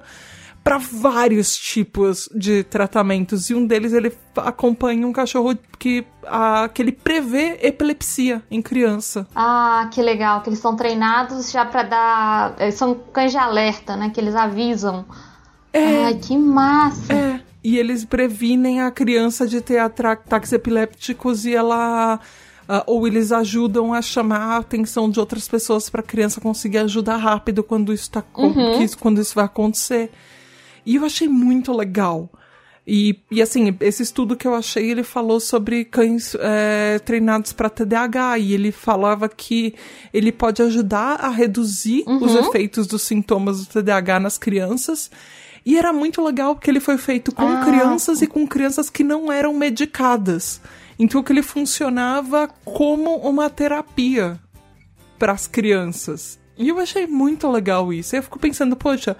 para 0.64 0.78
vários 0.78 1.54
tipos 1.54 2.26
de 2.34 2.64
tratamentos 2.64 3.50
e 3.50 3.54
um 3.54 3.66
deles 3.66 3.92
ele 3.92 4.10
acompanha 4.34 5.06
um 5.06 5.12
cachorro 5.12 5.54
que, 5.78 6.06
a, 6.26 6.70
que 6.72 6.80
ele 6.80 6.90
prevê 6.90 7.58
epilepsia 7.62 8.42
em 8.50 8.62
criança. 8.62 9.26
Ah, 9.36 9.90
que 9.92 10.00
legal, 10.00 10.40
que 10.40 10.48
eles 10.48 10.58
são 10.58 10.74
treinados 10.74 11.52
já 11.52 11.66
para 11.66 11.82
dar, 11.82 12.56
são 12.72 12.94
cães 13.12 13.30
de 13.30 13.36
alerta, 13.36 13.94
né, 13.94 14.08
que 14.08 14.18
eles 14.18 14.34
avisam. 14.34 15.04
É, 15.70 16.06
Ai, 16.06 16.14
que 16.14 16.36
massa. 16.38 17.12
É. 17.12 17.40
E 17.62 17.76
eles 17.76 18.04
previnem 18.04 18.80
a 18.80 18.90
criança 18.90 19.46
de 19.46 19.60
ter 19.60 19.78
ataques 19.78 20.52
epilépticos 20.52 21.44
e 21.44 21.54
ela 21.54 22.18
Uh, 22.66 22.80
ou 22.86 23.06
eles 23.06 23.30
ajudam 23.30 23.92
a 23.92 24.00
chamar 24.00 24.38
a 24.38 24.56
atenção 24.56 25.10
de 25.10 25.20
outras 25.20 25.46
pessoas 25.46 25.90
para 25.90 26.00
a 26.00 26.02
criança 26.02 26.40
conseguir 26.40 26.78
ajudar 26.78 27.18
rápido 27.18 27.62
quando 27.62 27.92
isso, 27.92 28.10
tá, 28.10 28.24
uhum. 28.34 28.86
quando 28.98 29.20
isso 29.20 29.34
vai 29.34 29.44
acontecer. 29.44 30.10
E 30.84 30.96
eu 30.96 31.04
achei 31.04 31.28
muito 31.28 31.72
legal. 31.72 32.30
E, 32.86 33.18
e 33.30 33.40
assim, 33.40 33.74
esse 33.80 34.02
estudo 34.02 34.36
que 34.36 34.46
eu 34.46 34.54
achei, 34.54 34.90
ele 34.90 35.02
falou 35.02 35.40
sobre 35.40 35.86
cães 35.86 36.34
é, 36.38 36.98
treinados 36.98 37.52
para 37.52 37.70
TDAH 37.70 38.38
e 38.38 38.52
ele 38.52 38.70
falava 38.70 39.26
que 39.26 39.74
ele 40.12 40.30
pode 40.30 40.62
ajudar 40.62 41.14
a 41.14 41.30
reduzir 41.30 42.04
uhum. 42.06 42.22
os 42.22 42.34
efeitos 42.34 42.86
dos 42.86 43.02
sintomas 43.02 43.64
do 43.64 43.66
TDAH 43.66 44.20
nas 44.20 44.36
crianças. 44.36 45.10
E 45.64 45.78
era 45.78 45.94
muito 45.94 46.22
legal 46.22 46.54
porque 46.54 46.70
ele 46.70 46.80
foi 46.80 46.98
feito 46.98 47.34
com 47.34 47.46
ah. 47.46 47.64
crianças 47.64 48.20
e 48.20 48.26
com 48.26 48.46
crianças 48.46 48.90
que 48.90 49.02
não 49.02 49.32
eram 49.32 49.54
medicadas. 49.54 50.60
Então 50.98 51.22
que 51.22 51.32
ele 51.32 51.42
funcionava 51.42 52.48
como 52.66 53.16
uma 53.16 53.48
terapia 53.48 54.38
para 55.18 55.32
as 55.32 55.46
crianças. 55.46 56.38
E 56.56 56.68
eu 56.68 56.78
achei 56.78 57.06
muito 57.06 57.50
legal 57.50 57.92
isso. 57.94 58.14
E 58.14 58.18
eu 58.18 58.22
fico 58.22 58.38
pensando, 58.38 58.76
poxa, 58.76 59.16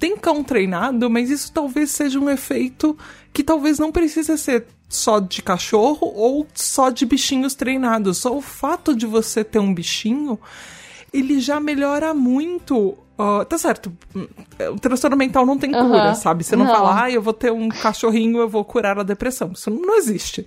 tem 0.00 0.16
cão 0.16 0.42
treinado, 0.42 1.10
mas 1.10 1.30
isso 1.30 1.52
talvez 1.52 1.90
seja 1.90 2.18
um 2.18 2.30
efeito 2.30 2.96
que 3.32 3.44
talvez 3.44 3.78
não 3.78 3.92
precise 3.92 4.36
ser 4.38 4.66
só 4.88 5.20
de 5.20 5.42
cachorro 5.42 6.10
ou 6.16 6.46
só 6.54 6.88
de 6.88 7.04
bichinhos 7.04 7.54
treinados. 7.54 8.18
Só 8.18 8.34
o 8.34 8.40
fato 8.40 8.96
de 8.96 9.06
você 9.06 9.44
ter 9.44 9.58
um 9.58 9.72
bichinho, 9.72 10.40
ele 11.12 11.38
já 11.38 11.60
melhora 11.60 12.14
muito. 12.14 12.96
Uh, 13.18 13.44
tá 13.44 13.58
certo, 13.58 13.92
o 14.72 14.80
transtorno 14.80 15.14
mental 15.14 15.44
não 15.44 15.58
tem 15.58 15.70
cura, 15.70 16.08
uhum. 16.08 16.14
sabe? 16.14 16.42
Você 16.42 16.56
não, 16.56 16.64
não, 16.64 16.74
fala, 16.74 17.02
ah, 17.02 17.10
eu 17.10 17.20
vou 17.20 17.34
ter 17.34 17.52
um 17.52 17.68
cachorrinho, 17.68 18.38
eu 18.38 18.48
vou 18.48 18.64
curar 18.64 18.98
a 18.98 19.02
depressão. 19.02 19.52
Isso 19.52 19.70
não 19.70 19.98
existe. 19.98 20.46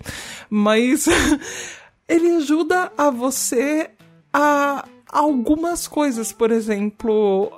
Mas 0.50 1.06
ele 2.08 2.34
ajuda 2.34 2.90
a 2.98 3.08
você 3.10 3.90
a 4.32 4.84
algumas 5.08 5.86
coisas, 5.86 6.32
por 6.32 6.50
exemplo, 6.50 7.52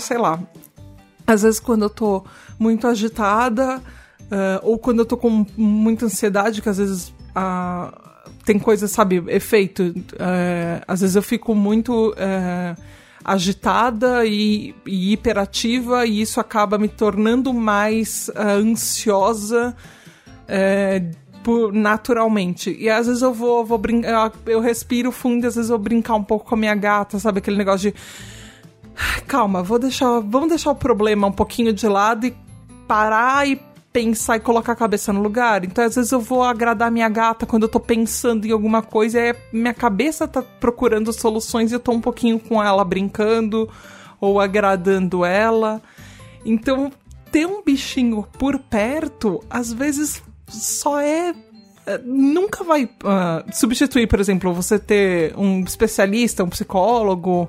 sei 0.00 0.18
lá, 0.18 0.40
às 1.26 1.42
vezes 1.42 1.60
quando 1.60 1.82
eu 1.82 1.90
tô 1.90 2.24
muito 2.58 2.86
agitada, 2.86 3.78
uh, 4.24 4.60
ou 4.62 4.78
quando 4.78 5.00
eu 5.00 5.06
tô 5.06 5.16
com 5.16 5.46
muita 5.56 6.06
ansiedade, 6.06 6.62
que 6.62 6.68
às 6.68 6.78
vezes 6.78 7.08
uh, 7.08 7.94
tem 8.44 8.58
coisa, 8.58 8.86
sabe, 8.86 9.22
efeito. 9.28 9.82
Uh, 9.82 10.84
às 10.86 11.00
vezes 11.00 11.16
eu 11.16 11.22
fico 11.22 11.54
muito 11.54 12.10
uh, 12.10 12.82
agitada 13.24 14.24
e, 14.26 14.74
e, 14.86 15.12
hiperativa, 15.12 16.06
e 16.06 16.20
isso 16.20 16.40
acaba 16.40 16.78
me 16.78 16.88
tornando 16.88 17.52
mais 17.52 18.30
ansiosa 18.36 19.74
naturalmente. 21.72 22.74
E 22.78 22.88
às 22.88 23.06
vezes 23.06 23.22
eu 23.22 23.32
vou, 23.32 23.64
vou 23.64 23.76
brincar, 23.76 24.32
eu 24.46 24.60
respiro 24.60 25.12
fundo, 25.12 25.46
às 25.46 25.56
vezes 25.56 25.70
eu 25.70 25.78
brincar 25.78 26.14
um 26.14 26.24
pouco 26.24 26.46
com 26.46 26.54
a 26.54 26.58
minha 26.58 26.74
gata, 26.74 27.18
sabe? 27.18 27.38
Aquele 27.38 27.56
negócio 27.56 27.92
de. 27.92 27.98
Calma, 29.26 29.62
vou 29.62 29.78
deixar, 29.78 30.20
vamos 30.20 30.48
deixar 30.48 30.70
o 30.70 30.76
problema 30.76 31.26
um 31.26 31.32
pouquinho 31.32 31.72
de 31.72 31.86
lado 31.88 32.26
e 32.26 32.36
parar 32.86 33.48
e 33.48 33.60
pensar 33.92 34.36
e 34.36 34.40
colocar 34.40 34.72
a 34.72 34.76
cabeça 34.76 35.12
no 35.12 35.22
lugar. 35.22 35.64
Então, 35.64 35.84
às 35.84 35.94
vezes 35.94 36.10
eu 36.10 36.20
vou 36.20 36.42
agradar 36.42 36.90
minha 36.90 37.08
gata 37.08 37.46
quando 37.46 37.62
eu 37.62 37.68
tô 37.68 37.78
pensando 37.78 38.44
em 38.44 38.50
alguma 38.50 38.82
coisa 38.82 39.20
e 39.20 39.36
minha 39.52 39.72
cabeça 39.72 40.26
tá 40.26 40.42
procurando 40.42 41.12
soluções 41.12 41.70
e 41.70 41.76
eu 41.76 41.80
tô 41.80 41.92
um 41.92 42.00
pouquinho 42.00 42.40
com 42.40 42.60
ela 42.62 42.84
brincando 42.84 43.70
ou 44.20 44.40
agradando 44.40 45.24
ela. 45.24 45.80
Então, 46.44 46.90
ter 47.30 47.46
um 47.46 47.62
bichinho 47.62 48.26
por 48.38 48.58
perto, 48.58 49.42
às 49.48 49.72
vezes 49.72 50.22
só 50.48 51.00
é, 51.00 51.32
é 51.86 51.98
nunca 51.98 52.64
vai 52.64 52.84
uh, 52.84 53.52
substituir, 53.52 54.08
por 54.08 54.18
exemplo, 54.18 54.52
você 54.52 54.76
ter 54.76 55.36
um 55.36 55.62
especialista, 55.62 56.42
um 56.42 56.48
psicólogo, 56.48 57.48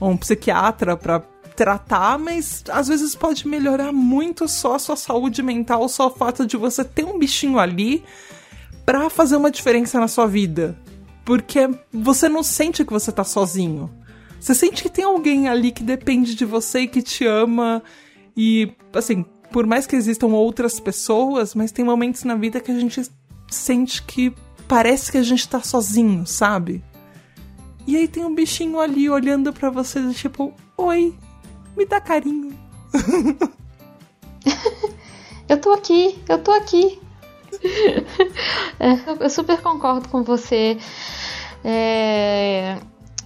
um 0.00 0.16
psiquiatra 0.16 0.96
para 0.96 1.20
tratar, 1.54 2.18
mas 2.18 2.64
às 2.70 2.88
vezes 2.88 3.14
pode 3.14 3.46
melhorar 3.46 3.92
muito 3.92 4.48
só 4.48 4.76
a 4.76 4.78
sua 4.78 4.96
saúde 4.96 5.42
mental, 5.42 5.88
só 5.88 6.06
o 6.06 6.14
fato 6.14 6.46
de 6.46 6.56
você 6.56 6.82
ter 6.82 7.04
um 7.04 7.18
bichinho 7.18 7.58
ali 7.58 8.02
para 8.86 9.10
fazer 9.10 9.36
uma 9.36 9.50
diferença 9.50 10.00
na 10.00 10.08
sua 10.08 10.26
vida. 10.26 10.76
Porque 11.24 11.68
você 11.92 12.28
não 12.28 12.42
sente 12.42 12.84
que 12.84 12.92
você 12.92 13.12
tá 13.12 13.24
sozinho. 13.24 13.90
Você 14.40 14.54
sente 14.54 14.82
que 14.82 14.88
tem 14.88 15.04
alguém 15.04 15.48
ali 15.48 15.70
que 15.70 15.82
depende 15.82 16.34
de 16.34 16.44
você 16.44 16.80
e 16.80 16.88
que 16.88 17.02
te 17.02 17.26
ama. 17.26 17.82
E, 18.34 18.72
assim, 18.94 19.24
por 19.52 19.66
mais 19.66 19.86
que 19.86 19.94
existam 19.94 20.28
outras 20.28 20.80
pessoas, 20.80 21.54
mas 21.54 21.70
tem 21.70 21.84
momentos 21.84 22.24
na 22.24 22.34
vida 22.34 22.58
que 22.58 22.72
a 22.72 22.78
gente 22.78 23.02
sente 23.50 24.02
que 24.02 24.32
parece 24.66 25.12
que 25.12 25.18
a 25.18 25.22
gente 25.22 25.46
tá 25.46 25.60
sozinho, 25.60 26.26
sabe? 26.26 26.82
E 27.90 27.96
aí 27.96 28.06
tem 28.06 28.24
um 28.24 28.32
bichinho 28.32 28.78
ali 28.78 29.10
olhando 29.10 29.52
para 29.52 29.68
você, 29.68 30.00
tipo, 30.14 30.54
oi, 30.76 31.12
me 31.76 31.84
dá 31.84 32.00
carinho. 32.00 32.56
eu 35.48 35.60
tô 35.60 35.72
aqui, 35.72 36.16
eu 36.28 36.38
tô 36.38 36.52
aqui. 36.52 37.00
é, 38.78 39.24
eu 39.24 39.28
super 39.28 39.60
concordo 39.60 40.08
com 40.08 40.22
você. 40.22 40.78
É, 41.64 42.78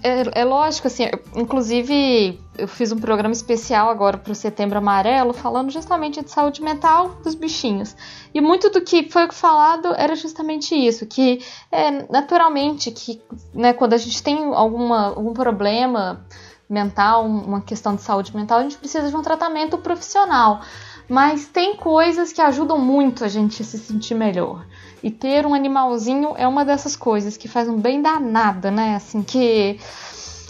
é, 0.05 0.41
é, 0.41 0.45
lógico, 0.45 0.85
assim, 0.85 1.05
inclusive 1.35 2.39
eu 2.55 2.67
fiz 2.67 2.91
um 2.91 2.99
programa 2.99 3.33
especial 3.33 3.89
agora 3.89 4.19
para 4.19 4.31
o 4.31 4.35
Setembro 4.35 4.77
Amarelo 4.77 5.33
falando 5.33 5.71
justamente 5.71 6.23
de 6.23 6.29
saúde 6.29 6.61
mental 6.61 7.15
dos 7.23 7.33
bichinhos. 7.33 7.95
E 8.31 8.39
muito 8.39 8.69
do 8.69 8.81
que 8.81 9.09
foi 9.09 9.31
falado 9.31 9.95
era 9.95 10.15
justamente 10.15 10.75
isso, 10.75 11.07
que 11.07 11.43
é, 11.71 12.05
naturalmente 12.11 12.91
que 12.91 13.19
né, 13.51 13.73
quando 13.73 13.93
a 13.93 13.97
gente 13.97 14.21
tem 14.21 14.53
alguma, 14.53 15.07
algum 15.07 15.33
problema 15.33 16.23
mental, 16.69 17.25
uma 17.25 17.61
questão 17.61 17.95
de 17.95 18.03
saúde 18.03 18.35
mental, 18.35 18.59
a 18.59 18.63
gente 18.63 18.77
precisa 18.77 19.09
de 19.09 19.15
um 19.15 19.23
tratamento 19.23 19.75
profissional. 19.79 20.61
Mas 21.09 21.47
tem 21.47 21.75
coisas 21.75 22.31
que 22.31 22.41
ajudam 22.41 22.77
muito 22.77 23.23
a 23.23 23.27
gente 23.27 23.59
a 23.61 23.65
se 23.65 23.79
sentir 23.79 24.13
melhor. 24.13 24.65
E 25.05 25.11
ter 25.11 25.45
um 25.45 25.53
animalzinho 25.53 26.33
é 26.35 26.47
uma 26.47 26.65
dessas 26.65 26.95
coisas 26.95 27.37
que 27.37 27.47
faz 27.47 27.69
um 27.69 27.79
bem 27.79 28.01
danado, 28.01 28.71
né? 28.71 28.95
Assim, 28.95 29.21
que 29.21 29.79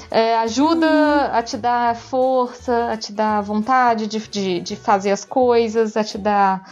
é, 0.09 0.37
ajuda 0.37 1.25
a 1.33 1.43
te 1.43 1.57
dar 1.57 1.93
força, 1.93 2.89
a 2.89 2.95
te 2.95 3.11
dar 3.11 3.41
vontade 3.41 4.07
de, 4.07 4.17
de, 4.29 4.61
de 4.61 4.75
fazer 4.77 5.11
as 5.11 5.25
coisas, 5.25 5.97
a 5.97 6.05
te 6.05 6.17
dar, 6.17 6.71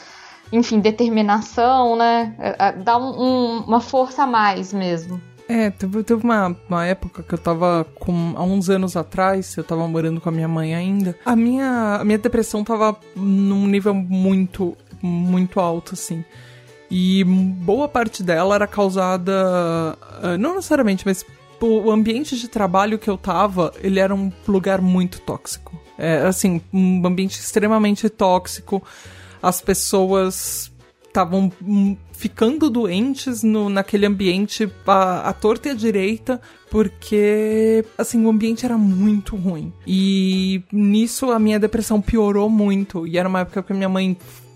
enfim, 0.50 0.80
determinação, 0.80 1.98
né? 1.98 2.34
É, 2.40 2.72
dá 2.72 2.98
um, 2.98 3.22
um, 3.22 3.58
uma 3.68 3.82
força 3.82 4.24
a 4.24 4.28
mais 4.28 4.72
mesmo. 4.72 5.20
É, 5.50 5.70
teve, 5.70 6.04
teve 6.04 6.24
uma, 6.24 6.56
uma 6.70 6.86
época 6.86 7.22
que 7.22 7.34
eu 7.34 7.38
tava 7.38 7.86
com. 7.96 8.34
Há 8.38 8.44
uns 8.44 8.70
anos 8.70 8.96
atrás, 8.96 9.58
eu 9.58 9.64
tava 9.66 9.86
morando 9.90 10.22
com 10.22 10.30
a 10.30 10.32
minha 10.32 10.48
mãe 10.48 10.74
ainda. 10.74 11.18
A 11.26 11.36
minha, 11.36 11.98
a 12.00 12.06
minha 12.06 12.18
depressão 12.18 12.64
tava 12.64 12.96
num 13.14 13.68
nível 13.68 13.94
muito, 13.94 14.78
muito 15.02 15.60
alto, 15.60 15.96
assim. 15.96 16.24
E 16.96 17.24
boa 17.24 17.88
parte 17.88 18.22
dela 18.22 18.54
era 18.54 18.68
causada. 18.68 19.98
Ah, 20.22 20.38
não 20.38 20.54
necessariamente, 20.54 21.04
mas 21.04 21.26
o 21.60 21.90
ambiente 21.90 22.38
de 22.38 22.48
trabalho 22.48 23.00
que 23.00 23.10
eu 23.10 23.18
tava, 23.18 23.74
ele 23.82 24.00
era 24.00 24.14
um 24.14 24.32
lugar 24.48 24.80
muito 24.80 25.20
tóxico. 25.22 25.82
É, 25.98 26.18
assim, 26.18 26.62
um 26.72 27.02
ambiente 27.04 27.40
extremamente 27.40 28.08
tóxico. 28.10 28.84
As 29.42 29.60
pessoas 29.60 30.72
estavam 31.08 31.52
hum, 31.64 31.98
ficando 32.12 32.70
doentes 32.70 33.42
no, 33.42 33.70
naquele 33.70 34.06
ambiente 34.06 34.72
a, 34.86 35.30
a 35.30 35.34
torta 35.34 35.70
e 35.70 35.72
a 35.72 35.76
direita, 35.76 36.40
porque, 36.70 37.84
assim, 37.98 38.24
o 38.24 38.30
ambiente 38.30 38.66
era 38.66 38.78
muito 38.78 39.36
ruim. 39.36 39.74
E 39.88 40.62
nisso 40.72 41.32
a 41.32 41.40
minha 41.40 41.60
depressão 41.60 42.00
piorou 42.00 42.52
muito. 42.52 43.08
E 43.08 43.18
era 43.18 43.28
uma 43.28 43.40
época 43.40 43.64
que 43.64 43.74
minha 43.74 43.90
mãe 43.90 44.16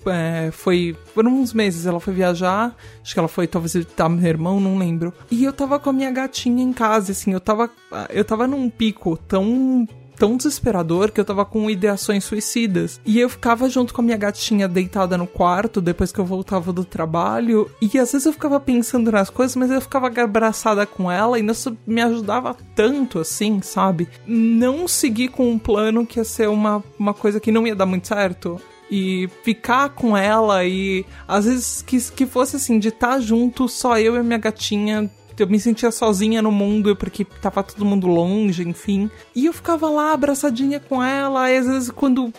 é, 0.09 0.49
foi. 0.51 0.95
Foram 1.13 1.31
uns 1.31 1.53
meses, 1.53 1.85
ela 1.85 1.99
foi 1.99 2.13
viajar. 2.13 2.75
Acho 3.01 3.13
que 3.13 3.19
ela 3.19 3.27
foi 3.27 3.47
talvez 3.47 3.73
visitar 3.73 4.09
meu 4.09 4.27
irmão, 4.27 4.59
não 4.59 4.77
lembro. 4.77 5.13
E 5.29 5.43
eu 5.43 5.53
tava 5.53 5.79
com 5.79 5.89
a 5.89 5.93
minha 5.93 6.11
gatinha 6.11 6.63
em 6.63 6.73
casa, 6.73 7.11
assim, 7.11 7.33
eu 7.33 7.39
tava. 7.39 7.69
Eu 8.09 8.25
tava 8.25 8.47
num 8.47 8.69
pico 8.69 9.17
tão 9.17 9.87
tão 10.17 10.35
desesperador 10.35 11.11
que 11.11 11.21
eu 11.21 11.25
tava 11.25 11.45
com 11.45 11.69
ideações 11.69 12.23
suicidas. 12.23 12.99
E 13.05 13.19
eu 13.19 13.29
ficava 13.29 13.69
junto 13.69 13.93
com 13.93 14.01
a 14.01 14.03
minha 14.03 14.17
gatinha 14.17 14.67
deitada 14.67 15.17
no 15.17 15.27
quarto 15.27 15.79
depois 15.79 16.11
que 16.11 16.19
eu 16.19 16.25
voltava 16.25 16.73
do 16.73 16.83
trabalho. 16.83 17.69
E 17.81 17.85
às 17.99 18.11
vezes 18.11 18.25
eu 18.25 18.33
ficava 18.33 18.59
pensando 18.59 19.11
nas 19.11 19.29
coisas, 19.29 19.55
mas 19.55 19.71
eu 19.71 19.79
ficava 19.79 20.07
abraçada 20.07 20.85
com 20.85 21.11
ela 21.11 21.39
e 21.39 21.45
isso 21.45 21.77
me 21.85 22.01
ajudava 22.01 22.55
tanto 22.75 23.19
assim, 23.19 23.61
sabe? 23.61 24.09
Não 24.25 24.87
seguir 24.87 25.29
com 25.29 25.49
um 25.49 25.59
plano 25.59 26.05
que 26.05 26.19
ia 26.19 26.23
ser 26.23 26.49
uma, 26.49 26.83
uma 26.97 27.13
coisa 27.13 27.39
que 27.39 27.51
não 27.51 27.67
ia 27.67 27.75
dar 27.75 27.85
muito 27.85 28.07
certo 28.07 28.59
e 28.89 29.29
ficar 29.43 29.89
com 29.89 30.15
ela 30.15 30.63
e 30.65 31.05
às 31.27 31.45
vezes 31.45 31.81
que, 31.81 31.99
que 32.11 32.25
fosse 32.25 32.55
assim, 32.55 32.79
de 32.79 32.89
estar 32.89 33.09
tá 33.09 33.19
junto 33.19 33.67
só 33.67 33.97
eu 33.99 34.15
e 34.15 34.23
minha 34.23 34.39
gatinha 34.39 35.09
eu 35.37 35.47
me 35.47 35.59
sentia 35.59 35.91
sozinha 35.91 36.41
no 36.41 36.51
mundo 36.51 36.95
porque 36.95 37.23
tava 37.23 37.61
todo 37.61 37.85
mundo 37.85 38.07
longe, 38.07 38.67
enfim. 38.67 39.09
E 39.35 39.45
eu 39.45 39.53
ficava 39.53 39.87
lá 39.87 40.13
abraçadinha 40.13 40.79
com 40.79 41.03
ela. 41.03 41.51
E 41.51 41.57
às 41.57 41.67
vezes, 41.67 41.91
quando. 41.91 42.33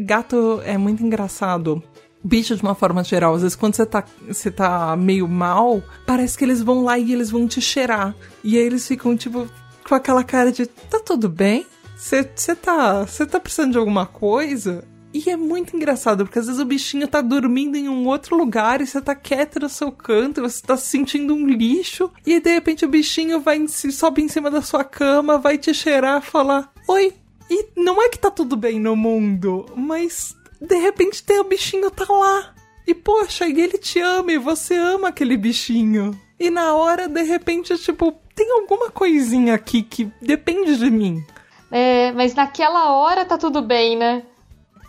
Gato 0.00 0.60
é 0.64 0.76
muito 0.76 1.00
engraçado 1.00 1.80
bicho 2.22 2.54
de 2.54 2.62
uma 2.62 2.74
forma 2.74 3.02
geral. 3.02 3.34
Às 3.34 3.42
vezes, 3.42 3.56
quando 3.56 3.74
você 3.74 3.86
tá, 3.86 4.04
você 4.26 4.50
tá 4.50 4.96
meio 4.96 5.26
mal, 5.26 5.82
parece 6.06 6.36
que 6.36 6.44
eles 6.44 6.62
vão 6.62 6.84
lá 6.84 6.98
e 6.98 7.12
eles 7.12 7.30
vão 7.30 7.46
te 7.46 7.60
cheirar. 7.60 8.14
E 8.44 8.56
aí 8.58 8.64
eles 8.64 8.86
ficam, 8.86 9.16
tipo, 9.16 9.48
com 9.88 9.94
aquela 9.94 10.22
cara 10.22 10.52
de: 10.52 10.66
tá 10.66 11.00
tudo 11.00 11.28
bem? 11.28 11.66
Você 11.96 12.24
tá, 12.54 13.04
tá 13.30 13.40
precisando 13.40 13.72
de 13.72 13.78
alguma 13.78 14.06
coisa? 14.06 14.84
E 15.12 15.28
é 15.28 15.36
muito 15.36 15.76
engraçado, 15.76 16.24
porque 16.24 16.38
às 16.38 16.46
vezes 16.46 16.60
o 16.60 16.64
bichinho 16.64 17.08
tá 17.08 17.20
dormindo 17.20 17.76
em 17.76 17.88
um 17.88 18.06
outro 18.06 18.36
lugar 18.36 18.80
e 18.80 18.86
você 18.86 19.00
tá 19.00 19.14
quieto 19.14 19.58
no 19.58 19.68
seu 19.68 19.90
canto, 19.90 20.40
você 20.40 20.62
tá 20.62 20.76
se 20.76 20.86
sentindo 20.86 21.34
um 21.34 21.46
lixo, 21.46 22.10
e 22.24 22.38
de 22.38 22.52
repente 22.52 22.84
o 22.84 22.88
bichinho 22.88 23.40
vai 23.40 23.66
sobe 23.66 24.22
em 24.22 24.28
cima 24.28 24.50
da 24.50 24.62
sua 24.62 24.84
cama, 24.84 25.36
vai 25.36 25.58
te 25.58 25.74
cheirar, 25.74 26.22
falar: 26.22 26.72
"Oi". 26.86 27.12
E 27.50 27.66
não 27.76 28.00
é 28.00 28.08
que 28.08 28.18
tá 28.18 28.30
tudo 28.30 28.56
bem 28.56 28.78
no 28.78 28.94
mundo, 28.94 29.66
mas 29.74 30.36
de 30.60 30.76
repente 30.76 31.24
tem 31.24 31.40
o 31.40 31.44
bichinho 31.44 31.90
tá 31.90 32.06
lá. 32.08 32.54
E 32.86 32.94
poxa, 32.94 33.46
e 33.48 33.60
ele 33.60 33.78
te 33.78 33.98
ama 34.00 34.32
e 34.32 34.38
você 34.38 34.74
ama 34.74 35.08
aquele 35.08 35.36
bichinho. 35.36 36.18
E 36.38 36.48
na 36.48 36.74
hora, 36.74 37.08
de 37.08 37.22
repente, 37.22 37.76
tipo, 37.78 38.12
tem 38.34 38.50
alguma 38.52 38.90
coisinha 38.90 39.54
aqui 39.54 39.82
que 39.82 40.10
depende 40.22 40.76
de 40.76 40.90
mim. 40.90 41.22
É, 41.70 42.10
mas 42.12 42.34
naquela 42.34 42.94
hora 42.96 43.24
tá 43.24 43.36
tudo 43.36 43.62
bem, 43.62 43.96
né? 43.96 44.22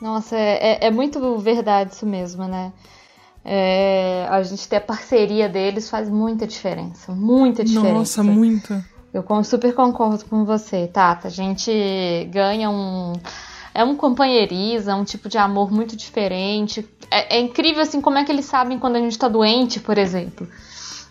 Nossa, 0.02 0.36
é, 0.36 0.80
é, 0.82 0.88
é 0.88 0.92
muito 0.92 1.38
verdade 1.38 1.94
isso 1.94 2.06
mesmo, 2.06 2.46
né? 2.46 2.74
É, 3.46 4.28
a 4.30 4.42
gente 4.44 4.68
ter 4.68 4.78
a 4.78 4.82
parceria 4.82 5.48
deles 5.48 5.90
faz 5.90 6.10
muita 6.10 6.48
diferença. 6.48 7.12
Muita 7.14 7.64
diferença. 7.64 7.94
Nossa, 7.94 8.24
muita. 8.24 8.86
Eu 9.14 9.24
super 9.44 9.74
concordo 9.74 10.24
com 10.26 10.46
você, 10.46 10.88
Tata. 10.88 11.28
A 11.28 11.32
gente 11.32 11.72
ganha 12.32 12.70
um. 12.70 13.14
É 13.74 13.84
um 13.84 13.96
companheirismo, 13.96 14.92
é 14.92 14.96
um 14.96 15.04
tipo 15.04 15.30
de 15.30 15.38
amor 15.38 15.72
muito 15.72 15.96
diferente. 15.96 16.88
É, 17.10 17.38
é, 17.38 17.40
incrível, 17.40 17.82
assim, 17.82 18.02
como 18.02 18.18
é 18.18 18.24
que 18.24 18.32
eles 18.32 18.46
sabem 18.46 18.78
quando 18.78 18.98
a 18.98 19.00
gente 19.00 19.18
tá 19.18 19.30
doente, 19.30 19.80
por 19.80 19.98
exemplo. 19.98 20.48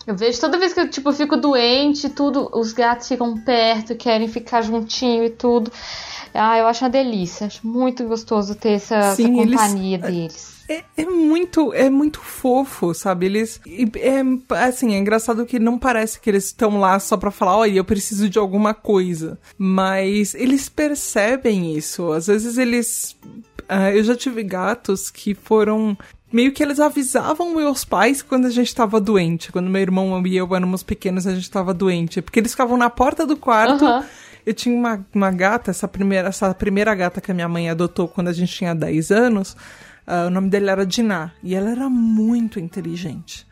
Eu 0.05 0.15
vejo 0.15 0.39
toda 0.39 0.57
vez 0.57 0.73
que 0.73 0.79
eu, 0.79 0.89
tipo, 0.89 1.11
fico 1.11 1.37
doente, 1.37 2.09
tudo, 2.09 2.49
os 2.53 2.71
gatos 2.71 3.07
ficam 3.07 3.35
perto, 3.37 3.95
querem 3.95 4.27
ficar 4.27 4.61
juntinho 4.61 5.23
e 5.23 5.29
tudo. 5.29 5.71
Ah, 6.33 6.57
eu 6.57 6.67
acho 6.67 6.83
uma 6.83 6.89
delícia. 6.89 7.47
Acho 7.47 7.65
muito 7.65 8.05
gostoso 8.05 8.55
ter 8.55 8.73
essa, 8.73 9.15
Sim, 9.15 9.39
essa 9.39 9.49
companhia 9.49 9.97
eles, 9.97 10.07
deles. 10.07 10.51
É, 10.69 10.83
é, 10.97 11.05
muito, 11.05 11.73
é 11.73 11.89
muito 11.89 12.21
fofo, 12.21 12.93
sabe? 12.93 13.25
Eles. 13.25 13.59
É, 13.95 14.21
assim, 14.65 14.93
é 14.93 14.97
engraçado 14.97 15.45
que 15.45 15.59
não 15.59 15.77
parece 15.77 16.19
que 16.19 16.29
eles 16.29 16.45
estão 16.45 16.79
lá 16.79 16.99
só 16.99 17.17
pra 17.17 17.31
falar, 17.31 17.57
olha, 17.57 17.77
eu 17.77 17.85
preciso 17.85 18.29
de 18.29 18.39
alguma 18.39 18.73
coisa. 18.73 19.37
Mas 19.57 20.33
eles 20.33 20.69
percebem 20.69 21.75
isso. 21.75 22.11
Às 22.11 22.27
vezes 22.27 22.57
eles. 22.57 23.17
Uh, 23.63 23.91
eu 23.93 24.03
já 24.03 24.15
tive 24.15 24.43
gatos 24.43 25.09
que 25.09 25.33
foram 25.33 25.97
meio 26.31 26.51
que 26.51 26.63
eles 26.63 26.79
avisavam 26.79 27.53
meus 27.53 27.83
pais 27.83 28.21
quando 28.21 28.45
a 28.45 28.49
gente 28.49 28.73
tava 28.73 28.99
doente. 29.01 29.51
Quando 29.51 29.69
meu 29.69 29.81
irmão 29.81 30.25
e 30.25 30.37
eu 30.37 30.55
éramos 30.55 30.83
pequenos, 30.83 31.27
a 31.27 31.35
gente 31.35 31.51
tava 31.51 31.73
doente. 31.73 32.21
Porque 32.21 32.39
eles 32.39 32.51
ficavam 32.51 32.77
na 32.77 32.89
porta 32.89 33.25
do 33.25 33.35
quarto. 33.35 33.83
Uhum. 33.83 34.03
Eu 34.45 34.53
tinha 34.53 34.75
uma, 34.75 35.05
uma 35.13 35.31
gata, 35.31 35.71
essa 35.71 35.87
primeira, 35.87 36.29
essa 36.29 36.53
primeira 36.53 36.93
gata 36.95 37.21
que 37.21 37.31
a 37.31 37.33
minha 37.33 37.47
mãe 37.47 37.69
adotou 37.69 38.07
quando 38.07 38.27
a 38.29 38.33
gente 38.33 38.53
tinha 38.53 38.73
10 38.73 39.11
anos. 39.11 39.53
Uh, 40.07 40.27
o 40.27 40.29
nome 40.29 40.49
dela 40.49 40.71
era 40.71 40.85
Diná. 40.85 41.31
E 41.43 41.55
ela 41.55 41.69
era 41.69 41.89
muito 41.89 42.59
inteligente. 42.59 43.45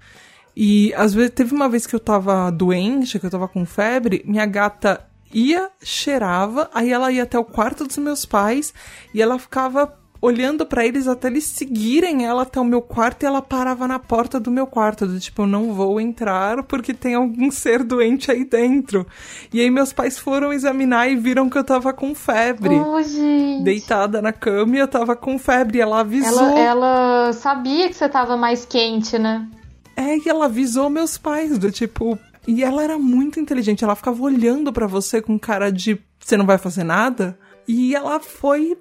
E 0.56 0.94
às 0.96 1.14
vezes 1.14 1.32
teve 1.32 1.54
uma 1.54 1.70
vez 1.70 1.88
que 1.88 1.96
eu 1.96 2.00
tava 2.00 2.52
doente, 2.52 3.20
que 3.20 3.26
eu 3.26 3.30
tava 3.30 3.48
com 3.48 3.66
febre, 3.66 4.24
minha 4.26 4.46
gata 4.46 5.06
ia, 5.34 5.70
cheirava, 5.82 6.70
aí 6.74 6.92
ela 6.92 7.12
ia 7.12 7.24
até 7.24 7.38
o 7.38 7.46
quarto 7.46 7.86
dos 7.86 7.98
meus 7.98 8.26
pais 8.26 8.74
e 9.14 9.22
ela 9.22 9.38
ficava 9.38 9.99
olhando 10.22 10.66
para 10.66 10.86
eles 10.86 11.08
até 11.08 11.28
eles 11.28 11.46
seguirem 11.46 12.26
ela 12.26 12.42
até 12.42 12.60
o 12.60 12.66
meu 12.66 12.82
quarto 12.82 13.24
e 13.24 13.26
ela 13.26 13.42
parava 13.42 13.88
na 13.88 13.98
porta 13.98 14.40
do 14.40 14.52
meu 14.52 14.68
quarto, 14.68 15.06
do 15.06 15.20
tipo, 15.20 15.44
eu 15.44 15.48
não 15.48 15.74
vou 15.74 16.00
entrar 16.00 16.64
porque 16.64 16.94
tem 16.94 17.16
algum 17.16 17.50
ser 17.52 17.84
doente 17.84 18.32
aí 18.32 18.44
dentro. 18.44 19.06
E 19.54 19.62
aí 19.62 19.70
meus 19.70 19.94
pais 19.94 20.18
foram 20.18 20.52
examinar 20.52 21.10
e 21.10 21.16
viram 21.16 21.50
que 21.50 21.58
eu 21.58 21.64
tava 21.64 21.94
com 21.94 22.14
febre. 22.14 22.76
Oh, 22.76 23.02
gente. 23.02 23.64
Deitada 23.64 24.22
na 24.22 24.34
cama 24.34 24.76
e 24.76 24.80
eu 24.80 24.88
tava 24.88 25.16
com 25.16 25.40
febre. 25.40 25.78
E 25.78 25.82
ela 25.82 26.02
avisou. 26.02 26.58
Ela, 26.58 26.60
ela 26.60 27.34
sabia 27.34 27.88
que 27.88 27.96
você 27.96 28.10
tava 28.10 28.36
mais 28.36 28.66
quente, 28.66 29.18
né? 29.18 29.48
É, 29.96 30.18
e 30.18 30.30
ela 30.30 30.46
avisou 30.46 30.90
meus 30.90 31.18
pais, 31.18 31.58
do 31.58 31.72
tipo. 31.72 32.18
E 32.48 32.64
ela 32.64 32.84
era 32.84 32.98
muito 32.98 33.40
inteligente, 33.40 33.84
ela 33.84 33.96
ficava 33.96 34.22
olhando 34.24 34.72
para 34.72 34.88
você 34.88 35.22
com 35.22 35.38
cara 35.38 35.72
de 35.72 36.00
você 36.20 36.38
não 36.38 36.46
vai 36.46 36.58
fazer 36.58 36.84
nada. 36.84 37.38
E 37.68 37.96
ela 37.96 38.20
foi 38.20 38.78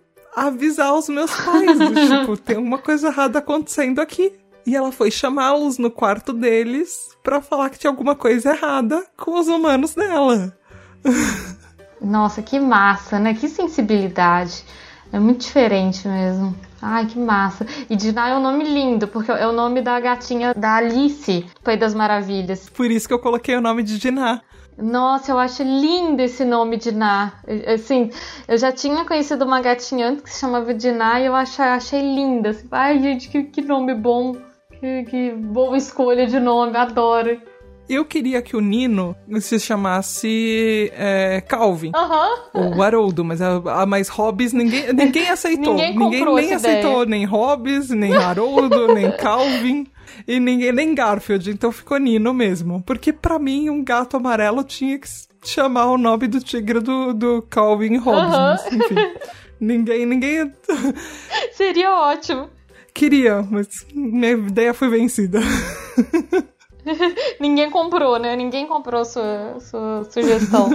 avisar 0.47 0.95
os 0.95 1.09
meus 1.09 1.31
pais, 1.31 1.79
do, 1.79 1.95
tipo, 2.21 2.37
tem 2.37 2.57
uma 2.57 2.79
coisa 2.79 3.09
errada 3.09 3.39
acontecendo 3.39 4.01
aqui. 4.01 4.33
E 4.67 4.77
ela 4.77 4.93
foi 4.93 5.11
chamá-los 5.11 5.79
no 5.79 5.91
quarto 5.91 6.33
deles 6.33 7.17
para 7.23 7.41
falar 7.41 7.71
que 7.71 7.79
tinha 7.79 7.91
alguma 7.91 8.15
coisa 8.15 8.51
errada 8.51 9.03
com 9.17 9.39
os 9.39 9.49
humanos 9.49 9.95
dela. 9.95 10.55
Nossa, 12.01 12.43
que 12.43 12.61
massa, 12.61 13.19
né? 13.19 13.35
Que 13.35 13.49
sensibilidade. 13.49 14.65
É 15.13 15.19
muito 15.19 15.41
diferente 15.41 16.07
mesmo. 16.07 16.55
Ai, 16.81 17.07
que 17.07 17.19
massa. 17.19 17.67
E 17.89 17.97
Dinah 17.97 18.29
é 18.29 18.37
um 18.37 18.43
nome 18.43 18.65
lindo, 18.65 19.09
porque 19.09 19.33
é 19.33 19.47
o 19.47 19.53
nome 19.53 19.81
da 19.81 19.99
gatinha 19.99 20.55
da 20.55 20.77
Alice, 20.77 21.47
Pai 21.65 21.77
das 21.77 21.95
Maravilhas. 21.95 22.69
Por 22.69 22.91
isso 22.91 23.09
que 23.09 23.15
eu 23.15 23.19
coloquei 23.19 23.57
o 23.57 23.61
nome 23.61 23.83
de 23.83 23.99
Dinah. 23.99 24.43
Nossa, 24.81 25.33
eu 25.33 25.39
acho 25.39 25.63
lindo 25.65 26.23
esse 26.23 26.45
nome 26.45 26.77
Diná. 26.77 27.33
Assim, 27.67 28.11
eu 28.47 28.57
já 28.57 28.71
tinha 28.71 29.05
conhecido 29.05 29.45
uma 29.45 29.61
gatinha 29.61 30.09
antes 30.09 30.23
que 30.23 30.31
se 30.31 30.41
chamava 30.41 30.73
Diná 30.73 31.21
e 31.21 31.27
eu 31.27 31.35
achei, 31.35 31.65
achei 31.65 32.01
linda. 32.01 32.51
Assim, 32.51 32.69
Ai, 32.71 32.99
gente, 33.01 33.29
que, 33.29 33.43
que 33.43 33.61
nome 33.61 33.93
bom. 33.95 34.37
Que, 34.79 35.03
que, 35.05 35.31
boa 35.33 35.77
escolha 35.77 36.27
de 36.29 36.39
nome, 36.39 36.77
adoro. 36.77 37.41
Eu 37.89 38.05
queria 38.05 38.41
que 38.41 38.55
o 38.55 38.61
Nino 38.61 39.17
se 39.41 39.59
chamasse 39.59 40.93
é, 40.95 41.41
Calvin. 41.41 41.91
Uhum. 41.97 42.75
Ou 42.75 42.83
Haroldo, 42.83 43.25
mas, 43.25 43.43
a, 43.43 43.57
a, 43.57 43.87
mas 43.87 44.09
Hobbes 44.09 44.53
ninguém, 44.53 44.93
ninguém 44.93 45.29
aceitou. 45.29 45.75
ninguém, 45.75 45.99
ninguém 45.99 46.25
nem 46.35 46.53
aceitou 46.53 47.05
nem 47.05 47.25
Hobbes, 47.25 47.89
nem 47.89 48.15
Haroldo, 48.15 48.95
nem 48.95 49.11
Calvin. 49.17 49.87
E 50.27 50.39
ninguém, 50.39 50.73
nem 50.73 50.95
Garfield, 50.95 51.51
então 51.51 51.73
ficou 51.73 51.99
Nino 51.99 52.33
mesmo. 52.35 52.83
Porque 52.83 53.13
para 53.13 53.39
mim, 53.39 53.71
um 53.71 53.83
gato 53.83 54.17
amarelo 54.17 54.65
tinha 54.65 54.99
que 54.99 55.09
chamar 55.45 55.87
o 55.87 55.99
nome 55.99 56.27
do 56.27 56.41
tigre 56.41 56.81
do, 56.81 57.13
do 57.13 57.43
Calvin 57.43 57.97
Hobbes. 57.97 58.65
Uhum. 58.65 58.79
Enfim, 58.79 58.95
ninguém, 59.61 60.07
ninguém... 60.07 60.53
Seria 61.53 61.95
ótimo. 61.95 62.51
Queria, 62.93 63.43
mas 63.49 63.69
minha 63.95 64.33
ideia 64.33 64.75
foi 64.75 64.89
vencida. 64.89 65.41
Ninguém 67.39 67.71
comprou, 67.71 68.19
né? 68.19 68.35
Ninguém 68.35 68.67
comprou 68.67 69.05
sua, 69.05 69.61
sua 69.61 70.05
sugestão. 70.11 70.71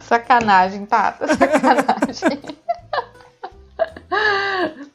Sacanagem, 0.00 0.86
Tata. 0.86 1.26
Sacanagem. 1.28 2.40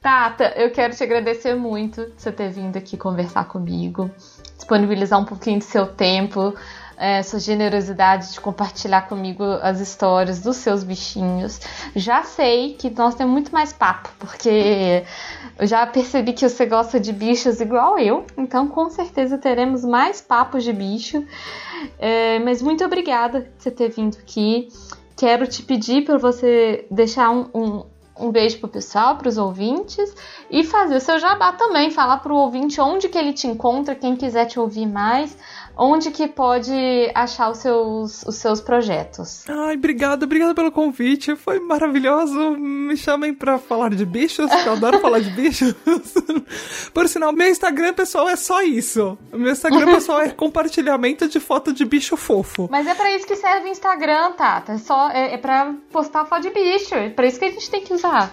Tata, 0.02 0.54
eu 0.56 0.72
quero 0.72 0.96
te 0.96 1.04
agradecer 1.04 1.56
muito 1.56 2.06
de 2.06 2.22
você 2.22 2.32
ter 2.32 2.50
vindo 2.50 2.78
aqui 2.78 2.98
conversar 2.98 3.46
comigo, 3.46 4.10
disponibilizar 4.56 5.20
um 5.20 5.26
pouquinho 5.26 5.60
do 5.60 5.64
seu 5.64 5.88
tempo, 5.88 6.54
é, 7.00 7.24
sua 7.24 7.40
generosidade 7.40 8.34
de 8.34 8.42
compartilhar 8.42 9.04
comigo 9.04 9.44
as 9.62 9.80
histórias 9.80 10.42
dos 10.42 10.58
seus 10.58 10.84
bichinhos. 10.84 11.60
Já 11.96 12.24
sei 12.24 12.74
que 12.74 12.90
nós 12.90 13.16
temos 13.16 13.32
muito 13.32 13.52
mais 13.54 13.72
papo, 13.72 14.10
porque 14.20 15.06
eu 15.58 15.66
já 15.66 15.88
percebi 15.88 16.34
que 16.34 16.48
você 16.48 16.66
gosta 16.66 17.00
de 17.00 17.14
bichos 17.14 17.62
igual 17.62 17.98
eu, 17.98 18.26
então 18.38 18.68
com 18.68 18.90
certeza 18.90 19.38
teremos 19.38 19.86
mais 19.86 20.20
papos 20.20 20.64
de 20.64 20.74
bicho. 20.74 21.26
É, 21.98 22.40
mas 22.40 22.62
muito 22.62 22.84
obrigada 22.84 23.42
por 23.42 23.52
você 23.58 23.72
ter 23.72 23.90
vindo 23.90 24.18
aqui. 24.18 24.68
Quero 25.16 25.48
te 25.48 25.64
pedir 25.64 26.04
para 26.04 26.18
você 26.18 26.86
deixar 26.92 27.30
um, 27.30 27.50
um 27.54 27.86
um 28.20 28.32
beijo 28.32 28.60
pro 28.60 28.68
pessoal, 28.68 29.16
pros 29.18 29.38
ouvintes. 29.38 30.14
E 30.50 30.64
fazer 30.64 30.98
o 30.98 31.02
seu 31.02 31.20
jabá 31.20 31.54
também, 31.54 31.90
falar 31.90 32.18
pro 32.18 32.36
ouvinte 32.36 32.82
onde 32.82 33.08
que 33.08 33.18
ele 33.18 33.34
te 33.34 33.48
encontra, 33.48 33.96
quem 33.96 34.16
quiser 34.16 34.46
te 34.46 34.60
ouvir 34.60 34.86
mais, 34.86 35.38
onde 35.76 36.12
que 36.12 36.28
pode 36.28 36.72
achar 37.16 37.50
os 37.50 37.58
seus, 37.60 38.24
os 38.24 38.36
seus 38.36 38.62
projetos. 38.62 39.44
Ai, 39.48 39.76
obrigada, 39.76 40.26
obrigada 40.26 40.54
pelo 40.54 40.72
convite, 40.72 41.36
foi 41.36 41.60
maravilhoso. 41.60 42.52
Me 42.58 42.96
chamem 42.98 43.34
pra 43.34 43.58
falar 43.58 43.90
de 43.90 44.06
bichos, 44.06 44.50
que 44.50 44.68
eu 44.68 44.74
adoro 44.74 45.00
falar 45.02 45.20
de 45.20 45.30
bichos. 45.32 45.74
Por 46.94 47.08
sinal, 47.08 47.32
meu 47.32 47.48
Instagram 47.48 47.94
pessoal 47.94 48.30
é 48.30 48.36
só 48.36 48.62
isso. 48.62 49.18
Meu 49.34 49.52
Instagram 49.52 49.86
pessoal 49.94 50.22
é 50.22 50.30
compartilhamento 50.30 51.28
de 51.28 51.40
foto 51.40 51.74
de 51.74 51.86
bicho 51.86 52.18
fofo. 52.18 52.68
Mas 52.72 52.88
é 52.88 52.96
para 52.96 53.16
isso 53.16 53.26
que 53.26 53.36
serve 53.36 53.68
o 53.68 53.72
Instagram, 53.72 54.34
Tata. 54.34 54.74
É 54.74 54.78
só 54.78 55.10
é, 55.10 55.34
é 55.34 55.38
para 55.38 55.74
postar 55.92 56.26
foto 56.26 56.42
de 56.42 56.50
bicho. 56.50 56.96
É 56.96 57.10
para 57.10 57.26
isso 57.26 57.40
que 57.40 57.46
a 57.46 57.52
gente 57.52 57.70
tem 57.70 57.82
que 57.82 57.94
usar. 57.94 58.32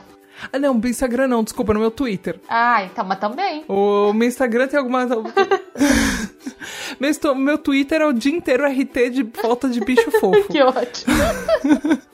Ah, 0.52 0.58
não, 0.58 0.74
no 0.74 0.88
Instagram 0.88 1.28
não, 1.28 1.42
desculpa, 1.42 1.72
no 1.72 1.80
meu 1.80 1.90
Twitter. 1.90 2.38
Ah, 2.48 2.84
então, 2.84 3.04
mas 3.04 3.18
também. 3.18 3.64
O 3.68 4.12
meu 4.12 4.28
Instagram 4.28 4.68
tem 4.68 4.78
algumas. 4.78 5.08
meu, 7.00 7.34
meu 7.34 7.58
Twitter 7.58 8.00
é 8.00 8.06
o 8.06 8.12
dia 8.12 8.32
inteiro 8.32 8.64
RT 8.64 9.10
de 9.10 9.24
foto 9.40 9.68
de 9.68 9.80
bicho 9.80 10.10
fofo. 10.20 10.48
que 10.48 10.60
ótimo. 10.62 11.14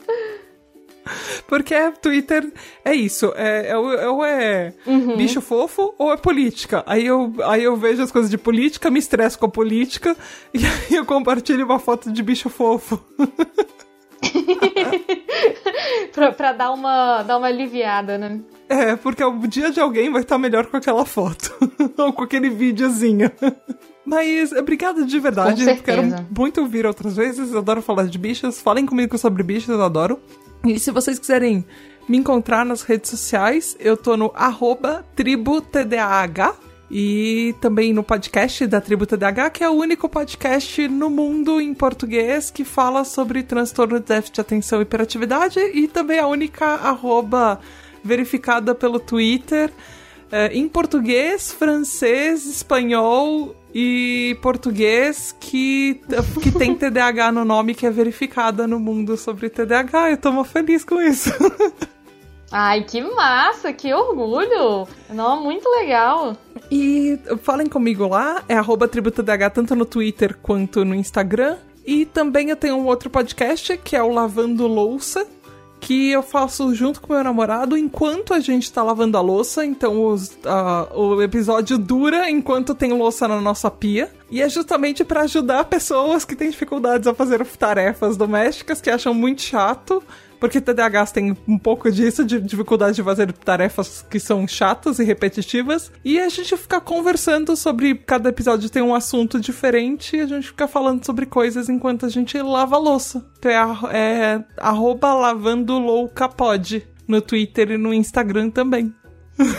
Porque 1.49 1.75
é, 1.75 1.91
Twitter 1.91 2.51
é 2.85 2.95
isso, 2.95 3.33
é, 3.37 3.71
é, 3.71 3.77
ou 3.77 4.25
é 4.25 4.73
uhum. 4.87 5.17
bicho 5.17 5.41
fofo 5.41 5.93
ou 5.99 6.13
é 6.13 6.17
política. 6.17 6.85
Aí 6.87 7.05
eu, 7.05 7.35
aí 7.45 7.65
eu 7.65 7.77
vejo 7.77 8.03
as 8.03 8.13
coisas 8.13 8.31
de 8.31 8.39
política, 8.39 8.89
me 8.91 9.01
estresso 9.01 9.39
com 9.39 9.47
a 9.47 9.51
política 9.51 10.17
e 10.55 10.65
aí 10.65 10.95
eu 10.95 11.05
compartilho 11.05 11.65
uma 11.65 11.81
foto 11.81 12.11
de 12.11 12.23
bicho 12.23 12.49
fofo. 12.49 13.03
pra, 16.13 16.33
pra 16.33 16.53
dar, 16.53 16.73
uma, 16.73 17.23
dar 17.23 17.39
uma 17.39 17.47
aliviada, 17.47 18.19
né? 18.19 18.41
É, 18.69 18.97
porque 18.97 19.23
o 19.23 19.39
dia 19.47 19.71
de 19.71 19.81
alguém 19.81 20.11
vai 20.11 20.23
estar 20.23 20.39
melhor 20.39 20.67
com 20.67 20.77
aquela 20.77 21.05
foto. 21.05 21.53
Ou 21.99 22.13
com 22.13 22.23
aquele 22.23 22.49
videozinho. 22.51 23.31
Mas 24.05 24.53
obrigada 24.53 25.05
de 25.05 25.19
verdade. 25.19 25.65
Quero 25.83 26.03
muito 26.37 26.61
ouvir 26.61 26.87
outras 26.87 27.17
vezes. 27.17 27.55
Adoro 27.55 27.83
falar 27.83 28.07
de 28.07 28.19
bichos. 28.19 28.61
Falem 28.61 28.85
comigo 28.85 29.17
sobre 29.17 29.43
bichos, 29.43 29.69
eu 29.69 29.83
adoro. 29.83 30.19
E 30.67 30.79
se 30.79 30.91
vocês 30.91 31.19
quiserem 31.19 31.65
me 32.09 32.17
encontrar 32.17 32.65
nas 32.65 32.83
redes 32.83 33.11
sociais, 33.11 33.77
eu 33.79 33.97
tô 33.97 34.17
no 34.17 34.33
arroba 34.35 35.05
tributdah 35.15 36.27
e 36.95 37.55
também 37.59 37.91
no 37.91 38.03
podcast 38.03 38.67
da 38.67 38.79
Tribo 38.79 39.07
TDAH, 39.07 39.49
que 39.49 39.65
é 39.65 39.71
o 39.71 39.73
único 39.73 40.11
podcast 40.11 40.87
no 40.89 41.09
mundo 41.09 41.59
em 41.59 41.73
português 41.73 42.51
que 42.51 42.67
fala 42.67 43.03
sobre 43.03 43.43
transtorno 43.43 43.99
de 43.99 44.05
déficit 44.05 44.35
de 44.35 44.41
atenção 44.43 44.79
e 44.81 44.83
hiperatividade 44.83 45.59
e 45.59 45.89
também 45.89 46.19
a 46.19 46.27
única 46.27 46.67
arroba 46.67 47.59
verificada 48.05 48.75
pelo 48.75 49.01
Twitter 49.01 49.73
é, 50.31 50.49
em 50.49 50.69
português, 50.69 51.51
francês, 51.51 52.45
espanhol 52.45 53.57
e 53.75 54.37
português 54.43 55.35
que, 55.41 55.99
que 56.43 56.53
tem 56.53 56.75
TDAH 56.75 57.33
no 57.33 57.45
nome, 57.45 57.75
que 57.75 57.87
é 57.87 57.91
verificada 57.91 58.67
no 58.67 58.79
mundo 58.79 59.17
sobre 59.17 59.49
TDAH. 59.49 60.11
Eu 60.11 60.17
tô 60.19 60.45
feliz 60.45 60.85
com 60.85 61.01
isso. 61.01 61.31
Ai, 62.53 62.83
que 62.83 63.01
massa, 63.01 63.73
que 63.73 63.95
orgulho! 63.95 64.87
Não, 65.09 65.43
muito 65.43 65.67
legal. 65.71 66.37
E 66.71 67.19
falem 67.43 67.67
comigo 67.67 68.07
lá, 68.07 68.45
é 68.47 68.55
arroba 68.55 68.87
tanto 68.87 69.75
no 69.75 69.87
Twitter 69.87 70.37
quanto 70.43 70.85
no 70.85 70.95
Instagram. 70.95 71.57
E 71.87 72.05
também 72.05 72.51
eu 72.51 72.57
tenho 72.57 72.77
um 72.77 72.85
outro 72.85 73.09
podcast 73.09 73.77
que 73.79 73.97
é 73.97 74.03
o 74.03 74.13
Lavando 74.13 74.67
Louça, 74.67 75.27
que 75.81 76.11
eu 76.11 76.23
faço 76.23 76.75
junto 76.75 77.01
com 77.01 77.15
meu 77.15 77.25
namorado 77.25 77.77
enquanto 77.77 78.35
a 78.35 78.39
gente 78.39 78.71
tá 78.71 78.83
lavando 78.83 79.17
a 79.17 79.21
louça. 79.23 79.65
Então 79.65 80.05
os, 80.05 80.39
o 80.95 81.23
episódio 81.23 81.79
dura 81.79 82.31
enquanto 82.31 82.75
tem 82.75 82.93
louça 82.93 83.27
na 83.27 83.41
nossa 83.41 83.71
pia. 83.71 84.11
E 84.31 84.43
é 84.43 84.49
justamente 84.49 85.05
para 85.05 85.23
ajudar 85.23 85.65
pessoas 85.65 86.25
que 86.25 86.37
têm 86.37 86.51
dificuldades 86.51 87.09
a 87.09 87.15
fazer 87.15 87.45
tarefas 87.47 88.17
domésticas, 88.17 88.81
que 88.81 88.91
acham 88.91 89.15
muito 89.15 89.41
chato 89.41 90.03
porque 90.43 90.61
TDAHs 90.61 91.13
tem 91.13 91.37
um 91.47 91.57
pouco 91.57 91.89
disso, 91.89 92.25
de 92.25 92.41
dificuldade 92.41 92.97
de 92.97 93.03
fazer 93.05 93.33
tarefas 93.33 94.05
que 94.11 94.19
são 94.19 94.45
chatas 94.49 94.99
e 94.99 95.05
repetitivas. 95.05 95.93
E 96.05 96.19
a 96.19 96.29
gente 96.29 96.57
fica 96.57 96.81
conversando 96.81 97.55
sobre. 97.55 97.95
Cada 97.95 98.29
episódio 98.29 98.69
tem 98.69 98.83
um 98.83 98.93
assunto 98.93 99.39
diferente 99.39 100.17
e 100.17 100.21
a 100.21 100.27
gente 100.27 100.49
fica 100.49 100.67
falando 100.67 101.07
sobre 101.07 101.27
coisas 101.27 101.69
enquanto 101.69 102.07
a 102.07 102.09
gente 102.09 102.37
lava 102.43 102.75
a 102.75 102.79
louça. 102.81 103.25
Então 103.39 103.53
é, 103.53 104.35
é 104.35 104.45
arroba 104.57 105.15
lavando 105.15 105.79
loucapod 105.79 106.85
no 107.07 107.23
Twitter 107.23 107.71
e 107.71 107.79
no 107.79 107.95
Instagram 107.95 108.51
também. 108.51 108.93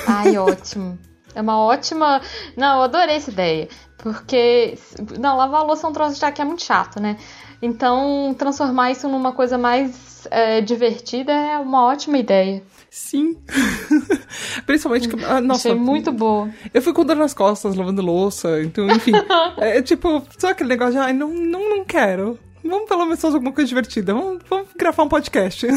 Ai, 0.06 0.36
ótimo. 0.38 1.00
É 1.36 1.42
uma 1.42 1.60
ótima. 1.60 2.22
Não, 2.56 2.78
eu 2.78 2.84
adorei 2.84 3.16
essa 3.16 3.32
ideia. 3.32 3.68
Porque. 3.98 4.78
Não, 5.20 5.38
lavar 5.38 5.62
a 5.62 5.64
louça 5.64 5.88
é 5.88 5.90
um 5.90 5.94
troço 5.94 6.20
já 6.20 6.32
que 6.32 6.42
é 6.42 6.46
muito 6.46 6.64
chato, 6.64 7.00
né? 7.00 7.18
Então, 7.62 8.36
transformar 8.38 8.92
isso 8.92 9.08
numa 9.08 9.32
coisa 9.32 9.58
mais 9.58 10.28
é, 10.30 10.62
divertida 10.62 11.32
é 11.32 11.58
uma 11.58 11.86
ótima 11.86 12.18
ideia. 12.18 12.62
Sim. 12.90 13.38
Principalmente 14.66 15.08
que. 15.08 15.26
Ah, 15.26 15.42
nossa, 15.42 15.70
Achei 15.70 15.80
muito 15.80 16.12
boa. 16.12 16.50
Eu 16.74 16.82
fui 16.82 16.94
com 16.94 17.06
dor 17.06 17.16
nas 17.16 17.34
costas, 17.34 17.76
lavando 17.76 18.02
louça. 18.02 18.62
Então, 18.62 18.86
enfim. 18.88 19.14
é 19.58 19.82
tipo, 19.82 20.22
só 20.38 20.50
aquele 20.50 20.70
negócio 20.70 20.94
de, 20.94 21.00
ai, 21.00 21.14
não, 21.14 21.30
não, 21.30 21.70
não 21.70 21.86
quero. 21.86 22.38
Vamos 22.64 22.88
pelo 22.88 23.06
menos 23.06 23.20
fazer 23.20 23.36
alguma 23.36 23.52
coisa 23.52 23.68
divertida. 23.68 24.14
Vamos, 24.14 24.42
vamos 24.50 24.68
gravar 24.78 25.04
um 25.04 25.10
podcast. 25.10 25.68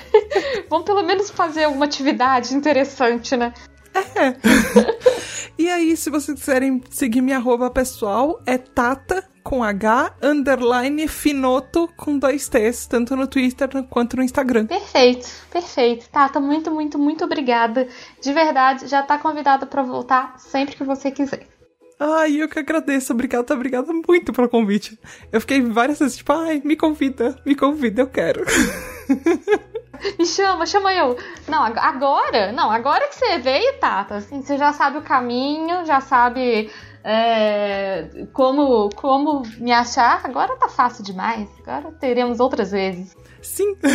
vamos 0.70 0.86
pelo 0.86 1.02
menos 1.02 1.30
fazer 1.30 1.64
alguma 1.64 1.84
atividade 1.84 2.54
interessante, 2.54 3.36
né? 3.36 3.52
É. 3.94 4.36
e 5.58 5.68
aí, 5.68 5.96
se 5.96 6.10
vocês 6.10 6.38
quiserem 6.38 6.82
seguir 6.90 7.20
minha 7.20 7.36
arroba 7.36 7.70
pessoal, 7.70 8.40
é 8.46 8.56
Tata 8.58 9.28
com 9.42 9.62
H, 9.62 10.14
underline 10.22 11.08
Finoto 11.08 11.88
com 11.96 12.18
dois 12.18 12.48
T's, 12.48 12.86
tanto 12.86 13.16
no 13.16 13.26
Twitter 13.26 13.68
quanto 13.90 14.16
no 14.16 14.22
Instagram. 14.22 14.66
Perfeito, 14.66 15.28
perfeito. 15.50 16.08
Tata, 16.10 16.40
muito, 16.40 16.70
muito, 16.70 16.98
muito 16.98 17.24
obrigada. 17.24 17.88
De 18.20 18.32
verdade, 18.32 18.86
já 18.86 19.02
tá 19.02 19.18
convidada 19.18 19.66
para 19.66 19.82
voltar 19.82 20.38
sempre 20.38 20.76
que 20.76 20.84
você 20.84 21.10
quiser. 21.10 21.46
Ai, 21.98 22.42
eu 22.42 22.48
que 22.48 22.58
agradeço. 22.58 23.12
Obrigada, 23.12 23.54
obrigada 23.54 23.92
muito 23.92 24.32
pelo 24.32 24.48
convite. 24.48 24.98
Eu 25.30 25.40
fiquei 25.40 25.60
várias 25.60 25.98
vezes 25.98 26.16
tipo, 26.16 26.32
ai, 26.32 26.60
me 26.64 26.76
convida, 26.76 27.40
me 27.46 27.54
convida, 27.54 28.02
eu 28.02 28.08
quero. 28.08 28.44
Me 30.18 30.26
chama, 30.26 30.66
chama 30.66 30.92
eu. 30.94 31.16
Não, 31.48 31.62
agora, 31.62 32.52
não, 32.52 32.70
agora 32.70 33.08
que 33.08 33.14
você 33.14 33.38
veio, 33.38 33.78
Tata, 33.78 34.16
assim, 34.16 34.42
você 34.42 34.58
já 34.58 34.72
sabe 34.72 34.98
o 34.98 35.02
caminho, 35.02 35.84
já 35.86 36.00
sabe 36.00 36.70
é, 37.04 38.26
como, 38.32 38.90
como 38.90 39.42
me 39.58 39.72
achar, 39.72 40.20
agora 40.24 40.56
tá 40.56 40.68
fácil 40.68 41.04
demais. 41.04 41.48
Agora 41.66 41.92
teremos 41.92 42.40
outras 42.40 42.70
vezes. 42.70 43.16
Sim. 43.40 43.76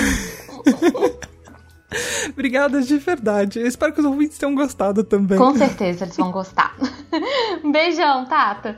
Obrigada 2.30 2.82
de 2.82 2.98
verdade. 2.98 3.60
Eu 3.60 3.68
espero 3.68 3.94
que 3.94 4.02
os 4.02 4.06
ouvintes 4.06 4.38
tenham 4.38 4.54
gostado 4.54 5.04
também. 5.04 5.38
Com 5.38 5.56
certeza 5.56 6.04
eles 6.04 6.18
vão 6.18 6.32
gostar. 6.32 6.76
um 7.64 7.72
beijão, 7.72 8.26
Tata. 8.26 8.78